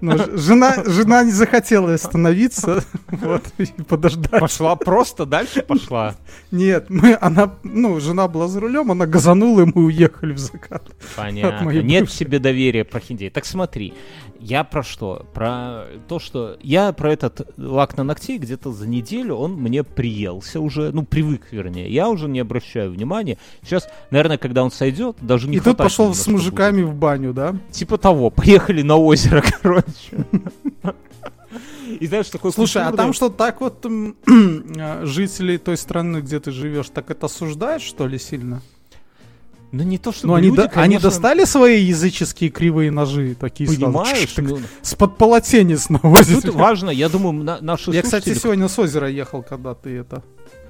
Но 0.00 0.16
ж- 0.18 0.30
жена, 0.36 0.82
жена 0.84 1.22
не 1.22 1.30
захотела 1.30 1.94
остановиться, 1.94 2.82
вот, 3.08 3.42
и 3.58 3.66
подождать. 3.84 4.40
Пошла 4.40 4.74
просто 4.74 5.26
дальше 5.26 5.62
пошла. 5.62 6.16
Нет, 6.50 6.86
мы, 6.90 7.16
она, 7.20 7.54
ну, 7.62 8.00
жена 8.00 8.26
была 8.26 8.48
за 8.48 8.58
рулем, 8.58 8.90
она 8.90 9.06
газанула, 9.06 9.60
и 9.60 9.64
мы 9.66 9.84
уехали 9.84 10.32
в 10.32 10.38
закат. 10.38 10.82
Понятно. 11.14 11.70
Нет 11.70 12.02
бывшей. 12.04 12.16
себе 12.18 12.38
доверия 12.40 12.84
прохиндей. 12.84 13.30
Так 13.30 13.44
смотри, 13.44 13.94
я 14.40 14.64
про 14.64 14.82
что? 14.82 15.26
Про 15.34 15.84
то, 16.08 16.18
что 16.18 16.56
я 16.62 16.92
про 16.92 17.12
этот 17.12 17.50
лак 17.56 17.96
на 17.96 18.04
ногтей 18.04 18.38
где-то 18.38 18.72
за 18.72 18.86
неделю 18.86 19.34
он 19.34 19.54
мне 19.54 19.84
приелся 19.84 20.60
уже, 20.60 20.90
ну, 20.92 21.04
привык, 21.04 21.48
вернее. 21.50 21.90
Я 21.90 22.08
уже 22.08 22.28
не 22.28 22.40
обращаю 22.40 22.90
внимания. 22.92 23.38
Сейчас, 23.62 23.88
наверное, 24.10 24.38
когда 24.38 24.62
он 24.64 24.70
сойдет, 24.70 25.16
даже 25.20 25.48
не 25.48 25.56
И 25.56 25.60
тут 25.60 25.76
пошел 25.76 26.14
с 26.14 26.26
мужиками 26.26 26.82
в 26.82 26.94
баню, 26.94 27.32
да? 27.32 27.52
будет. 27.52 27.70
Типа 27.70 27.98
того, 27.98 28.30
поехали 28.30 28.82
на 28.82 28.96
озеро, 28.96 29.42
короче. 29.62 30.26
И 32.00 32.06
знаешь, 32.06 32.28
такой 32.28 32.52
Слушай, 32.52 32.82
а 32.82 32.90
культурный- 32.90 32.96
там 32.96 33.12
что, 33.14 33.28
так 33.30 33.60
вот 33.60 33.84
э, 34.26 35.04
жители 35.04 35.56
той 35.56 35.76
страны, 35.76 36.18
где 36.18 36.38
ты 36.38 36.50
живешь, 36.50 36.90
так 36.90 37.10
это 37.10 37.26
осуждают, 37.26 37.82
что 37.82 38.06
ли, 38.06 38.18
сильно? 38.18 38.60
Ну, 39.70 39.82
не 39.82 39.98
то, 39.98 40.12
что 40.12 40.26
Ну, 40.28 40.34
они, 40.34 40.48
люди, 40.48 40.60
они 40.60 40.68
конечно, 40.70 41.10
достали 41.10 41.44
свои 41.44 41.82
языческие 41.82 42.48
кривые 42.50 42.90
ножи, 42.90 43.34
такие 43.34 43.68
сразу, 43.68 43.82
Понимаешь? 43.84 44.18
чик-чик, 44.18 44.48
ну, 44.48 44.58
с-под 44.82 45.18
полотенец 45.18 45.90
навозят. 45.90 46.42
Тут 46.42 46.54
важно, 46.54 46.88
я 46.90 47.08
думаю, 47.10 47.32
на- 47.44 47.60
наши 47.60 47.90
Я, 47.90 48.02
кстати, 48.02 48.24
слушатели, 48.24 48.42
сегодня 48.42 48.68
с 48.68 48.78
озера 48.78 49.08
ехал, 49.08 49.42
когда 49.42 49.74
ты 49.74 49.90
это... 49.98 50.22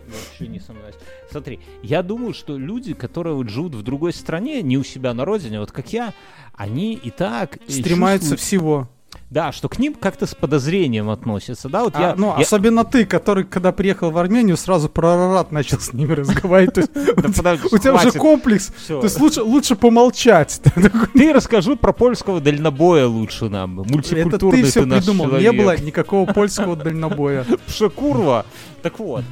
Вообще 0.08 0.48
не 0.50 0.58
сомневаюсь. 0.58 0.94
Смотри, 1.30 1.60
я 1.82 2.02
думаю, 2.02 2.32
что 2.34 2.56
люди, 2.56 2.94
которые 2.94 3.34
вот 3.36 3.50
живут 3.50 3.74
в 3.74 3.82
другой 3.82 4.12
стране, 4.14 4.62
не 4.62 4.78
у 4.78 4.82
себя 4.84 5.12
на 5.14 5.24
родине, 5.26 5.60
вот 5.60 5.70
как 5.70 5.92
я, 5.92 6.14
они 6.54 6.94
и 6.94 7.10
так 7.10 7.58
Стремаются 7.68 8.30
чувствуют- 8.30 8.40
всего. 8.40 8.88
Да, 9.30 9.52
что 9.52 9.68
к 9.68 9.78
ним 9.78 9.94
как-то 9.94 10.26
с 10.26 10.34
подозрением 10.34 11.10
относятся, 11.10 11.68
да, 11.68 11.84
вот 11.84 11.94
А, 11.96 12.00
я... 12.00 12.14
ну, 12.16 12.28
я- 12.28 12.42
особенно 12.42 12.84
ты, 12.84 13.04
который, 13.04 13.44
когда 13.44 13.72
приехал 13.72 14.10
в 14.10 14.16
Армению, 14.16 14.56
сразу 14.56 14.88
про 14.88 15.12
Арарат 15.12 15.52
начал 15.52 15.78
с 15.80 15.92
ними 15.92 16.12
разговаривать. 16.14 16.78
У 16.96 17.78
тебя 17.78 17.94
уже 17.94 18.12
комплекс, 18.12 18.72
то 18.86 19.02
есть 19.02 19.20
лучше, 19.20 19.76
помолчать. 19.76 20.62
Ты 21.12 21.32
расскажи 21.32 21.76
про 21.76 21.92
польского 21.92 22.40
дальнобоя 22.40 23.06
лучше 23.06 23.50
нам, 23.50 23.80
Это 23.80 23.92
мультикультурный 23.92 24.62
ты 24.62 24.68
все 24.68 24.84
наш 24.86 25.04
придумал. 25.04 25.38
Не 25.38 25.52
было 25.52 25.78
никакого 25.78 26.30
польского 26.32 26.74
дальнобоя. 26.76 27.44
Пшекурва. 27.66 28.46
Так 28.82 28.98
вот, 28.98 29.24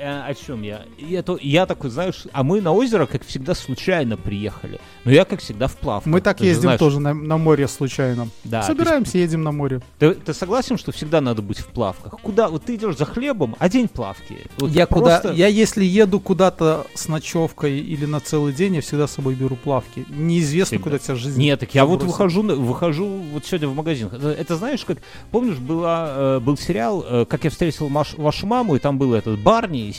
э, 0.00 0.22
о 0.30 0.34
чем 0.34 0.62
я? 0.62 0.82
Это- 1.10 1.38
я 1.40 1.66
такой, 1.66 1.90
знаешь, 1.90 2.24
а 2.32 2.42
мы 2.42 2.60
на 2.60 2.72
озеро, 2.72 3.06
как 3.06 3.24
всегда, 3.24 3.54
случайно 3.54 4.16
приехали. 4.16 4.80
Но 5.04 5.10
я, 5.12 5.24
как 5.24 5.40
всегда, 5.40 5.66
в 5.66 5.76
плавках. 5.76 6.10
Мы 6.12 6.20
так 6.20 6.38
Ты 6.38 6.44
же 6.44 6.48
ездим 6.50 6.62
знаешь. 6.62 6.78
тоже 6.78 7.00
на, 7.00 7.14
на 7.14 7.36
море 7.38 7.68
случайно. 7.68 8.28
Да, 8.44 8.60
ты 8.62 8.66
Собираемся, 8.68 9.18
едем 9.18 9.42
на 9.42 9.52
море. 9.52 9.80
Ты, 9.98 10.14
ты 10.14 10.34
согласен, 10.34 10.78
что 10.78 10.92
всегда 10.92 11.20
надо 11.20 11.42
быть 11.42 11.58
в 11.58 11.66
плавках? 11.68 12.20
Куда? 12.20 12.48
Вот 12.48 12.64
ты 12.64 12.74
идешь 12.76 12.96
за 12.96 13.04
хлебом, 13.04 13.56
а 13.58 13.68
день 13.68 13.88
плавки. 13.88 14.38
Вот 14.58 14.70
я 14.70 14.86
просто- 14.86 15.28
куда, 15.28 15.34
я 15.34 15.46
если 15.48 15.84
еду 15.84 16.20
куда-то 16.20 16.86
с 16.94 17.08
ночевкой 17.08 17.78
или 17.78 18.06
на 18.06 18.20
целый 18.20 18.52
день, 18.52 18.76
я 18.76 18.80
всегда 18.80 19.06
с 19.06 19.12
собой 19.12 19.34
беру 19.34 19.56
плавки. 19.56 20.04
Неизвестно, 20.08 20.76
Всегда. 20.78 20.82
куда 20.84 20.98
тебя 20.98 21.14
жизнь. 21.16 21.40
Нет, 21.40 21.60
так 21.60 21.74
я 21.74 21.84
вот 21.84 22.02
выхожу, 22.02 22.42
выхожу 22.42 23.06
вот 23.32 23.44
сегодня 23.44 23.68
в 23.68 23.74
магазин. 23.74 24.08
Это, 24.08 24.28
это 24.30 24.56
знаешь, 24.56 24.84
как 24.84 24.98
помнишь, 25.30 25.56
была, 25.58 26.08
э, 26.10 26.40
был 26.40 26.56
сериал, 26.56 27.04
э, 27.08 27.24
как 27.28 27.44
я 27.44 27.50
встретил 27.50 27.88
маш- 27.88 28.14
вашу 28.16 28.46
маму, 28.46 28.76
и 28.76 28.78
там 28.78 28.98
был 28.98 29.14
этот 29.14 29.38
Барни, 29.40 29.89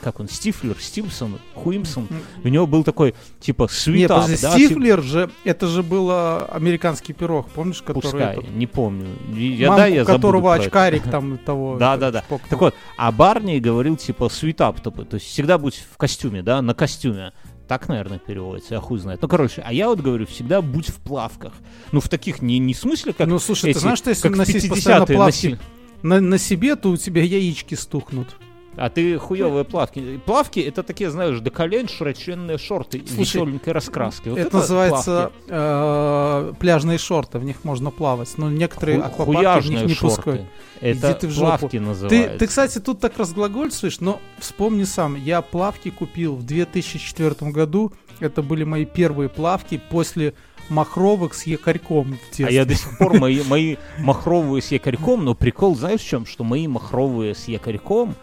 как 0.00 0.20
он, 0.20 0.28
Стифлер, 0.28 0.76
Стимсон, 0.78 1.38
Хуимсон. 1.54 2.08
У 2.42 2.48
него 2.48 2.66
был 2.66 2.84
такой 2.84 3.14
типа 3.40 3.66
подожди, 3.66 4.36
да, 4.42 4.52
Стифлер 4.52 5.02
же, 5.02 5.30
это 5.44 5.66
же 5.66 5.82
был 5.82 6.08
а, 6.10 6.48
американский 6.52 7.12
пирог, 7.12 7.48
помнишь, 7.48 7.82
который 7.82 8.02
пускай, 8.02 8.32
этот, 8.36 8.50
не 8.50 8.66
помню. 8.66 9.08
Я, 9.36 9.68
мамку 9.68 9.82
да, 9.82 9.86
я 9.86 10.04
которого 10.04 10.42
про 10.42 10.56
это. 10.56 10.66
очкарик 10.66 11.02
там 11.04 11.38
того. 11.38 11.78
Да, 11.78 11.96
этот 11.96 12.00
да, 12.00 12.10
да. 12.10 12.22
шпок. 12.22 12.42
Так 12.48 12.60
вот, 12.60 12.74
а 12.96 13.12
Барни 13.12 13.58
говорил 13.58 13.96
типа 13.96 14.28
свитап, 14.28 14.80
то 14.80 14.90
то 14.90 15.14
есть 15.14 15.26
всегда 15.26 15.58
будь 15.58 15.84
в 15.92 15.96
костюме, 15.96 16.42
да, 16.42 16.62
на 16.62 16.74
костюме. 16.74 17.32
Так, 17.68 17.88
наверное, 17.88 18.18
переводится, 18.18 18.74
я 18.74 18.80
хуй 18.80 18.98
знает. 18.98 19.22
Ну, 19.22 19.28
короче, 19.28 19.62
а 19.64 19.72
я 19.72 19.88
вот 19.88 20.00
говорю, 20.00 20.26
всегда 20.26 20.60
будь 20.60 20.88
в 20.88 20.96
плавках. 20.96 21.54
Ну, 21.92 22.00
в 22.00 22.08
таких, 22.10 22.42
не, 22.42 22.58
не 22.58 22.74
смысле, 22.74 23.14
как 23.14 23.26
Ну, 23.26 23.38
слушай, 23.38 23.70
эти, 23.70 23.76
ты 23.76 23.80
знаешь, 23.80 23.98
что 23.98 24.10
если 24.10 24.28
носить 24.28 24.68
постоянно 24.68 25.04
50-е 25.04 25.16
плавки 25.16 25.46
носили. 25.46 25.58
на, 26.02 26.20
на 26.20 26.38
себе, 26.38 26.76
то 26.76 26.90
у 26.90 26.96
тебя 26.98 27.22
яички 27.22 27.74
стухнут. 27.74 28.36
А 28.76 28.90
ты 28.90 29.18
хуевые 29.18 29.64
плавки. 29.64 30.20
Плавки 30.26 30.60
это 30.60 30.82
такие, 30.82 31.10
знаешь, 31.10 31.38
до 31.40 31.50
колен 31.50 31.86
широченные 31.88 32.58
шорты 32.58 32.98
Слушай, 33.06 33.18
веселенькой 33.20 33.72
раскраской. 33.72 34.32
Вот 34.32 34.38
это, 34.40 34.56
называется 34.56 35.30
плавки. 35.46 35.46
э, 35.48 36.52
пляжные 36.58 36.98
шорты, 36.98 37.38
в 37.38 37.44
них 37.44 37.62
можно 37.64 37.90
плавать. 37.90 38.32
Но 38.36 38.50
некоторые 38.50 39.00
Ху- 39.00 39.06
аквапарки 39.06 39.66
в 39.66 39.70
них 39.70 39.82
не 39.84 39.94
шорты. 39.94 40.16
пускают. 40.16 40.46
Это 40.80 41.10
Иди 41.12 41.18
ты 41.20 41.26
в 41.28 41.30
жопу. 41.30 41.46
плавки 41.58 41.78
Ты, 41.78 41.80
называются. 41.80 42.38
ты, 42.38 42.46
кстати, 42.46 42.78
тут 42.80 43.00
так 43.00 43.16
разглагольствуешь, 43.16 44.00
но 44.00 44.20
вспомни 44.38 44.84
сам, 44.84 45.14
я 45.14 45.40
плавки 45.40 45.90
купил 45.90 46.34
в 46.36 46.44
2004 46.44 47.50
году. 47.52 47.92
Это 48.20 48.42
были 48.42 48.64
мои 48.64 48.84
первые 48.84 49.28
плавки 49.28 49.80
после 49.90 50.34
махровых 50.68 51.34
с 51.34 51.46
якорьком. 51.46 52.16
А 52.38 52.50
я 52.50 52.64
до 52.64 52.74
сих 52.74 52.96
пор 52.98 53.14
мои, 53.20 53.42
мои 53.44 53.76
махровые 53.98 54.62
с 54.62 54.72
якорьком, 54.72 55.24
но 55.24 55.34
прикол, 55.34 55.76
знаешь 55.76 56.00
в 56.00 56.08
чем? 56.08 56.26
Что 56.26 56.42
мои 56.44 56.66
махровые 56.66 57.34
с 57.34 57.48
якорьком 57.48 58.14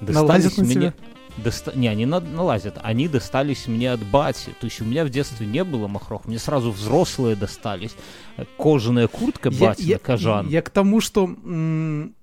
Налазят 0.00 0.44
достались 0.44 0.56
на 0.58 0.64
мне... 0.64 0.74
тебя? 0.74 0.94
доста- 1.36 1.72
Не, 1.78 1.88
они 1.88 2.06
на- 2.06 2.20
налазят. 2.20 2.78
Они 2.82 3.08
достались 3.08 3.66
мне 3.66 3.92
от 3.92 4.00
бати. 4.04 4.50
То 4.60 4.66
есть 4.66 4.80
у 4.80 4.84
меня 4.84 5.04
в 5.04 5.10
детстве 5.10 5.46
не 5.46 5.64
было 5.64 5.86
махров. 5.88 6.26
Мне 6.26 6.38
сразу 6.38 6.70
взрослые 6.72 7.36
достались. 7.36 7.94
Кожаная 8.58 9.08
куртка 9.08 9.50
Я- 9.50 9.68
батина, 9.68 9.86
я, 9.88 9.98
кожан. 9.98 10.48
я 10.48 10.62
к 10.62 10.70
тому, 10.70 11.00
что 11.00 11.24
м, 11.24 12.14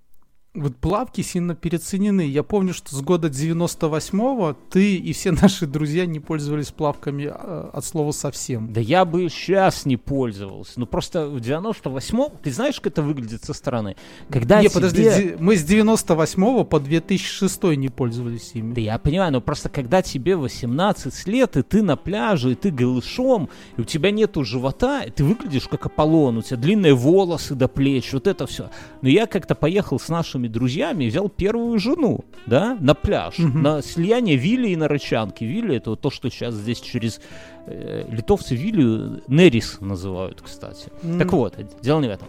вот 0.58 0.76
плавки 0.78 1.22
сильно 1.22 1.56
переоценены. 1.56 2.22
Я 2.22 2.44
помню, 2.44 2.74
что 2.74 2.96
с 2.96 3.02
года 3.02 3.28
98-го 3.30 4.58
ты 4.70 4.96
и 4.96 5.14
все 5.14 5.32
наши 5.32 5.66
друзья 5.66 6.06
не 6.06 6.20
пользовались 6.20 6.72
плавками 6.72 7.32
э, 7.34 7.70
от 7.74 7.86
слова 7.86 8.12
совсем. 8.12 8.74
Да 8.74 8.82
я 8.82 9.06
бы 9.06 9.30
сейчас 9.30 9.86
не 9.86 9.98
пользовался. 9.98 10.74
Ну 10.80 10.86
просто 10.86 11.28
в 11.28 11.38
98-м, 11.38 12.32
ты 12.44 12.52
знаешь, 12.52 12.80
как 12.80 12.88
это 12.94 13.02
выглядит 13.04 13.44
со 13.44 13.54
стороны? 13.54 13.96
Когда 14.30 14.62
не, 14.62 14.68
тебе- 14.68 14.74
подожди, 14.74 15.04
ди- 15.04 15.36
мы 15.40 15.56
с 15.56 15.64
98 15.64 16.64
по 16.66 16.80
2006 16.80 17.64
не 17.78 17.90
пользовались 17.90 18.52
ими. 18.54 18.74
Да 18.74 18.82
я 18.82 18.98
понимаю, 18.98 19.32
но 19.32 19.42
просто 19.42 19.70
когда 19.70 20.02
тебе 20.02 20.36
18 20.36 21.28
лет, 21.28 21.58
и 21.58 21.62
ты 21.64 21.84
на 21.84 21.96
пляже, 21.96 22.52
и 22.52 22.56
ты 22.56 22.72
голышом, 22.72 23.50
и 23.78 23.82
у 23.82 23.84
тебя 23.84 24.12
нету 24.12 24.44
живота, 24.44 25.04
и 25.04 25.12
ты 25.12 25.24
выглядишь 25.24 25.68
как 25.68 25.86
Аполлон, 25.86 26.38
у 26.38 26.42
тебя 26.42 26.58
длинные 26.58 26.94
волосы 26.94 27.56
до 27.56 27.68
плеч, 27.68 28.14
вот 28.14 28.28
это 28.28 28.48
все. 28.48 28.70
Но 29.02 29.10
я 29.10 29.28
как-то 29.28 29.56
поехал 29.56 30.00
с 30.00 30.10
нашими 30.10 30.47
друзьями 30.48 31.06
и 31.06 31.10
взял 31.10 31.30
первую 31.30 31.78
жену, 31.80 32.26
да, 32.46 32.78
на 32.80 32.94
пляж, 32.94 33.38
Мгм. 33.40 33.62
на 33.62 33.82
слияние 33.82 34.36
Вилли 34.38 34.70
и 34.70 34.76
Нарычанки. 34.76 35.44
Вилли 35.44 35.76
это 35.78 35.92
вот 35.92 36.02
то, 36.02 36.10
что 36.10 36.30
сейчас 36.30 36.54
здесь 36.56 36.80
через 36.82 37.20
э, 37.66 38.06
литовцы 38.10 38.56
Вилли 38.56 39.22
Нерис 39.28 39.78
называют, 39.82 40.42
кстати. 40.42 40.90
М. 41.04 41.20
Так 41.20 41.32
вот, 41.34 41.56
дело 41.82 42.00
не 42.02 42.08
в 42.08 42.12
этом. 42.12 42.28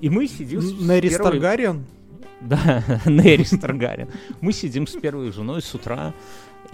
И 0.00 0.08
мы 0.10 0.26
сидим 0.28 0.60
Нерис 0.86 1.12
первой- 1.12 1.32
Таргариен? 1.32 1.84
да, 2.40 2.82
Нерис 3.06 3.50
Таргариен. 3.50 4.08
Мы 4.40 4.52
сидим 4.52 4.86
с 4.86 4.92
первой 4.92 5.32
женой 5.32 5.62
с 5.62 5.74
утра, 5.74 6.12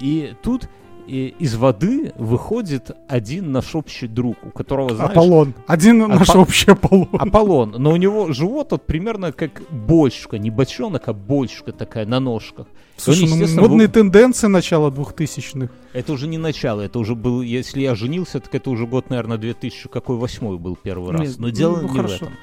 и 0.00 0.34
тут 0.42 0.68
и 1.10 1.34
из 1.40 1.56
воды 1.56 2.12
выходит 2.16 2.92
один 3.08 3.50
наш 3.50 3.74
общий 3.74 4.06
друг, 4.06 4.36
у 4.44 4.50
которого, 4.50 4.94
знаешь, 4.94 5.10
Аполлон. 5.10 5.54
Один 5.66 5.98
наш 5.98 6.28
Апо- 6.28 6.38
общий 6.38 6.70
Аполлон. 6.70 7.08
Аполлон, 7.12 7.74
но 7.78 7.90
у 7.90 7.96
него 7.96 8.32
живот 8.32 8.70
вот 8.70 8.86
примерно 8.86 9.32
как 9.32 9.60
бочка, 9.72 10.38
не 10.38 10.50
бочонок, 10.50 11.08
а 11.08 11.12
бочка 11.12 11.72
такая 11.72 12.06
на 12.06 12.20
ножках. 12.20 12.68
Слушай, 12.96 13.28
ну, 13.28 13.34
естественно, 13.34 13.62
модные 13.62 13.88
вы- 13.88 13.92
тенденции 13.92 14.46
начала 14.46 14.90
2000-х. 14.90 15.72
Это 15.94 16.12
уже 16.12 16.28
не 16.28 16.38
начало, 16.38 16.82
это 16.82 17.00
уже 17.00 17.16
был, 17.16 17.42
если 17.42 17.80
я 17.80 17.96
женился, 17.96 18.38
так 18.38 18.54
это 18.54 18.70
уже 18.70 18.86
год, 18.86 19.10
наверное, 19.10 19.36
2000, 19.36 19.88
какой 19.88 20.16
восьмой 20.16 20.58
был 20.58 20.76
первый 20.76 21.10
раз. 21.10 21.20
Нет, 21.22 21.38
Но 21.38 21.48
ну, 21.48 21.52
дело 21.52 21.80
ну, 21.80 21.88
не 21.88 21.96
хорошо. 21.96 22.14
в 22.14 22.22
этом. 22.22 22.34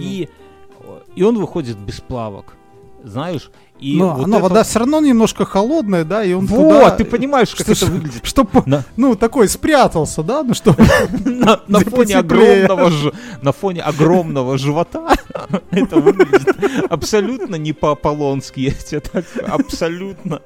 И, 0.00 0.28
и 1.14 1.22
он 1.22 1.38
выходит 1.38 1.78
без 1.78 2.00
плавок, 2.00 2.56
знаешь, 3.04 3.52
и 3.80 3.96
Но 3.98 4.14
вот 4.14 4.24
она 4.24 4.36
это- 4.38 4.42
вода 4.48 4.62
все 4.62 4.78
равно 4.80 5.00
немножко 5.00 5.44
холодная, 5.44 6.04
да, 6.04 6.22
и 6.24 6.32
он 6.32 6.46
Вот, 6.46 6.58
туда... 6.74 6.90
ты 6.90 7.04
понимаешь, 7.04 7.48
как 7.54 7.62
что- 7.66 7.72
это 7.72 7.86
выглядит. 7.86 8.20
Чтоб, 8.26 8.66
На- 8.66 8.84
ну, 8.96 9.14
такой 9.16 9.48
спрятался, 9.48 10.22
да, 10.22 10.42
ну 10.42 10.54
что... 10.54 10.76
на, 11.24 11.80
фоне 11.80 12.18
огромного 12.18 12.90
на 13.42 13.52
фоне 13.52 13.80
огромного 13.82 14.58
живота 14.58 15.08
это 15.70 15.96
выглядит 15.96 16.48
абсолютно 16.90 17.56
не 17.56 17.72
по-аполлонски, 17.72 18.60
я 18.60 18.70
тебе 18.72 19.00
так 19.00 19.24
абсолютно. 19.48 20.42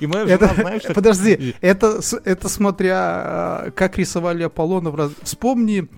И 0.00 0.06
моя 0.06 0.26
жена, 0.26 0.50
знаешь, 0.56 0.82
подожди, 0.94 1.54
это, 1.60 2.00
смотря, 2.48 3.62
э, 3.66 3.70
как 3.72 3.98
рисовали 3.98 4.42
Аполлона. 4.44 4.90
в 4.90 4.94
раз- 4.94 5.10
Вспомни 5.22 5.88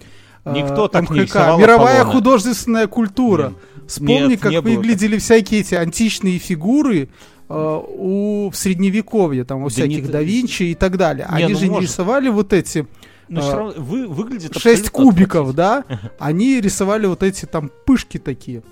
э, 0.44 0.52
Никто 0.52 0.88
так 0.88 1.10
не 1.10 1.20
рисовал 1.20 1.58
Мировая 1.58 2.04
художественная 2.04 2.86
культура. 2.86 3.52
Вспомни, 3.90 4.30
Нет, 4.30 4.40
как 4.40 4.52
не 4.52 4.58
выглядели 4.58 5.18
всякие 5.18 5.62
эти 5.62 5.74
античные 5.74 6.38
фигуры 6.38 7.08
э, 7.48 7.80
у 7.88 8.48
в 8.50 8.56
средневековье, 8.56 9.42
там, 9.44 9.62
у 9.62 9.64
Да 9.64 9.70
всяких 9.70 10.04
не 10.04 10.08
да 10.08 10.22
Винчи 10.22 10.62
и 10.62 10.74
так 10.76 10.96
далее. 10.96 11.26
Не, 11.28 11.44
Они 11.44 11.52
ну 11.54 11.58
же 11.58 11.64
не 11.64 11.70
может. 11.72 11.90
рисовали 11.90 12.28
вот 12.28 12.52
эти 12.52 12.86
Но 13.28 13.40
а, 13.40 13.42
всё 13.42 13.56
равно 13.56 13.74
вы, 13.78 14.06
выглядит 14.06 14.54
шесть 14.56 14.88
абсолютно 14.88 14.90
кубиков, 14.90 15.54
да, 15.54 15.84
они 16.20 16.60
рисовали 16.60 17.06
вот 17.06 17.24
эти 17.24 17.46
там 17.46 17.68
пышки 17.84 18.18
такие. 18.18 18.62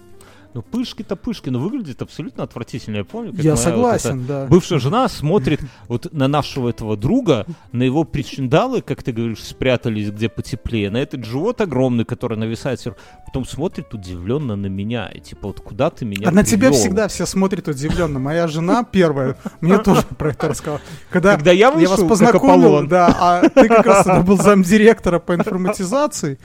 Ну, 0.55 0.63
пышки-то 0.63 1.15
пышки, 1.15 1.51
но 1.51 1.59
выглядит 1.59 2.01
абсолютно 2.01 2.43
отвратительно. 2.43 2.97
Я 2.97 3.05
помню, 3.05 3.33
как 3.33 3.45
Я 3.45 3.55
моя 3.55 3.55
вот 3.55 3.63
согласен, 3.63 4.19
эта 4.21 4.29
да. 4.29 4.47
Бывшая 4.47 4.79
жена 4.79 5.09
смотрит 5.09 5.61
вот 5.89 6.13
на 6.13 6.27
нашего 6.27 6.71
этого 6.71 6.97
друга, 6.97 7.45
на 7.73 7.83
его 7.83 8.05
причиндалы, 8.05 8.81
как 8.81 9.03
ты 9.03 9.13
говоришь, 9.13 9.43
спрятались 9.43 10.11
где 10.11 10.29
потеплее, 10.29 10.91
на 10.91 10.97
этот 10.97 11.25
живот 11.25 11.61
огромный, 11.61 12.05
который 12.05 12.39
нависает 12.39 12.81
сверху, 12.81 12.99
потом 13.27 13.45
смотрит 13.45 13.93
удивленно 13.93 14.57
на 14.57 14.67
меня, 14.67 15.09
и 15.09 15.21
типа, 15.21 15.49
вот 15.49 15.61
куда 15.61 15.91
ты 15.91 16.07
меня 16.07 16.29
А 16.29 16.31
на 16.31 16.45
тебя 16.45 16.73
всегда 16.73 17.09
все 17.09 17.27
смотрят 17.27 17.69
удивленно. 17.69 18.19
Моя 18.19 18.49
жена 18.49 18.85
первая 18.85 19.37
мне 19.61 19.79
тоже 19.79 20.03
про 20.17 20.31
это 20.31 20.49
рассказала. 20.49 20.81
Когда, 21.11 21.35
Когда 21.37 21.53
я 21.53 21.71
вышел, 21.71 21.91
вас 21.91 22.01
как 22.01 22.09
познакомил, 22.09 22.87
да, 22.87 23.15
а 23.21 23.49
ты 23.49 23.69
как 23.69 23.85
раз 23.85 24.25
был 24.25 24.39
замдиректора 24.39 25.19
по 25.19 25.35
информатизации, 25.35 26.39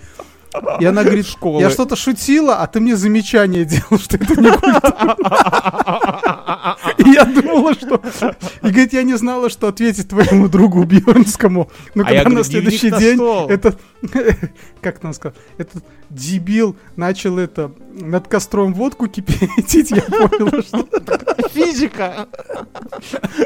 и 0.79 0.85
она 0.85 1.03
говорит, 1.03 1.27
Школы. 1.27 1.61
я 1.61 1.69
что-то 1.69 1.95
шутила, 1.95 2.57
а 2.57 2.67
ты 2.67 2.79
мне 2.79 2.95
замечание 2.95 3.65
делал, 3.65 3.99
что 3.99 4.17
это 4.17 4.39
не 4.39 4.51
культурно. 4.51 6.75
И 6.97 7.09
я 7.09 7.25
думала, 7.25 7.73
что... 7.73 8.01
И 8.61 8.67
говорит, 8.67 8.93
я 8.93 9.03
не 9.03 9.15
знала, 9.15 9.49
что 9.49 9.67
ответить 9.67 10.09
твоему 10.09 10.47
другу 10.47 10.83
Бьернскому. 10.83 11.69
Но 11.95 12.03
А 12.03 12.05
когда 12.05 12.19
говорю, 12.23 12.37
на 12.37 12.43
следующий 12.43 12.91
на 12.91 12.99
день 12.99 13.19
этот... 13.49 13.79
Как 14.81 14.99
там 14.99 15.13
сказал? 15.13 15.35
Этот 15.57 15.83
дебил 16.09 16.75
начал 16.95 17.37
это 17.37 17.71
над 17.93 18.27
костром 18.27 18.73
водку 18.73 19.07
кипятить, 19.07 19.91
я 19.91 20.01
поняла, 20.01 20.61
что... 20.61 20.87
Физика! 21.49 22.27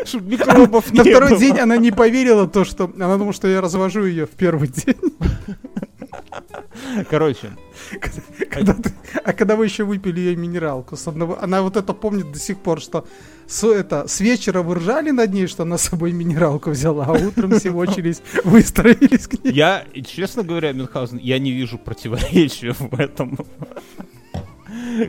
Чтоб 0.05 0.21
микробов 0.23 0.91
На 0.93 1.03
не 1.03 1.09
второй 1.11 1.29
было. 1.31 1.39
день 1.39 1.59
она 1.59 1.77
не 1.77 1.91
поверила 1.91 2.47
то, 2.47 2.65
что... 2.65 2.91
Она 2.95 3.17
думала, 3.17 3.33
что 3.33 3.47
я 3.47 3.61
развожу 3.61 4.05
ее 4.05 4.25
в 4.25 4.31
первый 4.31 4.67
день. 4.69 4.95
Короче, 7.09 7.51
Когда 8.49 8.73
ты- 8.73 8.91
а 9.23 9.33
когда 9.33 9.55
вы 9.55 9.65
еще 9.65 9.83
выпили 9.83 10.19
ее 10.19 10.35
минералку 10.35 10.95
с 10.95 11.07
одного, 11.07 11.37
она 11.41 11.61
вот 11.61 11.77
это 11.77 11.93
помнит 11.93 12.31
до 12.31 12.39
сих 12.39 12.57
пор, 12.57 12.81
что 12.81 13.05
с, 13.47 13.63
это, 13.63 14.07
с 14.07 14.19
вечера 14.19 14.61
вы 14.61 14.75
ржали 14.75 15.11
над 15.11 15.31
ней, 15.33 15.47
что 15.47 15.63
она 15.63 15.77
с 15.77 15.83
собой 15.83 16.11
минералку 16.11 16.71
взяла, 16.71 17.05
а 17.05 17.11
утром 17.13 17.51
все 17.59 17.71
очередь 17.85 18.21
выстроились 18.43 19.27
к 19.27 19.43
ней. 19.43 19.53
я, 19.53 19.85
честно 20.05 20.43
говоря, 20.43 20.73
Мюнхгаузен, 20.73 21.17
я 21.19 21.39
не 21.39 21.51
вижу 21.51 21.77
противоречия 21.77 22.73
в 22.73 22.99
этом. 22.99 23.37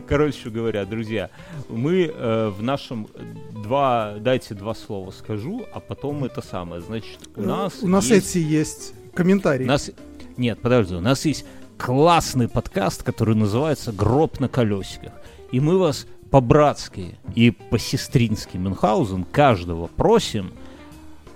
Короче 0.06 0.50
говоря, 0.50 0.84
друзья, 0.84 1.30
мы 1.68 2.12
э, 2.14 2.48
в 2.56 2.62
нашем 2.62 3.08
два, 3.52 4.14
дайте 4.20 4.54
два 4.54 4.74
слова 4.74 5.10
скажу, 5.10 5.64
а 5.74 5.80
потом 5.80 6.24
это 6.24 6.42
самое. 6.42 6.80
Значит, 6.80 7.18
у 7.36 7.42
нас 7.42 7.74
У 7.82 7.88
нас 7.88 8.06
есть- 8.06 8.36
эти 8.36 8.38
есть 8.44 8.94
комментарии. 9.14 9.64
у 9.64 9.68
нас 9.68 9.90
нет, 10.36 10.60
подожди, 10.60 10.94
у 10.94 11.00
нас 11.00 11.24
есть 11.24 11.44
классный 11.78 12.48
подкаст, 12.48 13.02
который 13.02 13.34
называется 13.34 13.92
"Гроб 13.92 14.40
на 14.40 14.48
колесиках", 14.48 15.12
и 15.52 15.60
мы 15.60 15.78
вас 15.78 16.06
по-братски 16.30 17.18
и 17.34 17.50
по-сестрински 17.50 18.56
Мюнхгаузен 18.58 19.24
каждого 19.24 19.86
просим 19.86 20.52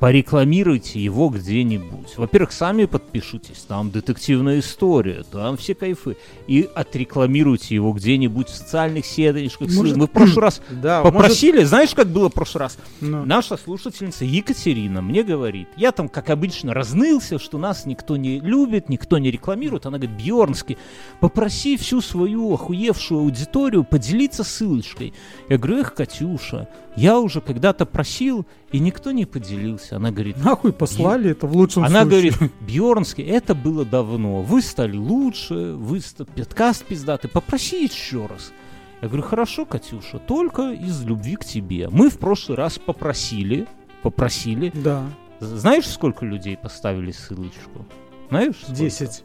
порекламируйте 0.02 0.98
его 0.98 1.28
где-нибудь. 1.28 2.16
Во-первых, 2.16 2.50
сами 2.50 2.86
подпишитесь, 2.86 3.64
там 3.68 3.92
детективная 3.92 4.58
история, 4.58 5.22
там 5.30 5.56
все 5.56 5.76
кайфы. 5.76 6.16
И 6.48 6.68
отрекламируйте 6.74 7.76
его 7.76 7.92
где-нибудь 7.92 8.48
в 8.48 8.52
социальных 8.56 9.06
сеточках. 9.06 9.68
Может- 9.72 9.96
Мы 9.96 10.06
в 10.08 10.10
прошлый 10.10 10.42
раз 10.42 10.60
Да, 10.70 11.02
попросили, 11.02 11.62
знаешь, 11.62 11.94
как 11.94 12.08
было 12.08 12.28
в 12.30 12.32
прошлый 12.32 12.62
раз? 12.62 12.78
может, 13.00 13.14
ну, 13.14 13.24
Наша 13.24 13.56
слушательница 13.56 14.24
Екатерина 14.24 15.02
мне 15.02 15.22
говорит, 15.22 15.68
я 15.76 15.92
там, 15.92 16.08
как 16.08 16.30
обычно, 16.30 16.74
разнылся, 16.74 17.38
что 17.38 17.56
нас 17.58 17.86
никто 17.86 18.16
не 18.16 18.40
любит, 18.40 18.88
никто 18.88 19.18
не 19.18 19.30
рекламирует. 19.30 19.86
Она 19.86 19.98
говорит, 19.98 20.16
Бьернский, 20.16 20.78
попроси 21.20 21.76
всю 21.76 22.00
свою 22.00 22.52
охуевшую 22.52 23.20
аудиторию 23.20 23.84
поделиться 23.84 24.42
ссылочкой. 24.42 25.14
Я 25.48 25.58
говорю, 25.58 25.82
эх, 25.82 25.94
Катюша, 25.94 26.66
я 26.96 27.18
уже 27.18 27.40
когда-то 27.40 27.86
просил, 27.86 28.46
и 28.70 28.78
никто 28.78 29.12
не 29.12 29.24
поделился. 29.26 29.96
Она 29.96 30.10
говорит, 30.10 30.42
нахуй 30.44 30.72
послали 30.72 31.30
это 31.30 31.46
в 31.46 31.56
лучшем 31.56 31.84
она 31.84 32.02
случае. 32.02 32.30
говорит, 32.32 32.52
Бьернский, 32.60 33.24
это 33.24 33.54
было 33.54 33.84
давно. 33.84 34.42
Вы 34.42 34.60
стали 34.62 34.96
лучше, 34.96 35.54
вы 35.74 36.00
ста- 36.00 36.24
подкаст 36.24 36.84
пиздатый. 36.84 37.30
Попроси 37.30 37.84
еще 37.84 38.26
раз. 38.26 38.52
Я 39.00 39.08
говорю, 39.08 39.24
хорошо, 39.24 39.64
Катюша, 39.64 40.18
только 40.18 40.70
из 40.72 41.02
любви 41.04 41.36
к 41.36 41.44
тебе. 41.44 41.88
Мы 41.88 42.08
в 42.08 42.18
прошлый 42.18 42.56
раз 42.56 42.78
попросили, 42.78 43.66
попросили. 44.02 44.70
Да, 44.74 45.04
Знаешь, 45.40 45.86
сколько 45.88 46.24
людей 46.24 46.56
поставили 46.56 47.10
ссылочку? 47.10 47.84
Знаешь? 48.28 48.56
сколько? 48.62 48.76
10. 48.76 49.24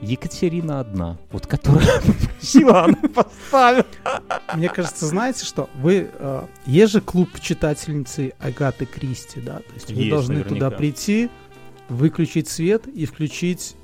Екатерина 0.00 0.80
одна, 0.80 1.18
вот 1.32 1.46
которая 1.46 2.00
попросила, 2.00 2.84
она 2.84 2.96
поставила. 3.14 3.86
Мне 4.54 4.68
кажется, 4.68 5.06
знаете 5.06 5.44
что? 5.44 5.68
Вы 5.74 6.10
э, 6.12 6.42
есть 6.66 6.92
же 6.92 7.00
клуб 7.00 7.28
читательницы 7.40 8.32
Агаты 8.38 8.86
Кристи, 8.86 9.40
да? 9.40 9.58
То 9.58 9.74
есть 9.74 9.90
вы 9.90 9.98
Есть, 9.98 10.10
должны 10.10 10.34
наверняка. 10.34 10.54
туда 10.54 10.70
прийти, 10.70 11.30
выключить 11.88 12.48
свет 12.48 12.86
и 12.86 13.06
включить 13.06 13.74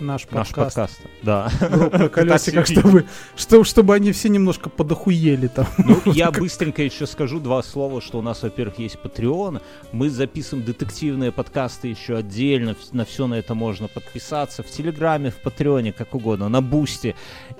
наш 0.00 0.26
Наш 0.30 0.48
подкаст. 0.48 0.76
подкаст, 0.76 1.00
да. 1.22 1.50
Гроб 1.68 1.92
на 1.92 2.08
колесиках, 2.08 2.66
чтобы, 2.66 3.04
чтобы, 3.36 3.64
чтобы 3.64 3.94
они 3.94 4.12
все 4.12 4.28
немножко 4.28 4.68
подохуели 4.68 5.46
там. 5.48 5.66
Ну, 5.78 6.00
я 6.12 6.30
быстренько 6.30 6.82
еще 6.82 7.06
скажу 7.06 7.40
два 7.40 7.62
слова, 7.62 8.00
что 8.00 8.18
у 8.18 8.22
нас, 8.22 8.42
во-первых, 8.42 8.78
есть 8.78 8.98
Patreon. 9.02 9.60
Мы 9.92 10.10
записываем 10.10 10.64
детективные 10.64 11.32
подкасты 11.32 11.88
еще 11.88 12.16
отдельно. 12.16 12.76
На 12.92 13.04
все 13.04 13.26
на 13.26 13.34
это 13.34 13.54
можно 13.54 13.88
подписаться. 13.88 14.62
В 14.62 14.66
Телеграме, 14.70 15.30
в 15.30 15.36
Патреоне, 15.36 15.92
как 15.92 16.14
угодно, 16.14 16.48
на 16.48 16.60
Бусти. 16.60 17.14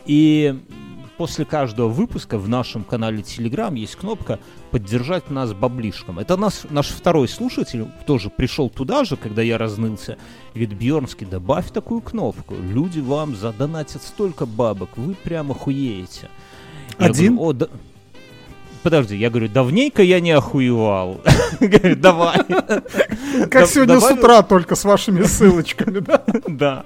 И 0.07 0.55
после 1.17 1.45
каждого 1.45 1.89
выпуска 1.89 2.39
в 2.39 2.49
нашем 2.49 2.85
канале 2.85 3.23
Телеграм 3.23 3.75
есть 3.75 3.97
кнопка 3.97 4.39
«Поддержать 4.71 5.31
нас 5.31 5.53
баблишком». 5.53 6.19
Это 6.19 6.37
наш, 6.37 6.65
наш 6.71 6.89
второй 6.89 7.29
слушатель 7.29 7.87
тоже 8.07 8.31
пришел 8.31 8.69
туда 8.69 9.05
же, 9.05 9.17
когда 9.17 9.43
я 9.43 9.59
разнылся. 9.59 10.19
Говорит, 10.55 10.73
Бьернский, 10.75 11.27
добавь 11.27 11.71
такую 11.71 12.01
кнопку. 12.01 12.55
Люди 12.55 13.01
вам 13.01 13.37
задонатят 13.37 14.03
столько 14.03 14.47
бабок, 14.47 14.91
вы 14.97 15.15
прямо 15.15 15.55
охуеете. 15.55 16.29
Я 16.99 17.07
Один? 17.07 17.37
говорю, 17.37 17.51
«О, 17.51 17.53
да- 17.53 17.69
Подожди, 18.85 19.17
я 19.17 19.31
говорю, 19.31 19.49
давненько 19.49 20.03
я 20.03 20.21
не 20.21 20.33
охуевал. 20.33 21.23
Говорит, 21.61 22.03
давай. 22.03 22.37
Как 23.51 23.67
сегодня 23.67 23.99
с 23.99 24.11
утра, 24.11 24.43
только 24.43 24.75
с 24.75 24.85
вашими 24.85 25.23
ссылочками, 25.23 26.01
да? 26.01 26.23
Да. 26.49 26.85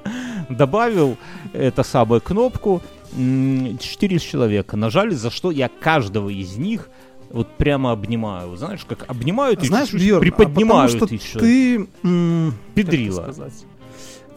Добавил 0.49 1.17
это 1.53 1.83
самую 1.83 2.21
кнопку. 2.21 2.83
Четыре 3.13 4.19
человека 4.19 4.77
нажали, 4.77 5.15
за 5.15 5.31
что 5.31 5.51
я 5.51 5.69
каждого 5.69 6.29
из 6.29 6.57
них 6.57 6.89
вот 7.31 7.49
прямо 7.57 7.93
обнимаю. 7.93 8.57
Знаешь, 8.57 8.85
как 8.85 9.05
обнимают 9.09 9.63
и 9.63 9.67
Знаешь, 9.67 9.89
чуть-чуть 9.89 10.07
Бьерн, 10.07 10.19
а 10.19 10.21
приподнимают 10.21 10.93
потому 10.93 11.19
что 11.21 11.27
еще. 11.27 11.39
ты... 11.39 11.89
м, 12.03 12.55
Педрила. 12.75 13.35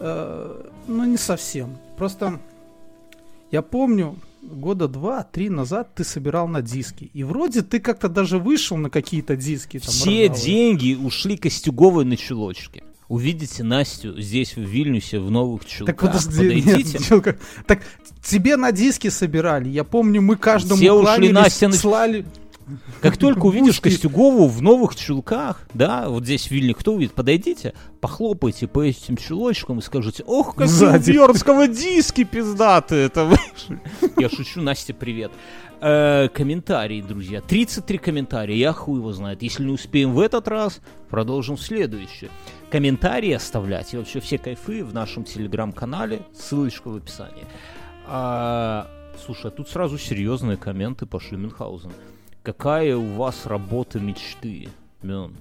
Э, 0.00 0.62
Ну, 0.88 1.04
не 1.04 1.16
совсем. 1.16 1.78
Просто 1.96 2.40
я 3.50 3.62
помню, 3.62 4.16
года 4.42 4.88
два-три 4.88 5.48
назад 5.48 5.94
ты 5.94 6.04
собирал 6.04 6.48
на 6.48 6.60
диски. 6.62 7.10
И 7.14 7.22
вроде 7.24 7.62
ты 7.62 7.78
как-то 7.80 8.08
даже 8.08 8.38
вышел 8.38 8.76
на 8.76 8.90
какие-то 8.90 9.36
диски. 9.36 9.78
Там, 9.78 9.88
Все 9.88 10.24
ржавые. 10.26 10.28
деньги 10.44 10.94
ушли 10.94 11.36
Костюговой 11.36 12.04
на 12.04 12.16
чулочке. 12.16 12.82
Увидите 13.12 13.62
Настю 13.62 14.18
здесь, 14.18 14.56
в 14.56 14.62
Вильнюсе, 14.62 15.20
в 15.20 15.30
новых 15.30 15.66
чулках. 15.66 15.96
Так 15.96 16.12
подожди, 16.12 16.54
нет, 16.54 16.64
Подойдите. 16.64 16.98
чё, 17.08 17.22
так 17.66 17.82
тебе 18.24 18.56
на 18.56 18.72
диски 18.72 19.10
собирали. 19.10 19.68
Я 19.68 19.84
помню, 19.84 20.22
мы 20.22 20.36
каждому 20.36 20.80
Все 20.80 20.92
ушли, 20.94 21.30
Настя 21.30 21.68
на- 21.68 21.74
слали. 21.74 22.24
Как 23.02 23.18
только 23.18 23.44
увидишь. 23.44 23.82
Костюгову 23.82 24.48
в 24.48 24.62
новых 24.62 24.96
чулках, 24.96 25.60
да, 25.74 26.08
вот 26.08 26.24
здесь 26.24 26.46
в 26.46 26.52
Вильне, 26.52 26.72
кто 26.72 26.94
увидит, 26.94 27.12
подойдите, 27.12 27.74
похлопайте 28.00 28.66
по 28.66 28.82
этим 28.82 29.18
чулочкам 29.18 29.80
и 29.80 29.82
скажите, 29.82 30.22
ох, 30.26 30.54
какие. 30.54 31.12
Бьернского 31.12 31.68
диски 31.68 32.24
пиздатые 32.24 33.04
это 33.04 33.26
вышли. 33.26 33.78
Я 34.16 34.30
шучу, 34.30 34.62
Настя, 34.62 34.94
привет. 34.94 35.32
Э, 35.82 36.30
комментарии, 36.32 37.02
друзья. 37.02 37.42
33 37.42 37.98
комментария, 37.98 38.56
я 38.56 38.72
хуй 38.72 39.00
его 39.00 39.12
знает. 39.12 39.42
Если 39.42 39.64
не 39.64 39.72
успеем 39.72 40.14
в 40.14 40.20
этот 40.20 40.48
раз, 40.48 40.80
продолжим 41.10 41.56
в 41.56 41.62
следующий. 41.62 42.30
Комментарии 42.72 43.32
оставлять 43.32 43.92
и 43.92 43.98
вообще 43.98 44.18
все 44.20 44.38
кайфы 44.38 44.82
в 44.82 44.94
нашем 44.94 45.24
телеграм-канале, 45.24 46.22
ссылочка 46.34 46.88
в 46.88 46.96
описании. 46.96 47.44
А, 48.06 48.88
слушай, 49.22 49.48
а 49.48 49.50
тут 49.50 49.68
сразу 49.68 49.98
серьезные 49.98 50.56
комменты 50.56 51.04
пошли 51.04 51.36
Мюнхгаузен. 51.36 51.92
Какая 52.42 52.96
у 52.96 53.12
вас 53.12 53.44
работа 53.44 54.00
мечты, 54.00 54.70
Мюн? 55.02 55.36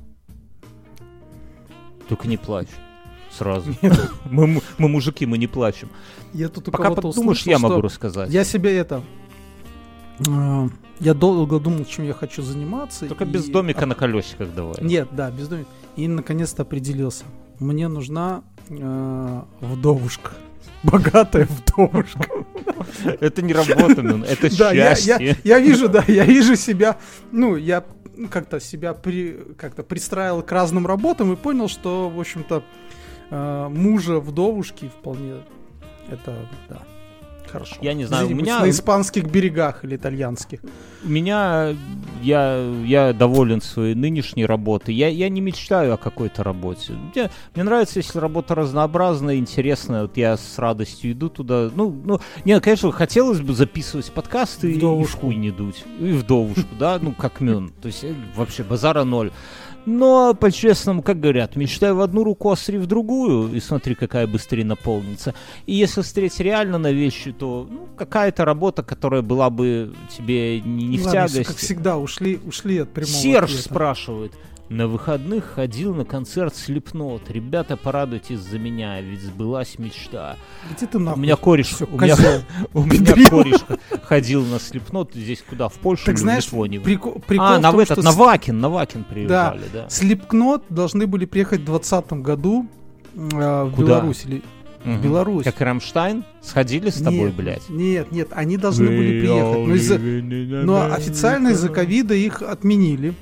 Только 2.10 2.28
не 2.28 2.36
плачь. 2.36 2.68
Сразу. 3.32 3.74
Мы, 4.26 4.62
мы 4.78 4.90
мужики, 4.90 5.26
мы 5.26 5.38
не 5.38 5.48
плачем. 5.48 5.90
Я 6.34 6.50
тут 6.50 6.66
Пока 6.66 6.92
подумаешь, 6.92 7.16
услышал, 7.16 7.50
я 7.50 7.60
могу 7.60 7.80
рассказать. 7.80 8.30
Я 8.30 8.44
себе 8.44 8.78
это... 8.78 9.02
э, 10.28 10.70
Я 11.00 11.14
долго 11.14 11.60
думал, 11.60 11.86
чем 11.86 12.06
я 12.06 12.14
хочу 12.14 12.42
заниматься. 12.42 13.08
Только 13.08 13.24
и- 13.26 13.28
без 13.28 13.48
домика 13.48 13.86
на 13.86 13.96
колесиках 13.96 14.54
давай. 14.56 14.76
Нет, 14.82 15.08
да, 15.12 15.32
без 15.32 15.48
домика. 15.48 15.70
И 15.96 16.08
наконец-то 16.08 16.62
определился. 16.64 17.26
Мне 17.60 17.88
нужна 17.88 18.44
э, 18.70 19.42
вдовушка. 19.62 20.32
Богатая 20.84 21.48
вдовушка. 21.48 22.20
Это 23.20 23.42
не 23.42 23.54
работа, 23.54 24.02
это 24.28 24.50
счастье. 24.56 25.38
я 25.44 25.60
вижу, 25.60 25.90
да, 25.90 26.04
я 26.08 26.26
вижу 26.26 26.56
себя, 26.56 26.98
ну, 27.32 27.56
я 27.56 27.84
как-то 28.30 28.60
себя 28.60 28.94
при, 28.94 29.38
как-то 29.58 29.84
пристраивал 29.84 30.42
к 30.44 30.52
разным 30.52 30.86
работам 30.88 31.32
и 31.34 31.36
понял, 31.36 31.68
что, 31.68 32.10
в 32.10 32.20
общем-то, 32.20 32.64
э, 33.30 33.68
мужа 33.70 34.20
вдовушки 34.20 34.90
вполне 35.00 35.36
это, 36.10 36.36
да, 36.70 36.82
хорошо. 37.52 37.76
Я 37.82 37.94
не 37.94 38.06
знаю, 38.06 38.28
у 38.28 38.30
меня- 38.32 38.60
на 38.60 38.70
испанских 38.70 39.26
берегах 39.30 39.84
или 39.84 39.96
итальянских. 39.96 40.60
У 41.04 41.10
меня, 41.10 41.76
я, 42.22 42.64
я 42.86 43.12
доволен 43.14 43.60
своей 43.62 43.96
нынешней 43.96 44.46
работой. 44.46 44.94
Я, 44.94 45.08
я 45.08 45.30
не 45.30 45.42
мечтаю 45.42 45.94
о 45.94 45.98
какой-то 45.98 46.44
работе. 46.44 46.94
Мне, 46.94 47.32
мне 47.56 47.64
нравится, 47.64 48.00
если 48.00 48.20
работа 48.20 48.54
разнообразная, 48.56 49.38
интересная. 49.38 50.04
Вот 50.04 50.16
я 50.18 50.38
с 50.38 50.58
радостью 50.60 51.12
иду 51.14 51.30
туда. 51.30 51.70
Ну, 51.76 51.90
ну, 52.06 52.20
нет, 52.46 52.64
конечно, 52.64 52.92
хотелось 52.92 53.40
бы 53.42 53.54
записывать 53.54 54.12
подкасты 54.12 54.70
и 54.72 54.74
в 54.76 54.78
Вдовушку. 54.78 55.22
хуй 55.22 55.36
не 55.36 55.50
дуть. 55.52 55.84
И 56.00 56.12
вдовушку, 56.12 56.70
да, 56.80 57.00
ну, 57.02 57.14
как 57.14 57.42
мюн. 57.42 57.72
То 57.82 57.88
есть, 57.88 58.04
э, 58.04 58.14
вообще, 58.36 58.64
базара 58.64 59.04
ноль. 59.04 59.32
Но, 59.86 60.34
по-честному, 60.34 61.02
как 61.02 61.20
говорят, 61.20 61.56
мечтай 61.56 61.92
в 61.94 62.02
одну 62.02 62.24
руку, 62.24 62.52
осри 62.52 62.78
в 62.78 62.86
другую, 62.86 63.54
и 63.54 63.60
смотри, 63.60 63.96
какая 63.96 64.28
быстрее 64.28 64.64
наполнится. 64.66 65.34
И 65.66 65.74
если 65.74 66.02
смотреть 66.02 66.40
реально 66.40 66.78
на 66.78 66.92
вещи, 66.92 67.32
то 67.32 67.68
ну, 67.70 67.88
какая-то 67.98 68.46
работа, 68.46 68.84
которая 68.84 69.22
была 69.22 69.50
бы 69.50 69.94
тебе 70.16 70.62
не, 70.62 70.88
не 70.88 70.98
в 70.98 71.06
Ладно, 71.06 71.12
тягость. 71.12 71.48
Как 71.48 71.58
всегда, 71.58 71.98
ушли, 71.98 72.40
ушли 72.46 72.80
от 72.80 72.90
прямого 72.94 73.14
Серж 73.14 73.50
ответа. 73.52 73.64
спрашивает. 73.64 74.34
На 74.72 74.88
выходных 74.88 75.44
ходил 75.56 75.94
на 75.94 76.06
концерт 76.06 76.56
Слепнот. 76.56 77.30
Ребята, 77.30 77.76
порадуйтесь 77.76 78.40
за 78.40 78.58
меня, 78.58 79.02
ведь 79.02 79.22
сбылась 79.22 79.78
мечта. 79.78 80.38
Где 80.74 80.88
ты 80.88 80.98
У 80.98 81.02
нахуй? 81.02 81.22
меня 81.24 81.36
кореш, 81.36 81.68
Всё, 81.68 81.86
у 81.92 82.00
меня, 82.00 82.16
у 82.74 82.84
меня 82.86 83.30
кореш 83.30 83.60
ходил 84.04 84.46
на 84.46 84.62
Слепнот. 84.62 85.12
Здесь 85.14 85.44
куда? 85.48 85.68
В 85.68 85.74
Польшу 85.74 86.06
Так 86.06 86.16
в 86.16 86.20
знаешь, 86.20 86.46
Литву 86.46 86.64
они? 86.64 86.80
прикол, 86.80 87.22
прикол 87.28 87.48
а, 87.48 87.58
в 87.58 87.62
на 87.62 87.72
том, 87.72 87.80
этот, 87.82 87.98
что 87.98 88.02
на 88.06 88.12
Вакин, 88.14 88.60
на 88.62 88.70
Вакин 88.70 89.04
приезжали, 89.04 89.64
да. 89.74 89.90
Слепкнот 89.90 90.64
должны 90.70 91.06
были 91.06 91.26
приехать 91.26 91.60
в 91.60 91.66
2020 91.66 92.14
году 92.24 92.66
э, 93.14 93.20
в 93.66 93.76
Куда? 93.76 93.88
Беларусь. 93.88 94.24
Или... 94.24 94.42
Мгм. 94.86 94.98
в 95.00 95.04
Беларусь. 95.04 95.44
Как 95.44 95.60
Рамштайн? 95.60 96.24
Сходили 96.42 96.92
с 96.92 97.02
тобой, 97.02 97.26
нет, 97.26 97.36
блядь? 97.36 97.70
Нет, 97.70 98.14
нет, 98.14 98.30
они 98.32 98.56
должны 98.56 98.88
были 98.88 99.20
приехать. 99.20 99.68
Но, 99.68 99.76
из-за- 99.76 100.00
но 100.66 100.94
официально 100.94 101.50
из-за 101.50 101.68
ковида 101.68 102.14
их 102.14 102.42
отменили. 102.42 103.14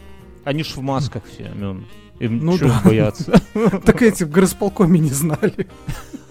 Они 0.50 0.64
ж 0.64 0.78
в 0.78 0.82
масках 0.82 1.22
все, 1.32 1.52
Мён. 1.56 1.86
Им 2.20 2.40
Ну 2.44 2.58
да. 2.58 2.82
бояться? 2.84 3.40
Так 3.86 4.02
эти 4.02 4.24
в 4.24 4.32
горосполкоме 4.32 5.00
не 5.00 5.12
знали. 5.12 5.68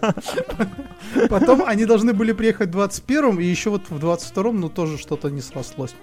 Потом 1.31 1.63
они 1.65 1.85
должны 1.87 2.13
были 2.15 2.33
приехать 2.33 2.75
в 2.75 2.79
21-м, 2.79 3.39
и 3.39 3.45
еще 3.45 3.71
вот 3.71 3.83
в 3.89 4.05
22-м, 4.05 4.61
ну 4.61 4.69
тоже 4.69 4.99
что-то 4.99 5.31
не 5.31 5.41
срослось. 5.41 5.95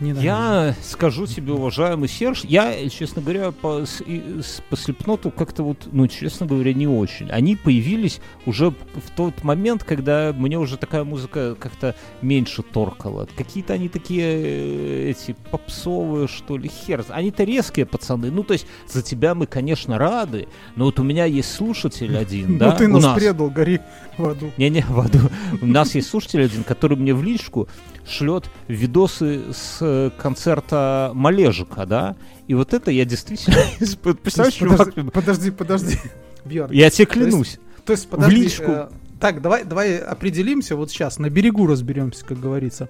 Ненавижу. 0.00 0.24
Я 0.24 0.74
скажу 0.82 1.26
тебе, 1.26 1.52
уважаемый 1.52 2.08
Серж, 2.08 2.44
я, 2.44 2.88
честно 2.88 3.20
говоря, 3.22 3.50
по, 3.52 3.84
с- 3.84 4.00
и- 4.00 4.40
с- 4.42 4.62
по 4.70 4.76
Слепноту 4.76 5.30
как-то 5.30 5.62
вот, 5.62 5.88
ну, 5.92 6.06
честно 6.08 6.46
говоря, 6.46 6.72
не 6.72 6.86
очень. 6.86 7.30
Они 7.30 7.54
появились 7.56 8.20
уже 8.46 8.70
в 8.70 9.10
тот 9.14 9.44
момент, 9.44 9.84
когда 9.84 10.32
мне 10.36 10.58
уже 10.58 10.76
такая 10.76 11.04
музыка 11.04 11.54
как-то 11.58 11.94
меньше 12.22 12.62
торкала. 12.62 13.28
Какие-то 13.36 13.74
они 13.74 13.88
такие, 13.88 14.24
э, 14.24 15.10
эти, 15.10 15.36
попсовые, 15.50 16.28
что 16.28 16.56
ли, 16.56 16.68
хер. 16.68 17.04
Они-то 17.10 17.44
резкие 17.44 17.86
пацаны. 17.86 18.30
Ну, 18.30 18.42
то 18.42 18.54
есть, 18.54 18.66
за 18.88 19.02
тебя 19.02 19.34
мы, 19.34 19.46
конечно, 19.46 19.98
рады, 19.98 20.48
но 20.76 20.86
вот 20.86 20.98
у 20.98 21.02
меня 21.02 21.24
есть 21.26 21.52
слушатель 21.54 22.16
один, 22.16 22.56
да, 22.58 22.72
Ну 22.72 22.76
ты 22.78 22.88
нас. 22.88 23.14
предал, 23.18 23.50
гори 23.50 23.80
в 24.20 24.28
аду. 24.28 24.52
Не-не, 24.56 24.84
в 24.88 25.00
аду. 25.00 25.18
У 25.60 25.66
нас 25.66 25.94
есть 25.94 26.08
слушатель 26.08 26.44
один, 26.44 26.62
который 26.64 26.96
мне 26.96 27.14
в 27.14 27.22
личку 27.22 27.68
шлет 28.06 28.44
видосы 28.68 29.52
с 29.52 29.78
э, 29.80 30.10
концерта 30.16 31.10
Малежика, 31.14 31.86
да? 31.86 32.16
И 32.46 32.54
вот 32.54 32.74
это 32.74 32.90
я 32.90 33.04
действительно... 33.04 33.56
Представляешь, 34.22 35.10
Подожди, 35.12 35.50
подожди. 35.50 35.98
Бьерн, 36.44 36.72
я 36.72 36.90
тебе 36.90 37.06
клянусь. 37.06 37.58
То 37.84 37.92
есть, 37.92 38.08
подожди, 38.08 38.36
личку. 38.36 38.70
э, 38.70 38.88
так, 39.20 39.42
давай, 39.42 39.64
давай 39.64 39.98
определимся 39.98 40.76
вот 40.76 40.90
сейчас, 40.90 41.18
на 41.18 41.28
берегу 41.28 41.66
разберемся, 41.66 42.24
как 42.24 42.40
говорится. 42.40 42.86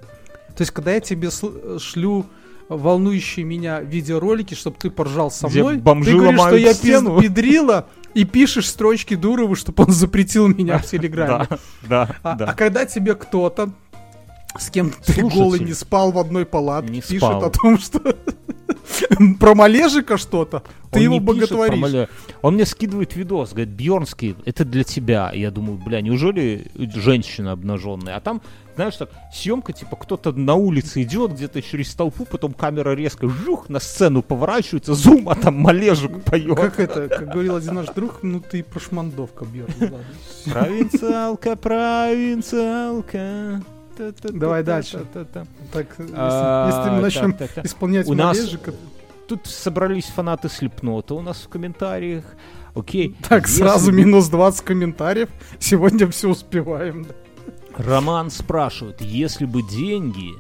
То 0.57 0.63
есть, 0.63 0.73
когда 0.73 0.93
я 0.93 1.01
тебе 1.01 1.31
шлю 1.79 2.27
волнующие 2.69 3.45
меня 3.45 3.81
видеоролики, 3.81 4.55
чтобы 4.55 4.77
ты 4.79 4.91
поржал 4.91 5.31
со 5.31 5.49
Где 5.49 5.63
мной, 5.63 5.79
бомжи 5.79 6.13
ты 6.13 6.17
говоришь, 6.17 6.41
что 6.41 6.57
я 6.57 6.71
пиз- 6.71 7.21
педрила, 7.21 7.89
и 8.15 8.25
пишешь 8.25 8.69
строчки 8.69 9.15
Дурову, 9.15 9.55
чтобы 9.55 9.85
он 9.85 9.91
запретил 9.91 10.49
меня 10.49 10.79
в 10.79 10.87
Телеграме. 10.91 11.47
Да, 11.49 11.59
да, 11.89 12.17
А, 12.23 12.33
а 12.33 12.35
да. 12.37 12.53
когда 12.55 12.85
тебе 12.85 13.15
кто-то 13.15 13.71
с 14.59 14.69
кем 14.71 14.91
ты 14.91 15.23
голый 15.23 15.61
не 15.61 15.73
спал 15.75 16.11
в 16.11 16.19
одной 16.19 16.45
палатке, 16.45 16.91
Не 16.93 17.01
пишет 17.01 17.19
спал. 17.19 17.45
о 17.45 17.51
том, 17.51 17.79
что 17.79 18.01
про 19.39 19.55
Малежика 19.55 20.17
что-то, 20.19 20.63
ты 20.91 21.01
его 21.01 21.21
боготворишь. 21.21 21.79
Мале- 21.81 22.09
Он 22.43 22.55
мне 22.55 22.67
скидывает 22.67 23.15
видос, 23.15 23.51
говорит, 23.51 23.69
Бьернский, 23.69 24.35
это 24.45 24.65
для 24.65 24.83
тебя. 24.85 25.31
Я 25.33 25.51
думаю, 25.53 25.79
бля, 25.79 26.01
неужели 26.01 26.67
женщина 26.77 27.53
обнаженная? 27.53 28.17
А 28.17 28.21
там, 28.21 28.43
знаешь, 28.81 28.97
так, 28.97 29.11
съемка, 29.31 29.75
типа, 29.75 29.95
кто-то 29.97 30.33
на 30.33 30.55
улице 30.55 31.03
идет 31.03 31.33
где-то 31.33 31.61
через 31.61 31.95
толпу, 31.95 32.25
потом 32.25 32.55
камера 32.55 32.95
резко 32.95 33.29
жух 33.29 33.69
на 33.69 33.79
сцену 33.79 34.23
поворачивается, 34.23 34.95
зум, 34.95 35.29
а 35.29 35.35
там 35.35 35.57
Малежик 35.57 36.25
поет. 36.25 36.57
Как 36.57 36.81
это, 36.81 37.09
как 37.09 37.29
говорил 37.29 37.57
один 37.57 37.75
наш 37.75 37.89
друг, 37.89 38.23
ну 38.23 38.41
ты 38.41 38.65
прошмандовка, 38.65 39.45
Бьерн. 39.45 39.71
ладно. 39.81 39.99
Провинциалка, 40.47 41.57
провинциалка. 41.57 43.63
Давай 44.23 44.63
дальше. 44.63 45.05
Так, 45.73 45.87
если, 45.99 46.15
А, 46.17 46.91
мы 46.95 47.03
начнем 47.03 47.37
исполнять 47.63 48.09
Малежика, 48.09 48.73
Тут 49.29 49.47
собрались 49.47 50.07
фанаты 50.07 50.49
Слепнота 50.49 51.15
у 51.15 51.21
нас 51.21 51.43
в 51.43 51.49
комментариях. 51.49 52.25
Окей. 52.75 53.15
так, 53.29 53.47
Если 53.47 53.63
сразу 53.63 53.93
минус 53.93 54.29
20 54.29 54.65
комментариев. 54.65 55.29
Сегодня 55.59 56.09
все 56.09 56.31
успеваем. 56.31 57.05
да. 57.05 57.15
Роман 57.77 58.31
спрашивает, 58.31 59.01
если 59.01 59.45
бы 59.47 59.63
деньги 59.63 60.35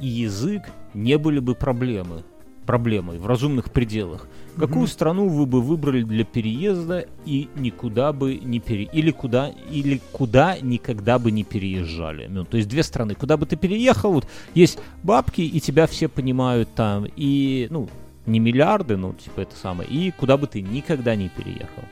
и 0.00 0.06
язык 0.06 0.62
не 0.92 1.18
были 1.18 1.38
бы 1.38 1.54
проблемы, 1.54 2.22
проблемой 2.66 3.18
в 3.18 3.26
разумных 3.26 3.70
пределах, 3.70 4.26
какую 4.56 4.82
Мгм. 4.82 4.88
страну 4.88 5.28
вы 5.28 5.44
бы 5.46 5.60
выбрали 5.60 6.02
для 6.02 6.24
переезда 6.24 7.06
и 7.26 7.48
никуда 7.56 8.12
бы 8.12 8.36
не 8.36 8.60
пере... 8.60 8.88
или 8.92 9.10
куда 9.10 9.48
или 9.70 10.00
куда 10.12 10.56
никогда 10.60 11.18
бы 11.18 11.30
не 11.30 11.44
переезжали? 11.44 12.26
Ну, 12.26 12.44
то 12.44 12.56
есть 12.56 12.68
две 12.68 12.82
страны, 12.82 13.14
куда 13.14 13.36
бы 13.36 13.46
ты 13.46 13.56
переехал, 13.56 14.12
вот 14.12 14.26
есть 14.54 14.78
бабки 15.02 15.42
и 15.42 15.60
тебя 15.60 15.86
все 15.86 16.08
понимают 16.08 16.68
там 16.74 17.06
и 17.16 17.66
ну 17.70 17.88
не 18.26 18.38
миллиарды, 18.38 18.96
ну 18.96 19.12
типа 19.12 19.40
это 19.40 19.56
самое, 19.56 19.88
и 19.90 20.10
куда 20.10 20.36
бы 20.36 20.46
ты 20.46 20.62
никогда 20.62 21.14
не 21.16 21.28
переехал. 21.28 21.84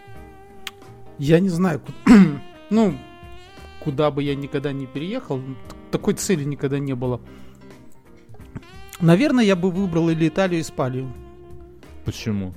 Я 1.19 1.39
не 1.41 1.51
знаю, 1.51 1.83
ну, 2.71 2.95
куда 3.85 4.11
бы 4.11 4.23
я 4.23 4.35
никогда 4.35 4.73
не 4.73 4.87
переехал, 4.87 5.41
такой 5.91 6.15
цели 6.15 6.45
никогда 6.45 6.79
не 6.79 6.95
было. 6.95 7.21
Наверное, 9.01 9.45
я 9.45 9.57
бы 9.57 9.71
выбрал 9.71 10.11
или 10.11 10.29
Италию, 10.29 10.59
или 10.59 10.63
Испанию. 10.63 11.13
Почему? 12.05 12.53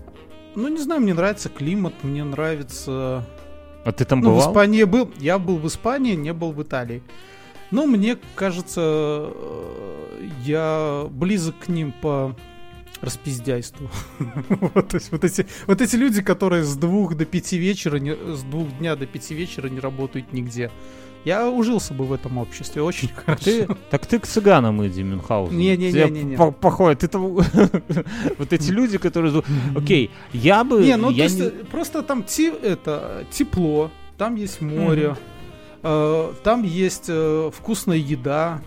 Ну, 0.55 0.67
не 0.67 0.77
знаю, 0.77 1.01
мне 1.01 1.13
нравится 1.13 1.49
климат, 1.49 1.93
мне 2.03 2.23
нравится... 2.23 3.27
А 3.83 3.91
ты 3.91 4.05
там 4.05 4.19
Ну, 4.21 4.31
в 4.31 4.33
бывал? 4.35 4.49
Испании 4.51 4.83
был. 4.83 5.11
Я 5.19 5.37
был 5.37 5.57
в 5.57 5.67
Испании, 5.67 6.15
не 6.15 6.33
был 6.33 6.51
в 6.51 6.61
Италии. 6.63 7.03
Но 7.71 7.85
мне 7.85 8.17
кажется, 8.35 8.81
э, 9.31 10.29
я 10.43 11.07
близок 11.09 11.55
к 11.59 11.67
ним 11.67 11.91
по 12.01 12.35
распиздяйству. 13.01 13.89
Вот, 14.49 14.87
то 14.87 14.95
есть 14.97 15.11
вот 15.11 15.23
эти, 15.23 15.45
вот 15.67 15.81
эти 15.81 15.95
люди, 15.95 16.21
которые 16.21 16.63
с 16.63 16.75
двух 16.77 17.15
до 17.15 17.25
пяти 17.25 17.57
вечера, 17.57 17.97
не- 17.97 18.15
с 18.35 18.43
двух 18.43 18.69
дня 18.79 18.95
до 18.95 19.05
пяти 19.05 19.33
вечера 19.35 19.67
не 19.67 19.79
работают 19.79 20.31
нигде. 20.33 20.71
Я 21.25 21.49
ужился 21.49 21.93
бы 21.93 22.05
в 22.05 22.13
этом 22.13 22.37
обществе 22.37 22.81
очень 22.83 23.09
хорошо. 23.09 23.43
Ты, 23.43 23.67
так 23.89 24.05
ты 24.05 24.19
к 24.19 24.27
цыганам 24.27 24.85
иди, 24.85 25.01
Мюнхгаузен. 25.03 25.57
Тебе 25.91 26.05
по- 26.37 26.51
Походит. 26.51 27.03
Это 27.03 27.17
вот 28.37 28.53
эти 28.53 28.69
люди, 28.71 28.97
которые... 28.97 29.43
Окей, 29.75 30.11
я 30.33 30.63
бы... 30.63 30.83
Не, 30.83 30.95
ну 30.97 31.09
то 31.09 31.15
я 31.17 31.23
есть 31.23 31.39
не- 31.39 31.45
э, 31.47 31.49
просто 31.71 32.03
там 32.03 32.23
те- 32.23 32.53
это, 32.53 33.25
тепло, 33.31 33.89
там 34.17 34.35
есть 34.35 34.61
море, 34.61 35.15
э, 35.83 36.33
там 36.43 36.63
есть 36.63 37.05
э, 37.07 37.49
вкусная 37.53 37.97
еда. 37.97 38.61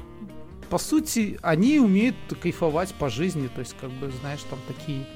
По 0.68 0.78
сути, 0.78 1.38
они 1.42 1.78
умеют 1.78 2.16
кайфовать 2.42 2.92
по 2.94 3.08
жизни, 3.08 3.48
то 3.48 3.60
есть, 3.60 3.74
как 3.80 3.90
бы, 3.90 4.10
знаешь, 4.20 4.40
там 4.50 4.58
такие... 4.68 5.06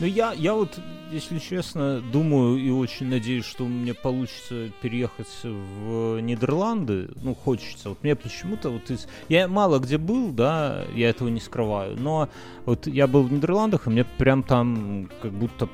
Ну, 0.00 0.06
я, 0.06 0.32
я 0.32 0.54
вот, 0.54 0.78
если 1.12 1.38
честно, 1.38 2.00
думаю 2.00 2.56
и 2.56 2.70
очень 2.70 3.06
надеюсь, 3.06 3.44
что 3.44 3.64
мне 3.64 3.94
получится 3.94 4.70
переехать 4.82 5.28
в 5.44 6.20
Нидерланды. 6.20 7.10
Ну, 7.22 7.34
хочется. 7.34 7.90
Вот 7.90 8.02
мне 8.02 8.16
почему-то 8.16 8.70
вот 8.70 8.90
из... 8.90 9.06
Я 9.28 9.46
мало 9.46 9.78
где 9.78 9.98
был, 9.98 10.30
да, 10.32 10.84
я 10.94 11.10
этого 11.10 11.28
не 11.28 11.40
скрываю. 11.40 11.96
Но 11.96 12.28
вот 12.64 12.86
я 12.88 13.06
был 13.06 13.22
в 13.22 13.32
Нидерландах, 13.32 13.86
и 13.86 13.90
мне 13.90 14.04
прям 14.04 14.42
там 14.42 15.08
как 15.22 15.32
будто 15.32 15.68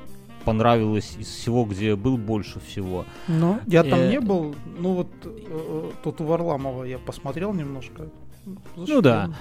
понравилось 0.45 1.15
из 1.17 1.27
всего, 1.27 1.65
где 1.65 1.89
я 1.89 1.95
был, 1.95 2.17
больше 2.17 2.59
всего. 2.59 3.05
Ну, 3.27 3.59
я 3.67 3.83
там 3.83 3.99
Э, 3.99 4.09
не 4.11 4.19
был. 4.19 4.55
Ну 4.77 4.93
вот 4.93 5.07
э, 5.23 5.29
э, 5.29 5.91
тут 6.03 6.21
у 6.21 6.25
Варламова 6.25 6.83
я 6.83 6.99
посмотрел 6.99 7.53
немножко. 7.53 8.09
Ну 8.75 9.01
да. 9.01 9.31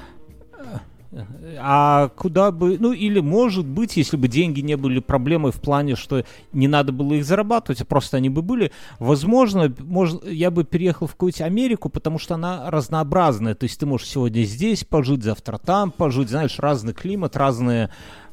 А 1.58 2.08
куда 2.16 2.52
бы, 2.52 2.78
ну 2.78 2.92
или 2.92 3.18
может 3.18 3.66
быть, 3.66 3.96
если 3.96 4.16
бы 4.16 4.28
деньги 4.28 4.60
не 4.60 4.76
были 4.76 5.00
проблемой 5.00 5.50
в 5.50 5.60
плане, 5.60 5.96
что 5.96 6.24
не 6.52 6.68
надо 6.68 6.92
было 6.92 7.14
их 7.14 7.24
зарабатывать, 7.24 7.80
а 7.80 7.84
просто 7.84 8.16
они 8.16 8.28
бы 8.28 8.42
были, 8.42 8.70
возможно, 9.00 9.74
мож, 9.80 10.12
я 10.24 10.52
бы 10.52 10.62
переехал 10.62 11.08
в 11.08 11.12
какую-нибудь 11.12 11.40
Америку, 11.40 11.88
потому 11.88 12.20
что 12.20 12.34
она 12.34 12.70
разнообразная. 12.70 13.56
То 13.56 13.64
есть 13.64 13.80
ты 13.80 13.86
можешь 13.86 14.06
сегодня 14.06 14.42
здесь 14.44 14.84
пожить, 14.84 15.24
завтра 15.24 15.58
там 15.58 15.90
пожить, 15.90 16.28
знаешь, 16.28 16.60
разный 16.60 16.94
климат, 16.94 17.36
разные, 17.36 17.90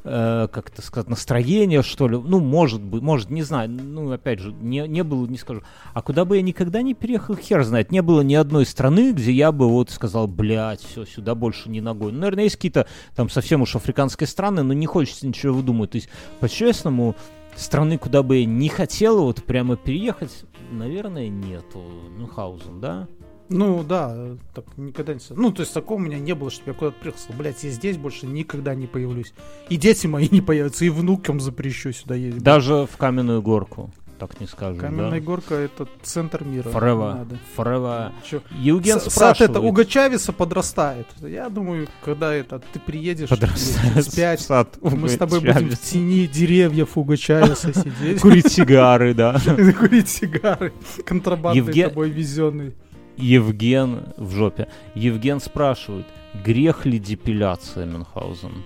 э, 0.08 0.48
как 0.48 0.70
это 0.70 0.82
сказать, 0.82 1.08
настроения, 1.08 1.82
что 1.82 2.08
ли. 2.08 2.16
Ну, 2.16 2.40
может 2.40 2.82
быть, 2.82 3.02
может, 3.02 3.30
не 3.30 3.42
знаю. 3.42 3.70
Ну, 3.70 4.10
опять 4.10 4.40
же, 4.40 4.52
не, 4.52 4.86
не 4.88 5.04
было, 5.04 5.26
не 5.26 5.38
скажу. 5.38 5.62
А 5.94 6.02
куда 6.02 6.24
бы 6.24 6.36
я 6.36 6.42
никогда 6.42 6.82
не 6.82 6.94
переехал, 6.94 7.36
хер 7.36 7.62
знает. 7.64 7.92
Не 7.92 8.02
было 8.02 8.22
ни 8.22 8.34
одной 8.34 8.66
страны, 8.66 9.12
где 9.12 9.32
я 9.32 9.52
бы 9.52 9.68
вот 9.68 9.90
сказал, 9.90 10.26
блядь, 10.26 10.80
все, 10.80 11.04
сюда 11.04 11.34
больше 11.34 11.68
не 11.68 11.80
ногой. 11.80 12.12
Ну, 12.12 12.20
наверное, 12.20 12.44
есть 12.44 12.56
какие-то 12.56 12.86
там 13.14 13.28
совсем 13.28 13.62
уж 13.62 13.76
африканские 13.76 14.26
страны, 14.26 14.62
но 14.62 14.72
не 14.72 14.86
хочется 14.86 15.26
ничего 15.26 15.54
выдумать. 15.54 15.90
То 15.90 15.96
есть, 15.96 16.08
по-честному, 16.40 17.14
страны, 17.56 17.98
куда 17.98 18.22
бы 18.22 18.38
я 18.38 18.44
не 18.44 18.68
хотел 18.68 19.22
вот 19.22 19.42
прямо 19.42 19.76
переехать, 19.76 20.44
наверное, 20.70 21.28
нету. 21.28 21.82
Мюнхгаузен, 22.16 22.80
да? 22.80 23.08
Ну 23.48 23.82
да, 23.82 24.36
так 24.54 24.64
никогда 24.76 25.14
не... 25.14 25.20
Ну, 25.30 25.50
то 25.52 25.62
есть 25.62 25.72
такого 25.72 25.96
у 25.98 26.00
меня 26.00 26.18
не 26.18 26.34
было, 26.34 26.50
чтобы 26.50 26.70
я 26.70 26.74
куда-то 26.74 26.96
приехал, 27.00 27.20
блядь, 27.36 27.64
я 27.64 27.70
здесь 27.70 27.96
больше 27.96 28.26
никогда 28.26 28.74
не 28.74 28.86
появлюсь. 28.86 29.32
И 29.70 29.76
дети 29.76 30.06
мои 30.06 30.28
не 30.30 30.40
появятся, 30.42 30.84
и 30.84 30.90
внукам 30.90 31.40
запрещу 31.40 31.92
сюда 31.92 32.14
ездить. 32.14 32.42
Даже 32.42 32.86
в 32.86 32.96
каменную 32.98 33.40
горку, 33.40 33.90
так 34.18 34.38
не 34.40 34.46
скажешь, 34.46 34.80
Каменная 34.80 35.20
да? 35.20 35.20
горка 35.20 35.54
это 35.54 35.86
центр 36.02 36.44
мира. 36.44 36.68
Надо. 36.68 37.38
forever. 37.56 38.12
Чё? 38.28 38.42
Евген 38.58 39.00
С- 39.00 39.10
спрашивает. 39.14 39.50
это 39.52 39.60
Уго 39.60 39.84
Чавеса 39.84 40.32
подрастает. 40.32 41.06
Я 41.22 41.48
думаю, 41.48 41.86
когда 42.04 42.34
это 42.34 42.60
ты 42.72 42.80
приедешь 42.80 43.28
Подрастает 43.28 43.94
через 43.94 44.14
пять, 44.14 44.40
сад 44.40 44.76
мы 44.82 45.08
с 45.08 45.16
тобой 45.16 45.40
будем 45.40 45.70
в 45.70 45.78
тени 45.80 46.26
деревьев 46.26 46.98
Уго 46.98 47.16
Чавеса 47.16 47.72
сидеть. 47.72 48.20
Курить 48.20 48.50
сигары, 48.52 49.14
да. 49.14 49.40
Курить 49.78 50.08
сигары, 50.08 50.72
контрабандные 51.06 51.64
Евген- 51.64 51.88
тобой 51.88 52.10
везенные. 52.10 52.74
Евген 53.18 54.14
в 54.16 54.30
жопе. 54.34 54.68
Евген 54.94 55.40
спрашивает, 55.40 56.06
грех 56.44 56.86
ли 56.86 56.98
депиляция 56.98 57.86
Мюнхгаузен? 57.86 58.64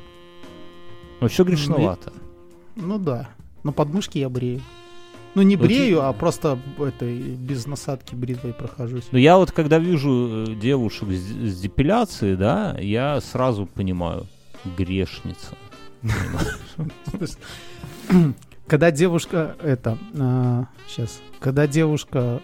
Вообще 1.20 1.44
грешновато. 1.44 2.12
Ну 2.76 2.98
да. 2.98 3.28
Но 3.64 3.72
подмышки 3.72 4.18
я 4.18 4.28
брею. 4.28 4.61
Ну 5.34 5.42
не 5.42 5.57
Вот 5.57 5.64
и- 5.64 5.68
брею, 5.68 6.07
а 6.07 6.12
просто 6.12 6.59
это 6.78 7.07
без 7.07 7.66
насадки 7.66 8.14
бритвой 8.14 8.53
прохожусь. 8.53 9.05
Но 9.12 9.18
я 9.18 9.38
вот 9.38 9.50
когда 9.50 9.78
вижу 9.78 10.44
э, 10.46 10.55
девушек 10.55 11.09
с, 11.09 11.22
с 11.22 11.61
депиляцией, 11.61 12.36
да, 12.36 12.76
я 12.78 13.20
сразу 13.20 13.66
понимаю, 13.66 14.26
грешница. 14.76 15.57
Когда 18.66 18.90
девушка, 18.90 19.57
это, 19.62 19.98
сейчас, 20.88 21.20
когда 21.40 21.66
девушка, 21.66 22.40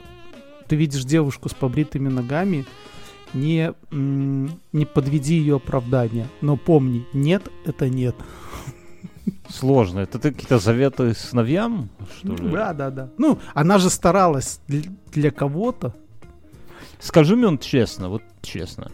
ты 0.68 0.76
видишь 0.76 1.04
девушку 1.04 1.48
с 1.48 1.54
побритыми 1.54 2.08
ногами, 2.08 2.66
не, 3.34 3.72
не 3.90 4.86
подведи 4.86 5.34
ее 5.34 5.56
оправдание, 5.56 6.26
но 6.40 6.56
помни, 6.56 7.06
нет, 7.12 7.42
это 7.64 7.88
нет. 7.88 8.16
Сложно. 9.50 10.00
Это 10.00 10.18
ты 10.18 10.32
какие-то 10.32 10.58
заветы 10.58 11.14
сыновьям, 11.14 11.90
что 12.18 12.34
ли? 12.34 12.50
Да, 12.50 12.72
да, 12.72 12.90
да. 12.90 13.10
Ну, 13.18 13.38
она 13.54 13.78
же 13.78 13.90
старалась 13.90 14.60
для, 14.66 14.82
для 15.12 15.30
кого-то. 15.30 15.94
Скажи 16.98 17.36
мне 17.36 17.46
он 17.46 17.58
честно, 17.58 18.08
вот 18.08 18.22
честно. 18.42 18.90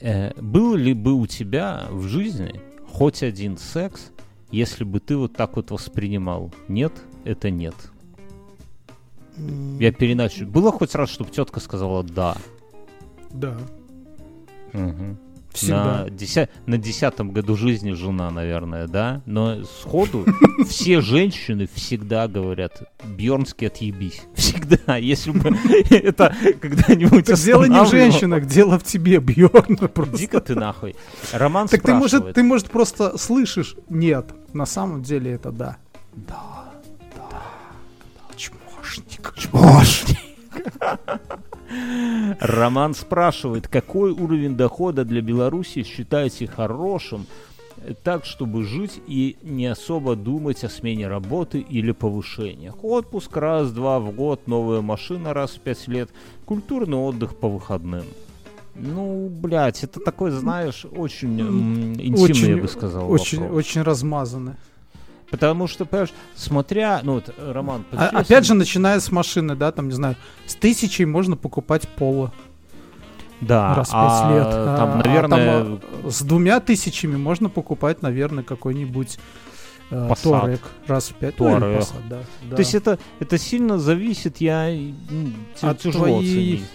э, 0.00 0.32
был 0.40 0.74
ли 0.74 0.94
бы 0.94 1.12
у 1.14 1.26
тебя 1.26 1.86
в 1.90 2.06
жизни 2.06 2.60
хоть 2.90 3.22
один 3.22 3.58
секс, 3.58 4.10
если 4.50 4.84
бы 4.84 5.00
ты 5.00 5.16
вот 5.16 5.34
так 5.34 5.56
вот 5.56 5.70
воспринимал? 5.70 6.52
Нет, 6.68 6.92
это 7.24 7.50
нет. 7.50 7.74
Я 9.78 9.92
переначу. 9.92 10.46
Было 10.46 10.72
хоть 10.72 10.94
раз, 10.94 11.10
чтобы 11.10 11.30
тетка 11.30 11.60
сказала 11.60 12.02
да? 12.02 12.36
Да, 13.30 13.56
Мгм. 14.72 15.18
всегда. 15.52 16.04
На, 16.04 16.10
деся- 16.10 16.48
на 16.66 16.78
десятом 16.78 17.30
году 17.30 17.56
жизни 17.56 17.92
жена, 17.92 18.30
наверное, 18.30 18.86
да? 18.86 19.22
Но 19.26 19.64
сходу 19.64 20.24
все 20.68 21.00
женщины 21.00 21.68
всегда 21.72 22.26
говорят, 22.28 22.82
Бьернский 23.04 23.66
отъебись. 23.68 24.22
Всегда. 24.34 24.96
Если 24.96 25.30
бы 25.30 25.50
это 25.90 26.34
когда-нибудь 26.60 27.26
Так 27.26 27.38
дело 27.38 27.64
не 27.64 27.84
в 27.84 27.88
женщинах, 27.90 28.46
дело 28.46 28.78
в 28.78 28.84
тебе, 28.84 29.18
Бьерн. 29.18 29.74
Иди-ка 30.14 30.40
ты 30.40 30.54
нахуй. 30.54 30.96
Роман 31.32 31.68
Так 31.68 31.82
ты 31.82 31.94
может, 31.94 32.32
ты 32.34 32.42
может 32.42 32.70
просто 32.70 33.16
слышишь, 33.18 33.76
нет, 33.88 34.26
на 34.52 34.66
самом 34.66 35.02
деле 35.02 35.32
это. 35.32 35.50
Да, 35.52 35.76
да, 36.14 36.57
чмошник. 39.36 40.16
Роман 42.40 42.94
спрашивает, 42.94 43.68
какой 43.68 44.10
уровень 44.12 44.56
дохода 44.56 45.04
для 45.04 45.20
Беларуси 45.20 45.82
считаете 45.82 46.46
хорошим, 46.46 47.26
так, 48.02 48.24
чтобы 48.24 48.64
жить 48.64 49.00
и 49.06 49.36
не 49.42 49.66
особо 49.66 50.16
думать 50.16 50.64
о 50.64 50.68
смене 50.68 51.06
работы 51.08 51.60
или 51.60 51.92
повышениях. 51.92 52.82
Отпуск 52.82 53.36
раз-два 53.36 54.00
в 54.00 54.10
год, 54.12 54.46
новая 54.48 54.80
машина 54.80 55.32
раз 55.32 55.52
в 55.52 55.60
пять 55.60 55.86
лет, 55.88 56.10
культурный 56.44 56.96
отдых 56.96 57.36
по 57.36 57.48
выходным. 57.48 58.04
Ну, 58.74 59.28
блядь, 59.28 59.82
это 59.84 60.00
такой, 60.00 60.30
знаешь, 60.30 60.86
очень 60.90 61.40
м, 61.40 61.92
интимный, 61.94 62.22
Очень- 62.22 62.48
я 62.50 62.62
бы 62.62 62.68
сказал, 62.68 63.10
Очень, 63.10 63.40
вопрос. 63.40 63.58
очень 63.58 63.82
размазаны. 63.82 64.56
Потому 65.30 65.66
что, 65.66 65.84
понимаешь, 65.84 66.12
смотря, 66.34 67.00
ну, 67.02 67.14
вот, 67.14 67.34
Роман, 67.38 67.84
А- 67.92 68.08
опять 68.08 68.46
же, 68.46 68.54
начиная 68.54 68.98
с 68.98 69.12
машины, 69.12 69.54
да, 69.56 69.72
там, 69.72 69.88
не 69.88 69.94
знаю, 69.94 70.16
с 70.46 70.54
тысячей 70.54 71.04
можно 71.04 71.36
покупать 71.36 71.86
поло 71.88 72.32
да, 73.40 73.74
раз 73.74 73.88
в 73.90 73.92
а, 73.94 74.08
пять 74.08 74.34
лет. 74.34 74.50
там, 74.52 74.88
А- 74.88 74.92
а 74.92 75.06
наверное, 75.06 75.64
там, 75.64 75.80
а, 76.04 76.10
с 76.10 76.22
двумя 76.22 76.60
тысячами 76.60 77.16
можно 77.16 77.50
покупать, 77.50 78.02
наверное, 78.02 78.42
какой-нибудь 78.42 79.18
э, 79.90 80.08
Passat. 80.10 80.22
Touareg 80.24 80.60
раз 80.86 81.08
в 81.10 81.14
пять. 81.14 81.38
Ну. 81.38 81.46
Passat, 81.48 82.08
да, 82.08 82.20
да. 82.42 82.56
То 82.56 82.60
есть 82.60 82.74
это, 82.74 82.98
это 83.20 83.38
сильно 83.38 83.78
зависит, 83.78 84.38
я 84.38 84.70
тя- 85.60 85.70
От 85.70 85.78
тяжело 85.78 86.04
твоей- 86.06 86.56
оценить. 86.56 86.70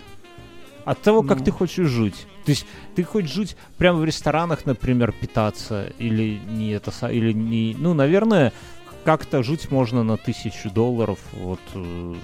От 0.85 1.01
того, 1.01 1.23
как 1.23 1.39
Ну. 1.39 1.45
ты 1.45 1.51
хочешь 1.51 1.87
жить. 1.87 2.25
То 2.45 2.51
есть 2.51 2.65
ты 2.95 3.03
хочешь 3.03 3.31
жить 3.31 3.57
прямо 3.77 3.99
в 3.99 4.05
ресторанах, 4.05 4.65
например, 4.65 5.13
питаться, 5.13 5.91
или 5.97 6.39
не 6.49 6.71
это, 6.71 6.91
или 7.07 7.31
не... 7.31 7.75
Ну, 7.79 7.93
наверное, 7.93 8.51
как-то 9.05 9.43
жить 9.43 9.71
можно 9.71 10.03
на 10.03 10.17
тысячу 10.17 10.69
долларов, 10.69 11.19
вот, 11.33 11.59
э, 11.73 12.15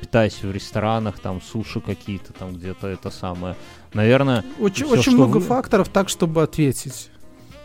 питаясь 0.00 0.42
в 0.42 0.50
ресторанах, 0.50 1.18
там, 1.18 1.40
суши 1.42 1.80
какие-то, 1.80 2.32
там, 2.32 2.54
где-то 2.54 2.86
это 2.86 3.10
самое. 3.10 3.56
Наверное, 3.94 4.44
Очень, 4.58 4.86
всё, 4.86 4.98
очень 4.98 5.14
много 5.14 5.38
вы- 5.38 5.40
факторов 5.40 5.88
так, 5.88 6.08
чтобы 6.08 6.42
ответить. 6.42 7.10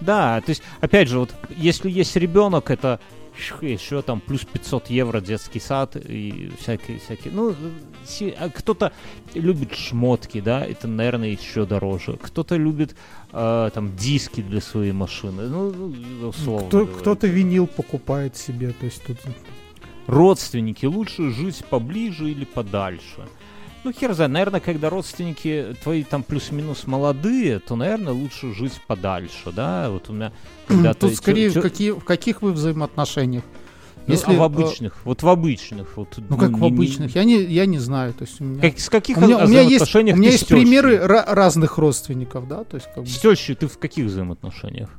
да, 0.02 0.40
то 0.42 0.50
есть, 0.50 0.64
опять 0.82 1.08
же, 1.10 1.20
вот 1.20 1.34
если 1.56 1.90
есть 1.90 2.16
ребенок, 2.16 2.72
это 2.72 3.00
еще 3.62 4.02
там 4.02 4.20
плюс 4.20 4.46
500 4.46 4.90
евро 4.90 5.22
детский 5.22 5.60
сад 5.60 5.96
и 5.96 6.52
всякие, 6.60 7.00
всякие. 7.00 7.34
Ну, 7.34 7.56
а 8.38 8.50
кто-то 8.50 8.92
любит 9.34 9.76
шмотки, 9.76 10.42
да, 10.42 10.66
это, 10.66 10.88
наверное, 10.88 11.30
еще 11.30 11.66
дороже. 11.66 12.18
Кто-то 12.22 12.56
любит 12.56 12.96
э, 13.32 13.70
там 13.74 13.96
диски 13.96 14.42
для 14.42 14.62
своей 14.62 14.92
машины, 14.92 15.48
ну, 15.48 15.72
ну, 15.72 16.28
условно. 16.28 16.68
Кто, 16.68 16.86
кто-то 16.86 17.28
винил 17.28 17.68
покупает 17.68 18.36
себе, 18.36 18.72
то 18.72 18.86
есть 18.86 19.04
тут 19.06 19.18
Родственники, 20.08 20.86
лучше 20.86 21.30
жить 21.30 21.64
поближе 21.70 22.30
или 22.30 22.46
подальше. 22.46 23.28
Ну, 23.84 23.92
хер 23.92 24.14
знает, 24.14 24.32
наверное, 24.32 24.60
когда 24.60 24.90
родственники 24.90 25.76
твои 25.84 26.04
там 26.04 26.22
плюс-минус 26.24 26.86
молодые, 26.86 27.60
то, 27.60 27.76
наверное, 27.76 28.14
лучше 28.14 28.54
жить 28.54 28.80
подальше, 28.88 29.52
да? 29.52 29.90
Вот 29.90 30.10
у 30.10 30.14
меня 30.14 30.32
когда-то... 30.68 31.08
тут 31.08 31.16
скорее 31.16 31.50
в, 31.50 31.54
тё- 31.54 31.62
какие, 31.62 31.92
в 31.92 32.04
каких 32.04 32.42
вы 32.42 32.52
взаимоотношениях? 32.52 33.44
Ну, 34.08 34.14
Если, 34.14 34.34
а 34.36 34.40
в 34.40 34.44
обычных, 34.44 34.98
вот 35.06 35.22
в 35.22 35.28
обычных, 35.28 35.96
вот. 35.96 36.18
Ну 36.30 36.38
как 36.38 36.50
в 36.50 36.54
не- 36.54 36.60
не- 36.60 36.68
обычных? 36.76 37.16
Я 37.16 37.24
не, 37.24 37.42
я 37.44 37.66
не 37.68 37.78
знаю, 37.78 38.14
то 38.14 38.24
есть 38.24 38.42
у 38.42 38.44
меня... 38.44 38.62
Как- 38.62 38.80
с 38.80 38.90
каких 38.90 39.18
у 39.18 39.22
меня, 39.22 39.38
у 39.38 39.48
меня 39.48 39.62
есть, 39.62 39.96
у 39.96 40.00
меня 40.00 40.14
есть 40.32 40.44
с 40.44 40.48
тёщей? 40.48 40.64
примеры 40.64 40.96
ра- 40.98 41.26
разных 41.34 41.78
родственников, 41.78 42.48
да, 42.48 42.64
то 42.64 42.78
есть 42.78 42.88
как 42.94 43.04
бы 43.04 43.10
С 43.10 43.18
тещей 43.20 43.56
ты 43.56 43.68
в 43.68 43.78
каких 43.78 44.06
взаимоотношениях? 44.06 44.90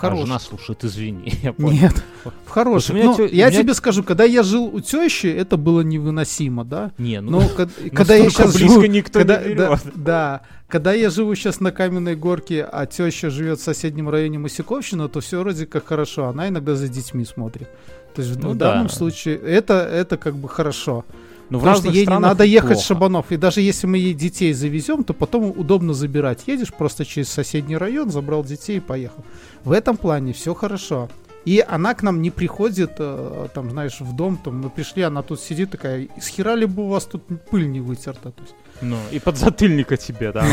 В 0.00 0.04
А, 0.04 0.16
жена 0.16 0.38
слушает, 0.38 0.84
извини. 0.84 1.32
я 1.42 1.52
понял. 1.52 1.72
Нет, 1.82 2.04
в 2.46 2.50
хороших. 2.50 2.96
Вот 3.04 3.18
Ну, 3.18 3.26
я 3.26 3.48
меня- 3.50 3.62
тебе 3.62 3.74
скажу, 3.74 4.02
когда 4.02 4.24
я 4.24 4.42
жил 4.42 4.64
у 4.64 4.80
тещи, 4.80 5.26
это 5.26 5.56
было 5.56 5.82
невыносимо, 5.82 6.64
да. 6.64 6.90
Не, 6.98 7.20
ну, 7.20 7.40
Но 7.40 7.66
когда 7.92 8.14
я 8.14 8.30
сейчас 8.30 8.54
близко 8.54 8.68
живу, 8.74 8.84
никто 8.86 9.18
когда, 9.20 9.42
не 9.42 9.54
да, 9.54 9.68
берет. 9.68 9.80
да, 9.94 10.40
когда 10.68 10.92
я 10.92 11.10
живу 11.10 11.34
сейчас 11.34 11.60
на 11.60 11.72
Каменной 11.72 12.16
Горке, 12.16 12.62
а 12.64 12.86
теща 12.86 13.30
живет 13.30 13.58
в 13.60 13.62
соседнем 13.62 14.08
районе 14.08 14.38
Масяковщина, 14.38 15.08
то 15.08 15.20
все 15.20 15.40
вроде 15.40 15.66
как 15.66 15.86
хорошо. 15.86 16.26
Она 16.28 16.48
иногда 16.48 16.74
за 16.76 16.88
детьми 16.88 17.24
смотрит. 17.24 17.68
То 18.14 18.22
есть 18.22 18.34
в- 18.34 18.42
Ну 18.42 18.50
в 18.50 18.56
да. 18.56 18.72
данном 18.72 18.88
случае 18.88 19.36
это, 19.36 19.74
это 19.74 20.16
как 20.16 20.34
бы 20.36 20.48
хорошо. 20.48 21.04
Ну, 21.50 21.58
в 21.58 21.62
Потому 21.62 21.76
что 21.78 21.88
ей 21.90 22.06
не 22.06 22.18
надо 22.18 22.44
ехать 22.44 22.72
плохо. 22.72 22.86
Шабанов. 22.86 23.32
И 23.32 23.36
даже 23.36 23.60
если 23.60 23.88
мы 23.88 23.98
ей 23.98 24.14
детей 24.14 24.52
завезем, 24.52 25.02
то 25.02 25.12
потом 25.14 25.50
удобно 25.50 25.94
забирать. 25.94 26.44
Едешь 26.46 26.72
просто 26.72 27.04
через 27.04 27.28
соседний 27.28 27.76
район, 27.76 28.10
забрал 28.10 28.44
детей 28.44 28.76
и 28.76 28.80
поехал. 28.80 29.24
В 29.64 29.72
этом 29.72 29.96
плане 29.96 30.32
все 30.32 30.54
хорошо. 30.54 31.08
И 31.44 31.64
она 31.66 31.94
к 31.94 32.02
нам 32.02 32.20
не 32.20 32.30
приходит, 32.30 32.92
э, 32.98 33.48
там, 33.54 33.70
знаешь, 33.70 34.00
в 34.00 34.14
дом, 34.14 34.36
там, 34.36 34.60
мы 34.60 34.70
пришли, 34.70 35.02
она 35.02 35.22
тут 35.22 35.40
сидит 35.40 35.70
такая, 35.70 36.06
с 36.20 36.28
хера 36.28 36.54
ли 36.54 36.66
бы 36.66 36.84
у 36.84 36.88
вас 36.88 37.06
тут 37.06 37.22
пыль 37.50 37.66
не 37.66 37.80
вытерта? 37.80 38.30
То 38.30 38.42
есть, 38.42 38.54
Ну, 38.82 38.96
и 39.10 39.18
подзатыльника 39.18 39.96
тебе, 39.96 40.32
да. 40.32 40.44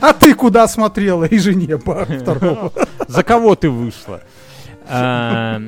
А 0.00 0.12
ты 0.12 0.34
куда 0.34 0.66
смотрела? 0.68 1.24
И 1.24 1.38
жене 1.38 1.78
по 1.78 2.04
второму. 2.04 2.72
За 3.08 3.22
кого 3.22 3.54
ты 3.54 3.70
вышла? 3.70 4.20
А, 4.88 5.62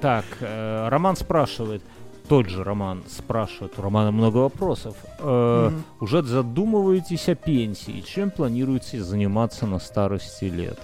Так, 0.00 0.24
э, 0.40 0.88
Роман 0.90 1.16
спрашивает, 1.16 1.82
тот 2.28 2.48
же 2.48 2.64
Роман 2.64 3.02
спрашивает, 3.08 3.72
у 3.78 3.82
Романа 3.82 4.10
много 4.10 4.38
вопросов. 4.38 4.94
Э, 5.18 5.68
Мгм. 5.70 5.84
Уже 6.00 6.22
задумываетесь 6.22 7.28
о 7.28 7.34
пенсии? 7.34 8.00
Чем 8.00 8.30
планируете 8.30 9.02
заниматься 9.02 9.66
на 9.66 9.78
старости 9.78 10.44
лет? 10.46 10.78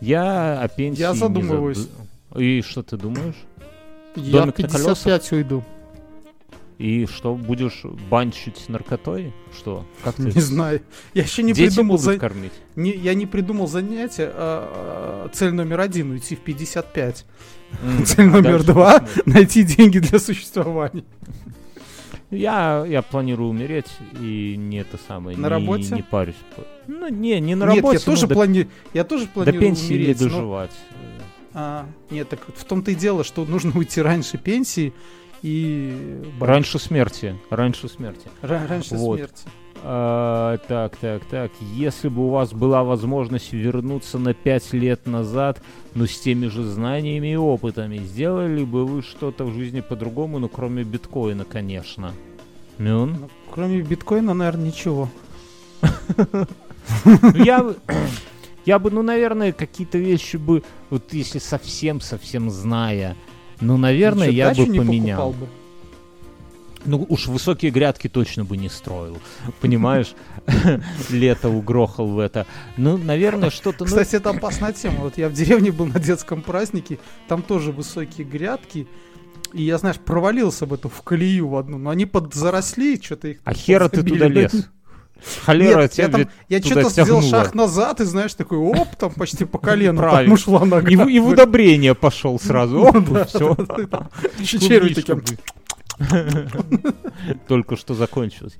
Я 0.00 0.60
о 0.60 0.68
пенсии 0.68 1.00
Я 1.00 1.14
задумываюсь. 1.14 1.78
заду- 1.78 2.40
И 2.40 2.62
что 2.62 2.82
ты 2.82 2.96
думаешь? 2.96 3.36
Я 4.16 4.40
Домик 4.40 4.58
на 4.58 4.64
55 4.68 5.32
уйду. 5.32 5.62
И 6.82 7.06
что, 7.06 7.36
будешь 7.36 7.82
банчить 8.10 8.68
наркотой? 8.68 9.32
Что? 9.56 9.86
Как 10.02 10.16
ты? 10.16 10.22
Не 10.24 10.40
знаю. 10.40 10.82
Я 11.14 11.22
еще 11.22 11.44
не 11.44 11.52
Дети 11.52 11.68
придумал 11.76 11.96
за- 11.96 12.18
кормить? 12.18 12.52
не- 12.74 12.90
я 12.96 13.14
не 13.14 13.26
придумал 13.26 13.68
занятие. 13.68 14.30
а, 14.34 15.26
а, 15.26 15.28
цель 15.28 15.52
номер 15.52 15.78
один 15.80 16.10
уйти 16.10 16.34
в 16.34 16.40
55. 16.40 17.24
М, 17.84 18.04
Цель 18.04 18.26
номер 18.26 18.64
два 18.64 19.06
найти 19.26 19.62
деньги 19.62 19.98
для 20.00 20.18
существования. 20.18 21.04
Я, 22.30 22.84
я 22.88 23.02
планирую 23.02 23.50
умереть 23.50 23.86
и 24.20 24.56
не 24.58 24.78
это 24.78 24.98
самое. 25.06 25.36
На 25.36 25.42
не, 25.46 25.48
работе? 25.50 25.94
Не 25.94 26.02
парюсь. 26.02 26.34
Ну, 26.88 27.08
не, 27.08 27.38
не 27.40 27.54
на 27.54 27.66
Нет, 27.66 27.76
работе. 27.76 27.98
я 27.98 28.04
тоже 28.04 28.22
но 28.22 28.28
до, 28.28 28.34
плани- 28.34 28.68
я 28.94 29.04
тоже 29.04 29.26
до 29.26 29.30
планирую 29.32 29.60
пенсии 29.60 29.94
умереть. 29.94 30.18
не 30.20 30.26
но- 30.26 30.30
доживать. 30.32 30.70
а, 31.54 31.86
нет, 32.10 32.28
так 32.28 32.40
в 32.56 32.64
том-то 32.64 32.90
и 32.90 32.94
дело, 32.94 33.22
что 33.22 33.44
нужно 33.44 33.70
уйти 33.76 34.00
раньше 34.00 34.38
пенсии 34.38 34.92
и 35.42 36.22
Раньше 36.40 36.78
смерти. 36.78 37.36
Раньше 37.50 37.88
смерти. 37.88 38.28
ра- 38.42 38.66
раньше 38.66 38.94
Вот. 38.96 39.18
смерти. 39.18 39.44
А, 39.84 40.58
так, 40.68 40.96
так, 40.96 41.24
так. 41.24 41.50
Если 41.74 42.08
бы 42.08 42.26
у 42.26 42.30
вас 42.30 42.52
была 42.52 42.84
возможность 42.84 43.52
вернуться 43.52 44.18
на 44.18 44.32
пять 44.32 44.72
лет 44.72 45.06
назад, 45.06 45.60
но 45.94 46.06
с 46.06 46.20
теми 46.20 46.46
же 46.46 46.62
знаниями 46.62 47.32
и 47.32 47.36
опытами, 47.36 47.98
сделали 47.98 48.62
бы 48.62 48.86
вы 48.86 49.02
что-то 49.02 49.44
в 49.44 49.52
жизни 49.54 49.80
по-другому, 49.80 50.38
ну, 50.38 50.48
кроме 50.48 50.84
биткоина, 50.84 51.44
конечно. 51.44 52.12
Мюн? 52.78 53.16
Ну, 53.22 53.28
кроме 53.50 53.82
биткоина, 53.82 54.34
наверное, 54.34 54.66
ничего. 54.66 55.08
Ну, 55.82 56.46
я, 57.44 57.74
я 58.64 58.78
бы, 58.78 58.90
ну, 58.92 59.02
наверное, 59.02 59.52
какие-то 59.52 59.98
вещи 59.98 60.36
бы, 60.36 60.62
вот 60.90 61.12
если 61.12 61.38
совсем-совсем 61.40 62.50
зная, 62.50 63.16
ну, 63.62 63.76
наверное, 63.76 64.28
Ничего, 64.28 64.48
я 64.48 64.54
бы 64.54 64.66
поменял. 64.66 65.32
бы. 65.32 65.48
Ну, 66.84 67.06
уж 67.08 67.28
высокие 67.28 67.70
грядки 67.70 68.08
точно 68.08 68.44
бы 68.44 68.56
не 68.56 68.68
строил, 68.68 69.18
понимаешь? 69.60 70.14
Лето 71.10 71.48
угрохал 71.48 72.08
в 72.08 72.18
это. 72.18 72.46
Ну, 72.76 72.96
наверное, 72.96 73.50
что-то... 73.50 73.84
ну, 73.84 73.86
Кстати, 73.86 74.16
это 74.16 74.30
опасная 74.30 74.72
тема. 74.72 75.00
Вот 75.02 75.16
я 75.16 75.28
в 75.28 75.32
деревне 75.32 75.70
был 75.70 75.86
на 75.86 76.00
детском 76.00 76.42
празднике, 76.42 76.98
там 77.28 77.42
тоже 77.42 77.70
высокие 77.70 78.26
грядки. 78.26 78.88
И 79.52 79.62
я, 79.62 79.78
знаешь, 79.78 79.98
провалился 79.98 80.66
в 80.66 80.72
эту 80.72 80.88
в 80.88 81.02
колею 81.02 81.48
в 81.48 81.56
одну. 81.56 81.78
Но 81.78 81.90
они 81.90 82.06
подзаросли, 82.06 83.00
что-то 83.00 83.28
их... 83.28 83.38
А 83.44 83.54
хера 83.54 83.88
ты 83.88 84.02
туда 84.02 84.26
лез? 84.26 84.68
Холера, 85.44 85.82
Нет, 85.82 85.92
тебя 85.92 86.04
я, 86.04 86.10
там, 86.10 86.28
я 86.48 86.60
что-то 86.60 86.88
сделал 86.90 87.22
шаг 87.22 87.54
назад, 87.54 88.00
и 88.00 88.04
знаешь, 88.04 88.34
такой, 88.34 88.58
оп, 88.58 88.96
там 88.96 89.12
почти 89.12 89.44
по 89.44 89.58
колено 89.58 90.00
там 90.00 90.32
ушла 90.32 90.64
нога. 90.64 90.88
И, 90.88 90.94
и 90.94 91.20
в 91.20 91.28
удобрение 91.28 91.94
пошел 91.94 92.38
сразу. 92.40 92.80
Оп, 92.82 93.28
все. 93.28 93.56
Чечерю 94.44 94.94
таким. 94.94 95.22
Только 97.48 97.76
что 97.76 97.94
закончилось. 97.94 98.56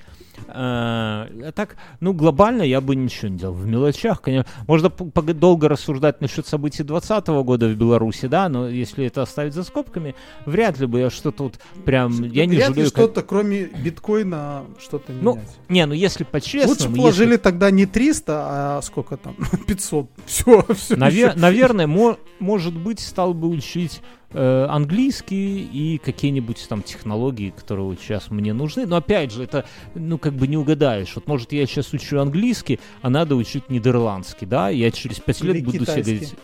А 0.49 1.29
а 1.45 1.53
так, 1.53 1.77
ну, 2.01 2.13
глобально 2.13 2.63
я 2.63 2.81
бы 2.81 2.97
ничего 2.97 3.29
не 3.29 3.39
делал. 3.39 3.55
В 3.55 3.67
мелочах, 3.67 4.21
конечно, 4.21 4.51
можно 4.67 4.89
долго 4.89 5.69
рассуждать 5.69 6.21
насчет 6.21 6.47
событий 6.47 6.83
2020 6.83 7.29
года 7.45 7.69
в 7.69 7.75
Беларуси, 7.77 8.27
да, 8.27 8.49
но 8.49 8.69
если 8.69 9.07
это 9.07 9.23
оставить 9.23 9.55
за 9.55 9.63
скобками, 9.63 10.15
вряд 10.47 10.79
ли 10.81 10.87
бы 10.87 11.01
я 11.01 11.11
что-то 11.11 11.45
вот 11.45 11.59
прям... 11.85 12.25
Я 12.25 12.47
не 12.47 12.57
Вряд 12.57 12.69
ли 12.71 12.75
жалею... 12.75 12.91
как- 12.93 13.03
что-то, 13.05 13.23
кроме 13.23 13.67
биткоина, 13.67 14.65
что-то 14.79 15.13
Ну, 15.13 15.35
менять. 15.37 15.57
Не, 15.69 15.87
ну 15.87 15.95
если 15.95 16.25
по-честному... 16.25 16.71
Лучше 16.73 16.85
если- 16.89 16.97
положили 16.99 17.37
тогда 17.37 17.71
не 17.71 17.87
300, 17.87 18.79
а 18.79 18.83
сколько 18.83 19.17
там? 19.17 19.37
500. 19.67 20.11
Все, 20.27 20.67
все. 20.75 20.95
Наве- 20.97 21.35
наверное, 21.37 21.87
мо- 21.87 22.19
может 22.41 22.77
быть, 22.77 23.01
стал 23.01 23.33
бы 23.35 23.49
учить 23.49 24.01
э, 24.33 24.67
английский 24.69 25.65
и 25.65 25.99
какие-нибудь 25.99 26.67
там 26.69 26.83
технологии, 26.83 27.51
которые 27.51 27.87
вот 27.87 28.01
сейчас 28.01 28.31
мне 28.31 28.53
нужны. 28.53 28.87
Но 28.87 28.97
опять 28.97 29.33
же, 29.33 29.45
это, 29.45 29.65
ну, 29.95 30.19
как 30.19 30.35
бы 30.35 30.47
не 30.47 30.57
угадаешь. 30.57 31.15
Вот, 31.15 31.27
может, 31.27 31.53
я 31.53 31.67
сейчас 31.67 31.93
учу 31.93 32.19
английский, 32.19 32.81
а 33.01 33.11
надо 33.11 33.37
учить 33.37 33.69
нидерландский, 33.71 34.47
да? 34.47 34.69
Я 34.69 34.91
через 34.91 35.21
пять 35.21 35.41
лет 35.43 35.57
Или 35.57 35.65
буду 35.65 35.87
себе 35.87 36.03
говорить... 36.03 36.35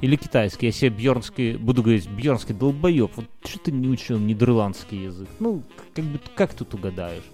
Или 0.00 0.14
китайский. 0.14 0.66
Я 0.66 0.72
себе 0.72 0.90
бьернский, 0.90 1.56
буду 1.56 1.82
говорить, 1.82 2.08
бьернский 2.08 2.54
долбоеб. 2.54 3.10
Вот 3.16 3.26
что 3.44 3.58
ты 3.58 3.72
не 3.72 3.88
учил 3.88 4.18
нидерландский 4.18 5.04
язык? 5.04 5.28
Ну, 5.40 5.62
как 5.94 6.04
бы, 6.04 6.20
как 6.36 6.54
тут 6.54 6.72
угадаешь? 6.74 7.24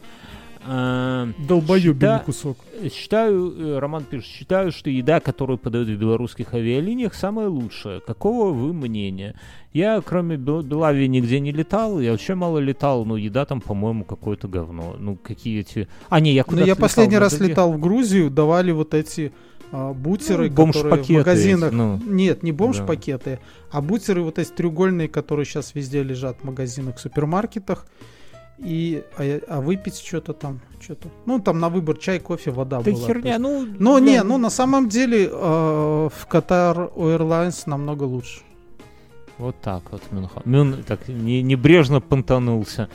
А, 0.66 1.28
Долбоебельный 1.46 2.16
Счита- 2.18 2.24
кусок. 2.24 2.56
Считаю, 2.92 3.52
э, 3.56 3.78
Роман 3.78 4.04
пишет, 4.04 4.26
считаю, 4.26 4.72
что 4.72 4.88
еда, 4.90 5.20
которую 5.20 5.58
подают 5.58 5.88
в 5.88 5.96
белорусских 5.96 6.54
авиалиниях, 6.54 7.14
самая 7.14 7.48
лучшая. 7.48 8.00
Какого 8.00 8.52
вы 8.52 8.72
мнения? 8.72 9.34
Я, 9.72 10.00
кроме 10.00 10.36
Бел- 10.36 10.62
Белавии, 10.62 11.06
нигде 11.06 11.40
не 11.40 11.52
летал. 11.52 12.00
Я 12.00 12.12
вообще 12.12 12.34
мало 12.34 12.58
летал, 12.58 13.04
но 13.04 13.16
еда 13.16 13.44
там, 13.44 13.60
по-моему, 13.60 14.04
какое-то 14.04 14.48
говно. 14.48 14.96
Ну, 14.98 15.16
какие 15.16 15.60
эти... 15.60 15.88
А, 16.08 16.20
не, 16.20 16.32
я 16.32 16.42
Ну, 16.42 16.50
куда-то 16.50 16.66
я 16.66 16.72
летал 16.74 16.82
последний 16.82 17.18
раз 17.18 17.32
других. 17.34 17.50
летал 17.50 17.72
в 17.72 17.80
Грузию, 17.80 18.30
давали 18.30 18.70
вот 18.72 18.94
эти 18.94 19.32
а, 19.72 19.92
бутеры, 19.92 20.48
Ну, 20.50 20.54
которые 20.66 21.02
в 21.02 21.08
магазинах... 21.10 21.68
эти, 21.70 21.74
ну. 21.74 22.00
Нет, 22.06 22.42
не 22.42 22.52
бомж-пакеты, 22.52 23.40
а 23.70 23.80
бутеры 23.82 24.22
вот 24.22 24.38
эти 24.38 24.50
треугольные, 24.50 25.08
которые 25.08 25.44
сейчас 25.44 25.74
везде 25.74 26.02
лежат 26.02 26.38
в 26.40 26.44
магазинах, 26.44 26.98
супермаркетах. 27.00 27.86
И, 28.58 29.02
а, 29.18 29.40
а 29.48 29.60
выпить 29.60 29.98
что-то 29.98 30.32
там, 30.32 30.60
что-то. 30.80 31.08
Ну, 31.26 31.40
там 31.40 31.58
на 31.58 31.68
выбор 31.68 31.96
чай, 31.98 32.20
кофе, 32.20 32.50
вода 32.50 32.80
Да 32.80 32.90
была. 32.90 33.06
херня, 33.06 33.38
ну... 33.38 33.66
Ну, 33.78 33.94
да, 33.94 34.00
не, 34.00 34.22
ну 34.22 34.38
на 34.38 34.50
самом 34.50 34.88
деле 34.88 35.24
э, 35.24 35.28
в 35.30 36.26
Qatar 36.30 36.94
Airlines 36.94 37.62
намного 37.66 38.04
лучше. 38.04 38.40
Вот 39.38 39.56
так 39.60 39.82
вот, 39.90 40.02
Мюнха. 40.12 40.42
Мюн 40.44 40.84
так 40.86 41.08
не, 41.08 41.42
небрежно 41.42 42.00
понтанулся. 42.00 42.88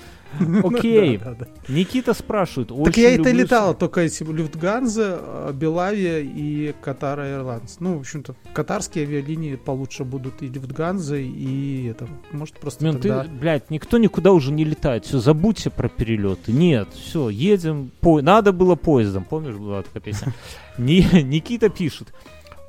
Окей. 0.64 1.18
Да, 1.18 1.34
да. 1.34 1.48
Никита 1.68 2.14
спрашивает. 2.14 2.70
Так 2.86 2.98
я 2.98 3.16
это 3.16 3.32
летал, 3.32 3.74
только 3.74 4.02
эти 4.02 4.24
Люфтганзе, 4.24 5.18
э, 5.20 5.52
Белавия 5.54 6.20
и 6.20 6.74
Qatar 6.84 7.18
Airlines. 7.18 7.78
Ну, 7.80 7.98
в 7.98 8.00
общем-то, 8.02 8.36
катарские 8.54 9.06
авиалинии 9.06 9.56
получше 9.56 10.04
будут 10.04 10.42
и 10.42 10.48
Люфтганзе, 10.48 11.22
и 11.24 11.88
это. 11.88 12.08
Может, 12.32 12.60
просто 12.60 12.84
Мен, 12.84 13.00
ты, 13.00 13.24
блядь, 13.24 13.70
никто 13.70 13.98
никуда 13.98 14.32
уже 14.32 14.52
не 14.52 14.64
летает. 14.64 15.06
Все, 15.06 15.20
забудьте 15.20 15.70
про 15.70 15.90
перелеты. 15.90 16.52
Нет, 16.52 16.90
все, 16.94 17.30
едем. 17.30 17.92
По... 18.02 18.22
Надо 18.22 18.52
было 18.52 18.76
поездом. 18.76 19.24
Помнишь, 19.24 19.56
была 19.56 19.82
такая 19.82 20.02
песня? 20.02 20.34
Ни- 20.78 21.22
Никита 21.22 21.70
пишет. 21.70 22.14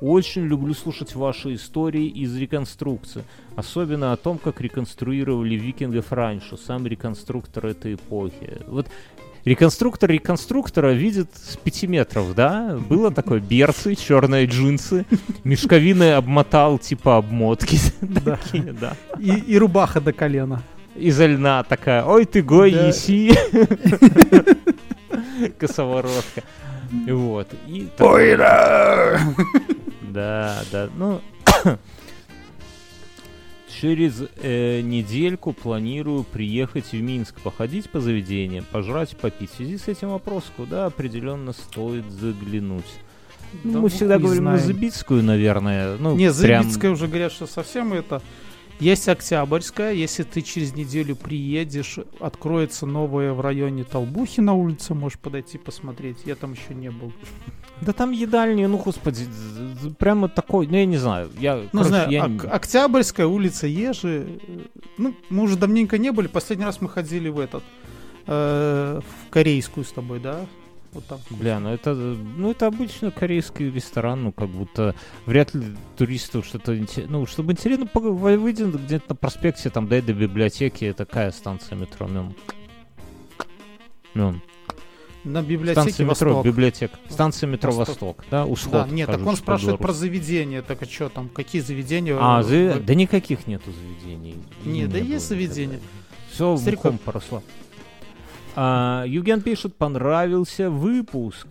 Очень 0.01 0.47
люблю 0.47 0.73
слушать 0.73 1.13
ваши 1.15 1.53
истории 1.53 2.07
из 2.07 2.35
реконструкции. 2.35 3.23
Особенно 3.55 4.11
о 4.13 4.17
том, 4.17 4.39
как 4.39 4.59
реконструировали 4.59 5.53
викингов 5.55 6.11
раньше. 6.11 6.57
Сам 6.57 6.87
реконструктор 6.87 7.67
этой 7.67 7.93
эпохи. 7.93 8.57
Вот 8.67 8.87
реконструктор 9.45 10.09
реконструктора 10.09 10.93
видит 10.93 11.29
с 11.35 11.55
пяти 11.55 11.85
метров, 11.85 12.33
да? 12.33 12.79
Было 12.89 13.11
такое 13.11 13.39
берцы, 13.39 13.93
черные 13.95 14.47
джинсы, 14.47 15.05
мешковины 15.43 16.13
обмотал 16.13 16.79
типа 16.79 17.17
обмотки. 17.17 17.77
Да. 18.01 18.37
Такие, 18.37 18.73
да 18.73 18.95
И, 19.19 19.31
и 19.53 19.57
рубаха 19.59 20.01
до 20.01 20.11
колена. 20.13 20.63
изо 20.95 21.27
льна 21.27 21.61
такая, 21.63 22.03
ой 22.03 22.25
ты 22.25 22.41
гой, 22.41 22.71
Да. 22.71 22.87
еси. 22.87 23.31
Косоворотка. 25.59 26.41
Вот. 27.07 27.47
И 27.67 27.87
так- 27.95 28.07
Да, 30.11 30.63
да, 30.71 30.89
ну... 30.95 31.21
Через 33.79 34.21
э, 34.41 34.81
недельку 34.81 35.53
планирую 35.53 36.23
приехать 36.23 36.91
в 36.91 37.01
Минск, 37.01 37.39
походить 37.41 37.89
по 37.89 38.01
заведениям, 38.01 38.65
пожрать, 38.69 39.15
попить. 39.17 39.49
В 39.51 39.55
связи 39.55 39.77
с 39.77 39.87
этим 39.87 40.09
вопрос, 40.09 40.43
куда 40.57 40.85
определенно 40.87 41.53
стоит 41.53 42.09
заглянуть. 42.11 42.85
Ну, 43.63 43.73
Да 43.73 43.79
мы 43.79 43.89
всегда 43.89 44.19
говорим 44.19 44.43
на 44.43 44.57
знает. 44.57 44.65
Забицкую, 44.65 45.23
наверное. 45.23 45.97
Ну, 45.97 46.15
Не, 46.15 46.31
прям- 46.33 46.63
Забицкая 46.63 46.91
уже 46.91 47.07
говорят, 47.07 47.31
что 47.31 47.47
совсем 47.47 47.93
это. 47.93 48.21
Есть 48.81 49.07
Октябрьская, 49.07 49.93
если 49.93 50.23
ты 50.23 50.41
через 50.41 50.73
неделю 50.73 51.15
приедешь, 51.15 51.99
откроется 52.19 52.87
новое 52.87 53.31
в 53.31 53.39
районе 53.39 53.83
Толбухи 53.83 54.39
на 54.41 54.53
улице, 54.55 54.95
можешь 54.95 55.19
подойти 55.19 55.59
посмотреть. 55.59 56.17
Я 56.25 56.33
там 56.35 56.53
еще 56.53 56.73
не 56.73 56.89
был. 56.89 57.13
Да 57.81 57.93
там 57.93 58.09
едальни, 58.11 58.65
ну, 58.65 58.77
господи, 58.79 59.25
прямо 59.99 60.29
такой, 60.29 60.65
ну, 60.65 60.77
я 60.77 60.85
не 60.87 60.97
знаю. 60.97 61.29
Я, 61.39 61.57
Ну, 61.57 61.67
короче, 61.83 61.87
знаю, 61.89 62.09
я 62.11 62.25
Ок- 62.25 62.45
Октябрьская, 62.45 63.27
улица 63.27 63.67
Ежи. 63.67 64.39
Ну, 64.97 65.13
мы 65.29 65.43
уже 65.43 65.57
давненько 65.57 65.99
не 65.99 66.11
были. 66.11 66.25
Последний 66.27 66.65
раз 66.65 66.81
мы 66.81 66.89
ходили 66.89 67.29
в 67.29 67.39
этот, 67.39 67.63
э, 68.25 68.99
в 68.99 69.29
корейскую 69.29 69.83
с 69.83 69.91
тобой, 69.91 70.19
да? 70.19 70.47
Вот 70.93 71.05
там. 71.05 71.19
Бля, 71.29 71.59
ну 71.59 71.69
это, 71.69 71.93
ну 71.93 72.51
это 72.51 72.67
обычно 72.67 73.11
корейский 73.11 73.71
ресторан, 73.71 74.23
ну 74.23 74.31
как 74.33 74.49
будто 74.49 74.93
вряд 75.25 75.53
ли 75.53 75.63
туристу 75.97 76.43
что-то 76.43 76.77
интересно, 76.77 77.19
ну 77.19 77.25
чтобы 77.25 77.53
интересно, 77.53 77.85
пог- 77.85 78.11
вы- 78.11 78.37
выйди 78.37 78.63
где-то 78.63 79.05
на 79.09 79.15
проспекте, 79.15 79.69
там 79.69 79.87
дай 79.87 80.01
до 80.01 80.13
библиотеки, 80.13 80.93
такая 80.97 81.31
станция 81.31 81.77
метро, 81.77 82.07
Мюн. 82.07 82.35
Мюн. 84.13 84.41
На 85.23 85.43
библиотеке 85.43 85.81
Станция 85.81 86.05
метро, 86.07 86.29
Восток. 86.33 86.45
библиотека. 86.45 86.97
Станция 87.07 87.47
метро 87.47 87.71
Восток. 87.71 88.01
Восток, 88.17 88.25
да, 88.31 88.45
усход. 88.45 88.71
Да, 88.71 88.87
нет, 88.87 89.05
так 89.05 89.17
кажется, 89.17 89.29
он 89.29 89.35
спрашивает 89.37 89.77
про 89.79 89.93
заведения. 89.93 90.61
Так 90.63 90.81
а 90.81 90.85
что 90.85 91.09
там, 91.09 91.29
какие 91.29 91.61
заведения? 91.61 92.17
А, 92.19 92.39
э, 92.41 92.43
за- 92.43 92.79
в- 92.79 92.85
да 92.85 92.95
никаких 92.95 93.45
нету 93.45 93.71
заведений. 93.71 94.37
Не, 94.65 94.87
да 94.87 94.97
есть 94.97 95.27
заведения. 95.27 95.79
Все 96.31 96.57
Стариков. 96.57 96.99
поросло. 97.01 97.43
А, 98.55 99.03
Юген 99.07 99.41
пишет, 99.41 99.75
понравился 99.75 100.69
выпуск. 100.69 101.47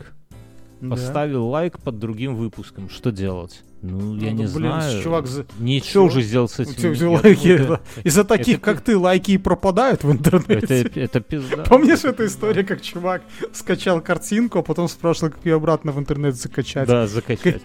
Да. 0.81 0.91
Поставил 0.91 1.47
лайк 1.49 1.79
под 1.79 1.99
другим 1.99 2.37
выпуском. 2.37 2.89
Что 2.89 3.11
делать? 3.13 3.63
Ну, 3.83 4.17
я 4.17 4.31
Ну, 4.31 4.37
не 4.39 4.47
да, 4.47 4.55
блин, 4.55 4.71
знаю. 4.73 5.03
чувак 5.03 5.27
за- 5.27 5.47
Ничего 5.59 5.91
Чего? 5.91 6.05
уже 6.07 6.23
сделать 6.23 6.51
с 6.51 6.61
этим. 6.61 6.95
все 6.95 7.07
лайки. 7.11 7.49
это- 7.49 7.81
Из-за 8.05 8.25
таких, 8.25 8.57
это- 8.57 8.65
как 8.65 8.81
ты, 8.83 8.97
лайки 8.97 9.37
пропадают 9.39 10.05
в 10.05 10.13
интернете. 10.13 10.83
Это, 10.83 11.01
это 11.01 11.21
пизда. 11.21 11.65
Помнишь 11.65 12.05
эту 12.05 12.25
историю, 12.27 12.67
как 12.67 12.81
чувак 12.83 13.23
скачал 13.53 14.01
картинку, 14.03 14.59
а 14.59 14.63
потом 14.63 14.89
спрашивал, 14.89 15.33
как 15.33 15.45
ее 15.47 15.57
обратно 15.57 15.93
в 15.93 15.99
интернет 15.99 16.35
закачать? 16.37 16.89
Да, 16.89 17.07
закачать. 17.07 17.63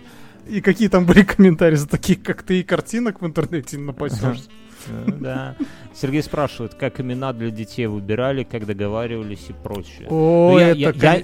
И 0.48 0.62
какие 0.62 0.90
там 0.90 1.06
были 1.06 1.24
комментарии 1.24 1.76
за 1.76 1.88
таких, 1.88 2.22
как 2.22 2.44
ты, 2.44 2.60
и 2.60 2.64
картинок 2.64 3.22
в 3.22 3.26
интернете 3.26 3.78
не 3.78 3.84
напасешься. 3.84 4.44
Э, 4.88 5.12
Да. 5.20 5.56
Сергей 5.94 6.22
спрашивает, 6.24 6.74
как 6.76 7.00
имена 7.00 7.32
для 7.34 7.50
детей 7.52 7.88
выбирали, 7.88 8.44
как 8.44 8.66
договаривались 8.66 9.46
и 9.50 9.54
прочее. 9.54 10.08
О, 10.10 10.52
Ну, 10.54 10.60
я- 10.60 10.72
это... 10.90 11.06
я- 11.06 11.16
я- 11.16 11.24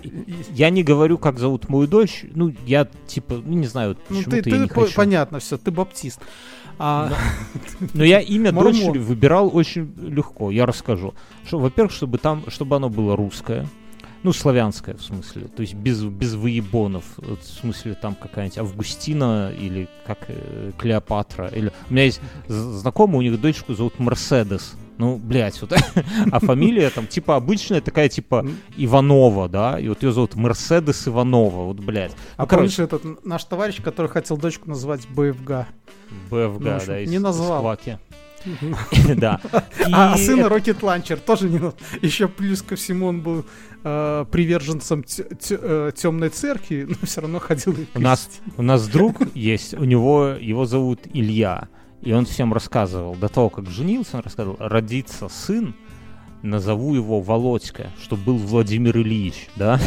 Я 0.54 0.70
не 0.70 0.84
говорю, 0.84 1.18
как 1.18 1.40
зовут 1.40 1.70
мою 1.70 1.88
дочь. 1.88 2.24
Ну, 2.34 2.54
я 2.66 2.88
типа, 3.08 3.36
ну 3.44 3.54
не 3.58 3.68
знаю, 3.68 3.98
Ну, 4.10 4.16
почему-то 4.18 4.30
ты, 4.44 4.50
я 4.50 4.56
ты 4.56 4.62
не 4.62 4.68
по- 4.68 4.82
хочу. 4.82 4.96
понятно, 4.96 5.40
все, 5.40 5.58
ты 5.58 5.72
баптист. 5.72 6.20
А, 6.80 7.12
Но 7.94 8.04
я 8.04 8.20
имя 8.22 8.52
дочери 8.52 8.98
выбирал 8.98 9.50
очень 9.54 9.94
легко. 10.02 10.50
Я 10.52 10.66
расскажу. 10.66 11.14
Что, 11.46 11.60
во-первых, 11.60 11.92
чтобы 11.92 12.18
там, 12.18 12.44
чтобы 12.48 12.76
оно 12.78 12.90
было 12.90 13.16
русское. 13.16 13.68
Ну, 14.24 14.34
славянское, 14.34 14.96
в 14.96 15.02
смысле. 15.02 15.48
То 15.48 15.62
есть 15.62 15.74
без, 15.74 16.04
без 16.04 16.34
выебонов. 16.36 17.04
Вот 17.18 17.42
в 17.42 17.60
смысле, 17.60 17.96
там 17.96 18.16
какая-нибудь 18.16 18.60
Августина 18.60 19.52
или 19.52 19.88
как 20.06 20.20
э, 20.28 20.72
Клеопатра. 20.78 21.48
Или... 21.48 21.72
У 21.90 21.94
меня 21.94 22.04
есть 22.04 22.22
знакомый, 22.48 23.18
у 23.18 23.22
них 23.22 23.42
дочку 23.42 23.74
зовут 23.74 23.98
Мерседес. 24.00 24.76
Ну, 24.98 25.18
блядь, 25.18 25.60
вот. 25.62 25.74
а 26.32 26.40
фамилия 26.40 26.92
там 26.92 27.08
типа 27.08 27.36
обычная 27.36 27.82
такая, 27.82 28.08
типа 28.08 28.46
Иванова, 28.78 29.50
да? 29.50 29.80
И 29.80 29.88
вот 29.88 30.04
ее 30.04 30.12
зовут 30.12 30.36
Мерседес 30.36 31.08
Иванова. 31.08 31.66
Вот, 31.66 31.78
блядь. 31.78 32.12
а 32.38 32.44
Ну, 32.44 32.48
помнишь 32.48 32.78
этот 32.78 33.26
наш 33.26 33.44
товарищ, 33.46 33.82
который 33.82 34.12
хотел 34.12 34.38
дочку 34.38 34.70
назвать 34.70 35.08
БФГ? 35.08 35.66
БФГ, 36.30 36.60
Ну, 36.60 36.76
общем, 36.76 36.88
да, 36.88 37.00
из 37.00 37.10
не 37.10 37.18
назвал. 37.18 37.64
из. 37.64 38.00
Да. 39.16 39.40
А, 39.92 40.14
а 40.14 40.18
сына 40.18 40.46
Rocket 40.48 40.80
Launcher 40.80 41.18
тоже 41.18 41.50
не 41.50 41.58
наз- 41.58 41.76
Еще 42.02 42.28
плюс 42.28 42.62
ко 42.62 42.76
всему 42.76 43.08
он 43.08 43.22
был 43.22 43.46
э, 43.84 44.26
приверженцем 44.32 45.04
темной 45.04 46.30
церкви, 46.30 46.86
но 46.90 46.96
все 47.04 47.22
равно 47.22 47.40
ходил 47.40 47.74
и 47.74 47.86
У 47.94 48.02
нас, 48.02 48.30
у 48.58 48.62
нас 48.62 48.88
друг 48.88 49.22
есть, 49.36 49.74
у 49.74 49.84
него, 49.84 50.36
его 50.40 50.66
зовут 50.66 51.02
Илья, 51.14 51.68
и 52.02 52.14
он 52.14 52.26
всем 52.26 52.54
рассказывал, 52.54 53.16
до 53.16 53.28
того, 53.28 53.50
как 53.50 53.70
женился, 53.70 54.18
он 54.18 54.24
рассказывал, 54.24 54.58
родится 54.60 55.30
сын, 55.30 55.76
назову 56.44 56.96
его 56.96 57.22
Володька, 57.22 57.92
чтобы 58.02 58.24
был 58.24 58.38
Владимир 58.38 58.98
Ильич, 58.98 59.48
да? 59.56 59.80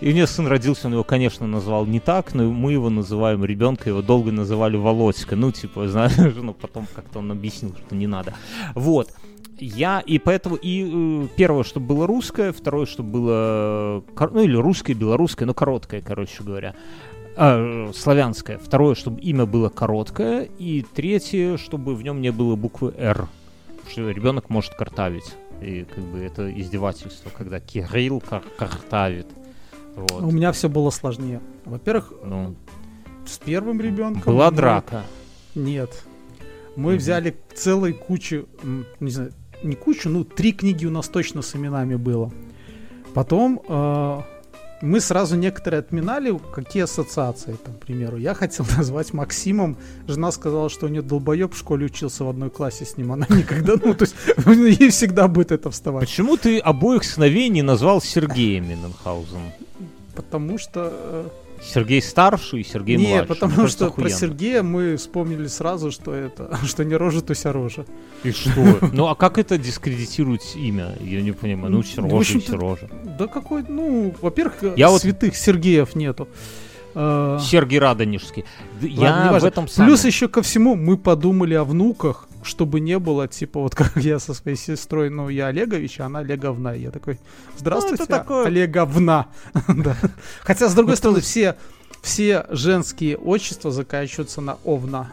И 0.00 0.08
у 0.08 0.12
него 0.12 0.26
сын 0.26 0.46
родился, 0.46 0.86
он 0.86 0.94
его, 0.94 1.04
конечно, 1.04 1.46
назвал 1.46 1.86
не 1.86 2.00
так, 2.00 2.34
но 2.34 2.44
мы 2.44 2.72
его 2.72 2.90
называем, 2.90 3.44
ребенка 3.44 3.88
его 3.88 4.02
долго 4.02 4.32
называли 4.32 4.76
Володька, 4.76 5.36
ну, 5.36 5.50
типа, 5.52 5.88
знаешь, 5.88 6.34
ну, 6.36 6.54
потом 6.54 6.86
как-то 6.94 7.18
он 7.18 7.30
объяснил, 7.30 7.74
что 7.86 7.94
не 7.94 8.06
надо. 8.06 8.34
Вот. 8.74 9.10
Я, 9.58 10.00
и 10.00 10.18
поэтому, 10.18 10.56
и 10.56 11.24
э, 11.24 11.28
первое, 11.36 11.62
чтобы 11.62 11.86
было 11.86 12.06
русское, 12.06 12.52
второе, 12.52 12.86
чтобы 12.86 13.10
было, 13.10 14.04
ну, 14.18 14.42
или 14.42 14.56
русское, 14.56 14.94
белорусское, 14.94 15.46
но 15.46 15.54
короткое, 15.54 16.00
короче 16.00 16.42
говоря. 16.42 16.74
Э, 17.36 17.90
славянское. 17.94 18.58
Второе, 18.58 18.94
чтобы 18.94 19.20
имя 19.20 19.46
было 19.46 19.68
короткое. 19.68 20.48
И 20.58 20.84
третье, 20.94 21.56
чтобы 21.56 21.94
в 21.94 22.02
нем 22.02 22.20
не 22.20 22.30
было 22.30 22.56
буквы 22.56 22.92
«Р». 22.98 23.28
Что 23.92 24.08
ребенок 24.10 24.48
может 24.50 24.74
картавить. 24.74 25.34
И 25.60 25.84
как 25.84 26.02
бы 26.04 26.18
это 26.20 26.50
издевательство, 26.58 27.30
когда 27.30 27.60
Кирилл 27.60 28.20
кар- 28.20 28.42
картавит. 28.58 29.26
Вот. 29.94 30.22
У 30.22 30.30
меня 30.30 30.50
все 30.52 30.68
было 30.68 30.90
сложнее. 30.90 31.40
Во-первых, 31.66 32.12
Ну, 32.24 32.56
с 33.26 33.38
первым 33.38 33.80
ребенком... 33.80 34.22
была 34.32 34.50
мы- 34.50 34.56
драка. 34.56 35.04
Нет. 35.54 36.04
Мы 36.74 36.92
Мгм. 36.92 36.98
взяли 36.98 37.36
целой 37.54 37.92
кучу, 37.92 38.48
не 38.98 39.10
знаю, 39.10 39.32
не 39.62 39.76
кучу, 39.76 40.08
ну, 40.08 40.24
три 40.24 40.52
книги 40.52 40.86
у 40.86 40.90
нас 40.90 41.08
точно 41.08 41.42
с 41.42 41.54
именами 41.54 41.94
было. 41.96 42.32
Потом 43.12 43.60
э, 43.68 44.20
мы 44.82 45.00
сразу 45.00 45.36
некоторые 45.36 45.80
отминали, 45.80 46.38
какие 46.52 46.82
ассоциации, 46.82 47.56
там, 47.64 47.74
к 47.74 47.78
примеру. 47.78 48.18
Я 48.18 48.34
хотел 48.34 48.66
назвать 48.76 49.12
Максимом, 49.14 49.76
жена 50.06 50.32
сказала, 50.32 50.68
что 50.68 50.86
у 50.86 50.88
нее 50.88 51.02
долбоеб 51.02 51.54
в 51.54 51.58
школе 51.58 51.86
учился 51.86 52.24
в 52.24 52.28
одной 52.28 52.50
классе 52.50 52.84
с 52.84 52.96
ним, 52.96 53.12
она 53.12 53.26
никогда, 53.30 53.74
ну, 53.82 53.94
то 53.94 54.04
есть, 54.04 54.14
ей 54.80 54.90
всегда 54.90 55.28
будет 55.28 55.52
это 55.52 55.70
вставать. 55.70 56.08
Почему 56.08 56.36
ты 56.36 56.58
обоих 56.58 57.04
сыновей 57.04 57.48
не 57.48 57.62
назвал 57.62 58.02
Сергеем 58.02 58.68
Минненхаузен? 58.68 59.52
Потому 60.14 60.58
что... 60.58 61.32
э, 61.62 61.74
Сергей 61.74 62.02
старший 62.02 62.60
и 62.60 62.64
Сергей 62.64 62.96
Нет, 62.96 63.08
младший. 63.08 63.18
Мне 63.20 63.26
потому 63.26 63.54
кажется, 63.54 63.76
что 63.76 63.84
про 63.86 64.02
охуенно. 64.02 64.18
Сергея 64.18 64.62
мы 64.62 64.96
вспомнили 64.96 65.46
сразу, 65.46 65.90
что 65.90 66.14
это, 66.14 66.58
что 66.66 66.84
не 66.84 66.94
рожа, 66.94 67.22
то 67.22 67.32
рожа. 67.52 67.86
И 68.24 68.32
что? 68.32 68.78
Ну 68.92 69.06
а 69.06 69.14
как 69.14 69.38
это 69.38 69.58
дискредитирует 69.58 70.42
имя? 70.54 70.96
Я 71.00 71.22
не 71.22 71.32
понимаю. 71.32 71.72
Ну, 71.72 71.82
Сережа 71.82 72.40
Сережа. 72.40 72.88
Да 73.18 73.26
какой, 73.26 73.64
ну, 73.68 74.14
во-первых, 74.20 74.76
Я 74.76 74.90
вот- 74.90 75.00
святых 75.02 75.36
Сергеев 75.36 75.94
нету. 75.94 76.28
Э, 76.94 77.38
Сергей 77.40 77.78
Радонежский. 77.78 78.44
Я 78.80 79.38
в 79.40 79.44
этом 79.44 79.66
Плюс 79.66 80.04
еще 80.04 80.28
ко 80.28 80.42
всему 80.42 80.74
мы 80.74 80.96
подумали 80.96 81.54
о 81.54 81.64
внуках, 81.64 82.28
чтобы 82.44 82.80
не 82.80 82.98
было, 82.98 83.28
типа, 83.28 83.60
вот 83.60 83.74
как 83.74 83.96
я 83.96 84.18
со 84.18 84.34
своей 84.34 84.56
сестрой, 84.56 85.10
ну, 85.10 85.28
я 85.28 85.46
Олегович, 85.48 86.00
а 86.00 86.06
она 86.06 86.20
Олеговна. 86.20 86.74
Я 86.74 86.90
такой, 86.90 87.18
здравствуйте, 87.56 88.04
Ну, 88.08 88.16
такое- 88.16 88.46
Олеговна. 88.46 89.26
Да. 89.68 89.96
Хотя, 90.42 90.68
с 90.68 90.74
другой 90.74 90.96
стороны, 90.96 91.20
все, 91.20 91.56
все 92.02 92.46
женские 92.50 93.16
отчества 93.16 93.70
заканчиваются 93.70 94.40
на 94.40 94.56
овна. 94.64 95.12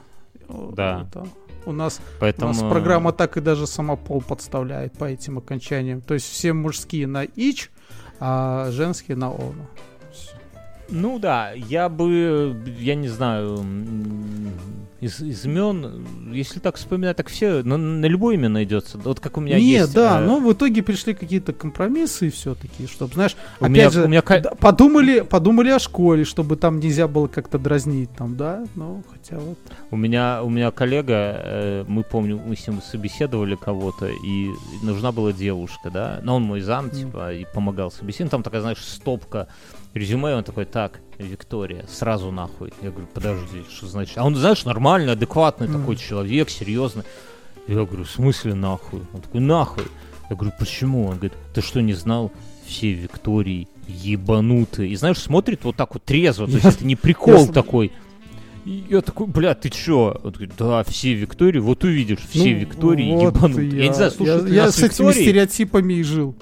Да. 0.74 1.06
Это 1.08 1.28
У 1.66 1.72
нас, 1.72 2.00
у 2.00 2.20
Поэтому... 2.20 2.54
нас 2.54 2.60
программа 2.62 3.12
так 3.12 3.38
и 3.38 3.42
даже 3.42 3.68
сама 3.68 3.96
пол 3.96 4.22
подставляет 4.22 4.94
по 4.98 5.06
этим 5.06 5.38
окончаниям. 5.38 6.02
То 6.02 6.16
есть 6.16 6.26
все 6.32 6.54
мужские 6.54 7.06
на 7.08 7.24
ич, 7.24 7.70
а 8.20 8.72
женские 8.72 9.16
на 9.18 9.32
овна. 9.32 9.66
Ну 10.92 11.20
да, 11.20 11.52
я 11.52 11.88
бы, 11.88 12.60
я 12.80 12.96
не 12.96 13.08
знаю, 13.10 13.64
из, 15.02 15.22
из 15.22 15.46
имен, 15.46 16.06
если 16.34 16.60
так 16.60 16.76
вспоминать, 16.76 17.16
так 17.18 17.30
все, 17.30 17.64
на, 17.64 17.78
на 17.78 18.06
любое 18.06 18.36
имя 18.36 18.50
найдется. 18.50 18.98
Вот 18.98 19.20
как 19.20 19.38
у 19.38 19.42
меня 19.42 19.58
Нет, 19.58 19.82
есть... 19.82 19.94
да, 19.94 20.22
э, 20.22 20.26
но 20.26 20.40
в 20.40 20.52
итоге 20.52 20.84
пришли 20.84 21.14
какие-то 21.14 21.54
компромиссы 21.54 22.30
все-таки, 22.30 22.88
чтобы, 22.88 23.14
знаешь, 23.14 23.36
у 23.60 23.66
опять 23.66 23.76
меня, 23.76 23.90
же, 23.90 24.04
у 24.04 24.08
меня 24.08 24.22
подумали, 24.22 25.22
подумали 25.22 25.70
о 25.70 25.80
школе, 25.80 26.26
чтобы 26.26 26.58
там 26.58 26.80
нельзя 26.80 27.08
было 27.08 27.28
как-то 27.28 27.58
дразнить 27.58 28.10
там, 28.18 28.36
да, 28.36 28.66
ну, 28.76 29.04
хотя 29.10 29.40
вот. 29.40 29.58
У 29.92 29.96
меня, 29.96 30.44
у 30.44 30.50
меня 30.50 30.72
коллега, 30.72 31.42
э, 31.44 31.86
мы 31.88 32.04
помню, 32.04 32.42
мы 32.46 32.56
с 32.56 32.68
ним 32.68 32.82
собеседовали 32.82 33.56
кого-то, 33.56 34.08
и 34.08 34.50
нужна 34.84 35.12
была 35.12 35.32
девушка, 35.32 35.90
да, 35.90 36.20
но 36.24 36.36
он 36.36 36.44
мой 36.44 36.60
зам, 36.62 36.88
Мгм. 36.88 36.96
типа, 36.96 37.34
и 37.34 37.46
помогал 37.54 37.92
собеседовать. 37.92 38.32
Там 38.32 38.44
такая, 38.44 38.62
знаешь, 38.62 38.84
стопка 38.84 39.48
резюме, 39.94 40.36
он 40.36 40.44
такой, 40.44 40.66
так, 40.66 41.00
Виктория, 41.18 41.86
сразу 41.88 42.32
нахуй. 42.32 42.72
Я 42.82 42.92
говорю, 42.92 43.08
подожди, 43.14 43.64
что 43.70 43.88
значит? 43.88 44.18
А 44.18 44.24
он, 44.24 44.36
знаешь, 44.36 44.66
нормальный, 44.66 45.14
адекватный 45.14 45.68
такой 45.68 45.96
человек, 45.96 46.50
серьезный. 46.50 47.04
Я 47.68 47.84
говорю, 47.86 48.04
в 48.04 48.10
смысле 48.10 48.54
нахуй? 48.56 49.02
Он 49.14 49.22
такой, 49.22 49.42
нахуй. 49.42 49.84
Я 50.30 50.36
говорю, 50.36 50.54
почему? 50.60 51.06
Он 51.08 51.14
говорит, 51.16 51.34
ты 51.54 51.62
что, 51.62 51.82
не 51.82 51.94
знал? 51.94 52.32
Все 52.68 52.92
Виктории 52.94 53.68
ебанутые. 53.88 54.92
И 54.92 54.96
знаешь, 54.96 55.18
смотрит 55.18 55.64
вот 55.64 55.76
так 55.76 55.94
вот 55.96 56.04
трезво, 56.04 56.46
то 56.46 56.54
есть 56.54 56.66
Я- 56.66 56.70
это 56.72 56.86
не 56.86 56.96
прикол 56.96 57.48
я- 57.48 57.52
такой. 57.52 57.92
И 58.66 58.86
я 58.90 59.02
такой, 59.02 59.26
бля, 59.26 59.56
ты 59.56 59.70
чё? 59.70 60.20
Он 60.24 60.32
говорит, 60.32 60.52
да, 60.58 60.84
все 60.84 61.14
Виктории, 61.14 61.60
вот 61.60 61.84
увидишь, 61.84 62.20
все 62.30 62.54
Ну, 62.54 62.60
Виктории 62.60 63.12
вот 63.12 63.36
ебанутые. 63.36 63.70
Я, 63.70 63.88
не 63.88 63.94
знаю, 63.94 64.12
слушай, 64.12 64.50
я, 64.52 64.66
я 64.66 64.72
с 64.72 64.78
этими 64.78 65.12
стереотипами 65.12 65.94
и 65.96 66.04
жил. 66.04 66.36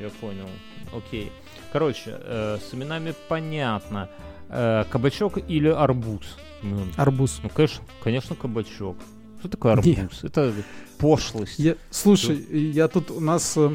Я 0.00 0.08
понял. 0.20 0.48
Окей. 0.92 1.30
Короче, 1.72 2.16
э, 2.18 2.58
с 2.58 2.74
именами 2.74 3.14
понятно. 3.28 4.08
Э, 4.48 4.84
кабачок 4.90 5.38
или 5.48 5.68
арбуз? 5.68 6.36
Ну, 6.62 6.82
Арбуз. 6.96 7.40
ну, 7.42 7.48
конечно, 7.48 7.84
конечно, 8.02 8.36
кабачок. 8.36 8.96
Что 9.38 9.48
такое 9.48 9.72
арбуз? 9.72 9.86
Не. 9.86 10.08
Это 10.22 10.52
пошлость. 10.98 11.58
Я, 11.58 11.76
слушай, 11.90 12.36
я 12.72 12.88
тут 12.88 13.10
у 13.10 13.20
нас... 13.20 13.56
э, 13.56 13.70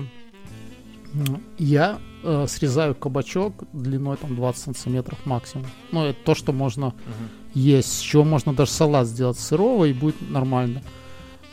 я 1.58 2.00
э, 2.24 2.46
срезаю 2.48 2.94
кабачок 2.96 3.64
длиной 3.74 4.18
там 4.18 4.36
20 4.36 4.62
сантиметров 4.78 5.18
максимум. 5.26 5.66
Ну, 5.92 6.06
это 6.06 6.20
то, 6.26 6.36
что 6.36 6.52
можно 6.52 6.88
Мгм. 6.88 7.30
есть. 7.54 7.92
С 7.98 8.00
чего 8.02 8.24
можно 8.26 8.54
даже 8.54 8.72
салат 8.72 9.08
сделать 9.08 9.40
сырого, 9.40 9.86
и 9.86 9.94
будет 9.94 10.18
нормально. 10.30 10.84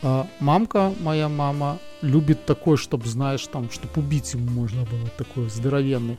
А, 0.03 0.27
мамка, 0.41 0.93
моя 1.01 1.29
мама, 1.29 1.79
любит 2.01 2.45
такой, 2.45 2.77
чтобы, 2.77 3.07
знаешь, 3.07 3.47
там, 3.47 3.71
чтобы 3.71 3.93
убить 3.97 4.35
ему 4.35 4.51
можно 4.51 4.83
было, 4.83 5.09
такой 5.17 5.49
здоровенный. 5.49 6.19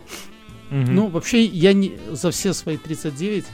Мгм. 0.69 0.95
Ну, 0.95 1.07
вообще, 1.07 1.43
я 1.45 1.73
не 1.73 1.97
за 2.11 2.31
все 2.31 2.53
свои 2.53 2.77
39 2.77 3.45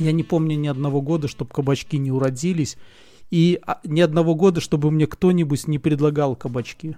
я 0.00 0.12
не 0.12 0.22
помню 0.22 0.56
ни 0.56 0.68
одного 0.68 1.02
года, 1.02 1.28
чтобы 1.28 1.50
кабачки 1.50 1.98
не 1.98 2.10
уродились. 2.10 2.76
И 3.30 3.60
а, 3.66 3.80
ни 3.84 4.00
одного 4.00 4.34
года, 4.34 4.60
чтобы 4.60 4.90
мне 4.90 5.06
кто-нибудь 5.06 5.68
не 5.68 5.78
предлагал 5.78 6.34
кабачки. 6.34 6.96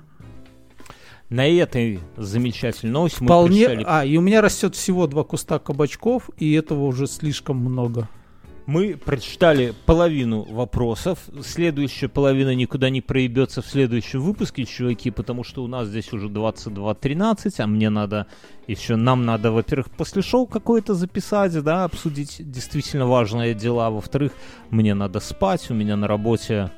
На 1.28 1.46
этой 1.46 2.00
замечательной 2.16 2.92
новости 2.92 3.18
мы 3.20 3.26
Вполне. 3.26 3.66
прочитали 3.66 3.84
А, 3.88 4.04
и 4.04 4.16
у 4.16 4.20
меня 4.20 4.40
растет 4.40 4.74
всего 4.74 5.06
два 5.06 5.24
куста 5.24 5.58
кабачков, 5.58 6.30
и 6.38 6.52
этого 6.52 6.84
уже 6.84 7.06
слишком 7.06 7.56
много. 7.56 8.08
Мы 8.70 8.96
прочитали 8.96 9.74
половину 9.84 10.42
вопросов. 10.42 11.18
Следующая 11.42 12.06
половина 12.06 12.54
никуда 12.54 12.88
не 12.88 13.00
проебется 13.00 13.62
в 13.62 13.66
следующем 13.66 14.20
выпуске, 14.20 14.64
чуваки, 14.64 15.10
потому 15.10 15.42
что 15.42 15.64
у 15.64 15.66
нас 15.66 15.88
здесь 15.88 16.12
уже 16.12 16.28
22.13, 16.28 17.52
а 17.58 17.66
мне 17.66 17.90
надо 17.90 18.28
еще, 18.68 18.94
нам 18.94 19.26
надо, 19.26 19.50
во-первых, 19.50 19.90
после 19.90 20.22
шоу 20.22 20.46
какое-то 20.46 20.94
записать, 20.94 21.52
да, 21.64 21.82
обсудить 21.82 22.36
действительно 22.38 23.06
важные 23.06 23.54
дела. 23.54 23.90
Во-вторых, 23.90 24.30
мне 24.70 24.94
надо 24.94 25.18
спать, 25.18 25.68
у 25.68 25.74
меня 25.74 25.96
на 25.96 26.06
работе 26.06 26.70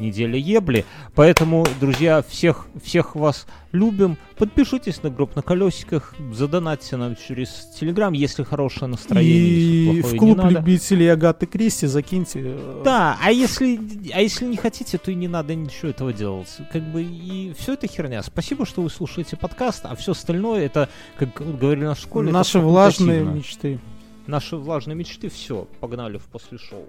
неделя 0.00 0.36
ебли. 0.36 0.84
Поэтому, 1.14 1.64
друзья, 1.80 2.22
всех, 2.26 2.66
всех 2.82 3.14
вас 3.14 3.46
любим. 3.72 4.16
Подпишитесь 4.36 5.02
на 5.02 5.10
групп 5.10 5.36
на 5.36 5.42
колесиках, 5.42 6.14
задонатьте 6.32 6.96
нам 6.96 7.14
через 7.16 7.68
Телеграм, 7.78 8.12
если 8.12 8.42
хорошее 8.42 8.86
настроение, 8.86 9.36
И 9.36 9.96
если 9.96 10.16
в 10.16 10.18
клуб 10.18 10.38
не 10.38 10.42
надо. 10.42 10.54
любителей 10.58 11.12
Агаты 11.12 11.46
Кристи 11.46 11.86
закиньте. 11.86 12.40
э, 12.42 12.82
Да, 12.84 13.18
а 13.22 13.30
если, 13.30 13.78
а 14.12 14.20
если 14.20 14.46
не 14.46 14.56
хотите, 14.56 14.98
то 14.98 15.10
и 15.10 15.14
не 15.14 15.28
надо 15.28 15.54
ничего 15.54 15.90
этого 15.90 16.12
делать. 16.12 16.48
Как 16.72 16.82
бы 16.82 17.02
и 17.02 17.52
все 17.58 17.74
это 17.74 17.86
херня. 17.86 18.22
Спасибо, 18.22 18.64
что 18.66 18.82
вы 18.82 18.90
слушаете 18.90 19.36
подкаст, 19.36 19.82
а 19.84 19.94
все 19.94 20.12
остальное 20.12 20.64
это, 20.64 20.88
как 21.18 21.34
говорили 21.58 21.84
на 21.84 21.94
школе, 21.94 22.32
Наши 22.32 22.58
влажные 22.58 23.22
мечты. 23.22 23.78
Наши 24.26 24.56
влажные 24.56 24.94
мечты, 24.94 25.28
все, 25.28 25.66
погнали 25.80 26.18
в 26.18 26.24
после 26.24 26.58
шоу. 26.58 26.86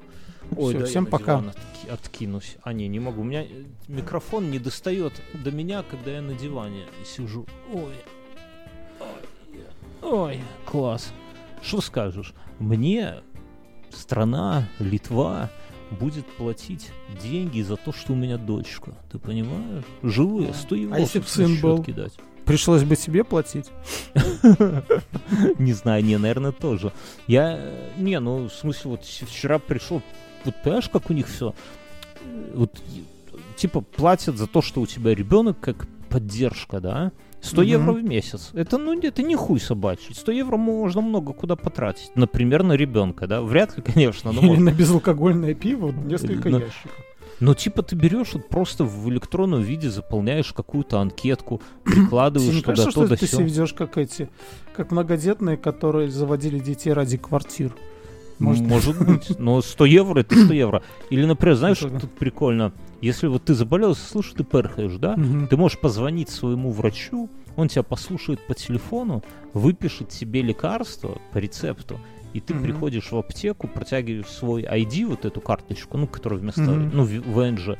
Всё, 0.51 0.79
да, 0.79 0.85
всем 0.85 1.05
я 1.05 1.09
пока. 1.09 1.25
диван 1.39 1.49
отки- 1.49 1.89
откинусь. 1.89 2.57
А, 2.63 2.73
не, 2.73 2.87
не 2.87 2.99
могу. 2.99 3.21
У 3.21 3.23
меня 3.23 3.45
микрофон 3.87 4.51
не 4.51 4.59
достает 4.59 5.13
до 5.33 5.51
меня, 5.51 5.83
когда 5.83 6.11
я 6.11 6.21
на 6.21 6.33
диване 6.33 6.85
сижу. 7.05 7.45
Ой. 7.73 7.93
Ой, 8.99 9.07
Ой, 10.01 10.39
класс. 10.65 11.11
Что 11.61 11.79
скажешь? 11.81 12.33
Мне 12.59 13.15
страна, 13.91 14.67
Литва 14.79 15.49
будет 15.91 16.25
платить 16.25 16.89
деньги 17.21 17.61
за 17.61 17.75
то, 17.75 17.91
что 17.93 18.13
у 18.13 18.15
меня 18.15 18.37
дочка. 18.37 18.93
Ты 19.11 19.19
понимаешь? 19.19 19.83
Живые, 20.01 20.53
100 20.53 20.75
евро. 20.75 20.95
А 20.95 20.99
если 20.99 21.19
б 21.19 21.25
на 21.25 21.29
сын 21.29 21.61
был? 21.61 21.83
кидать. 21.83 22.13
Пришлось 22.45 22.83
бы 22.83 22.95
тебе 22.95 23.23
платить. 23.23 23.69
Не 25.59 25.73
знаю, 25.73 26.03
не, 26.03 26.17
наверное, 26.17 26.51
тоже. 26.51 26.91
Я, 27.27 27.55
э, 27.59 27.89
не, 27.97 28.19
ну, 28.19 28.49
в 28.49 28.53
смысле, 28.53 28.91
вот 28.91 29.03
вчера 29.05 29.59
пришел, 29.59 30.01
вот 30.45 30.55
понимаешь, 30.63 30.89
как 30.89 31.09
у 31.09 31.13
них 31.13 31.27
все, 31.27 31.53
вот, 32.53 32.71
типа, 33.55 33.81
платят 33.81 34.37
за 34.37 34.47
то, 34.47 34.61
что 34.61 34.81
у 34.81 34.87
тебя 34.87 35.13
ребенок, 35.15 35.59
как 35.59 35.87
поддержка, 36.09 36.79
да? 36.79 37.11
100 37.41 37.61
Мгм. 37.61 37.69
евро 37.71 37.93
в 37.93 38.03
месяц. 38.03 38.51
Это, 38.53 38.77
ну, 38.77 38.99
это 38.99 39.23
не 39.23 39.35
хуй 39.35 39.59
собачий. 39.59 40.13
100 40.13 40.31
евро 40.31 40.57
можно 40.57 41.01
много 41.01 41.33
куда 41.33 41.55
потратить. 41.55 42.11
Например, 42.15 42.61
на 42.63 42.73
ребенка, 42.73 43.25
да? 43.25 43.41
Вряд 43.41 43.75
ли, 43.77 43.83
конечно, 43.83 44.31
но 44.31 44.41
Или 44.41 44.47
можно. 44.47 44.65
на 44.71 44.73
безалкогольное 44.75 45.55
пиво 45.55 45.91
несколько 45.91 46.49
На- 46.49 46.57
ящиков. 46.57 46.91
Но 47.39 47.55
типа 47.55 47.81
ты 47.81 47.95
берешь 47.95 48.33
вот 48.33 48.47
просто 48.49 48.83
в 48.83 49.09
электронном 49.09 49.63
виде 49.63 49.89
заполняешь 49.89 50.53
какую-то 50.53 50.99
анкетку, 50.99 51.59
прикладываешь 51.83 52.53
туда 52.61 52.75
кажется, 52.75 52.91
то 52.91 53.07
да 53.07 53.15
что 53.15 53.25
ты 53.25 53.31
сё. 53.31 53.37
себя 53.37 53.45
ведешь 53.45 53.73
как 53.73 53.97
эти, 53.97 54.29
как 54.75 54.91
многодетные, 54.91 55.57
которые 55.57 56.11
заводили 56.11 56.59
детей 56.59 56.93
ради 56.93 57.17
квартир? 57.17 57.73
Может, 58.41 58.63
Может- 58.65 59.05
быть. 59.05 59.39
Но 59.39 59.61
100 59.61 59.85
евро 59.85 60.19
это 60.19 60.35
100 60.35 60.53
евро. 60.53 60.83
Или, 61.09 61.25
например, 61.25 61.55
знаешь, 61.55 61.79
да. 61.79 61.99
тут 61.99 62.11
прикольно. 62.11 62.73
Если 63.01 63.27
вот 63.27 63.43
ты 63.45 63.53
заболел, 63.53 63.95
слушай, 63.95 64.35
ты 64.35 64.43
перхаешь, 64.43 64.95
да? 64.97 65.15
Мгм. 65.17 65.47
Ты 65.47 65.57
можешь 65.57 65.79
позвонить 65.79 66.29
своему 66.29 66.71
врачу, 66.71 67.29
он 67.55 67.67
тебя 67.67 67.83
послушает 67.83 68.45
по 68.47 68.53
телефону, 68.53 69.23
выпишет 69.53 70.09
тебе 70.09 70.41
лекарство 70.41 71.19
по 71.33 71.37
рецепту, 71.39 71.99
и 72.33 72.39
ты 72.39 72.53
Мгм. 72.53 72.63
приходишь 72.63 73.11
в 73.11 73.17
аптеку, 73.17 73.67
протягиваешь 73.67 74.27
свой 74.27 74.63
ID, 74.63 75.05
вот 75.05 75.25
эту 75.25 75.41
карточку, 75.41 75.97
ну, 75.97 76.07
которая 76.07 76.39
вместо, 76.39 76.61
Мгм. 76.61 76.91
ну, 76.93 77.03
в- 77.03 77.33
ВНЖ, 77.33 77.77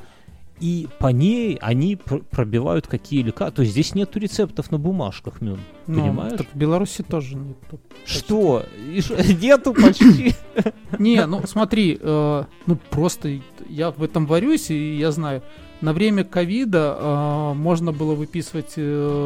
и 0.61 0.87
по 0.99 1.07
ней 1.07 1.57
они 1.59 1.95
пр- 1.95 2.21
пробивают 2.29 2.87
какие 2.87 3.23
лекарства. 3.23 3.57
То 3.57 3.61
есть 3.63 3.71
здесь 3.73 3.95
нету 3.95 4.19
рецептов 4.19 4.71
на 4.71 4.77
бумажках, 4.77 5.41
Мюн. 5.41 5.59
Ну, 5.87 5.99
понимаешь? 6.01 6.37
так 6.37 6.47
в 6.53 6.57
Беларуси 6.57 7.01
тоже 7.03 7.35
нет. 7.35 7.57
Что? 8.05 8.63
И 8.93 9.01
ш- 9.01 9.15
Нету 9.41 9.73
почти. 9.73 10.33
Не, 10.99 11.25
ну 11.25 11.41
смотри, 11.47 11.97
э, 11.99 12.43
ну 12.67 12.77
просто 12.91 13.39
я 13.67 13.91
в 13.91 14.03
этом 14.03 14.25
варюсь, 14.27 14.69
и 14.69 14.95
я 14.97 15.11
знаю, 15.11 15.41
на 15.81 15.93
время 15.93 16.23
ковида 16.23 16.95
э, 16.99 17.53
можно 17.55 17.91
было 17.91 18.13
выписывать 18.13 18.73
э, 18.77 19.19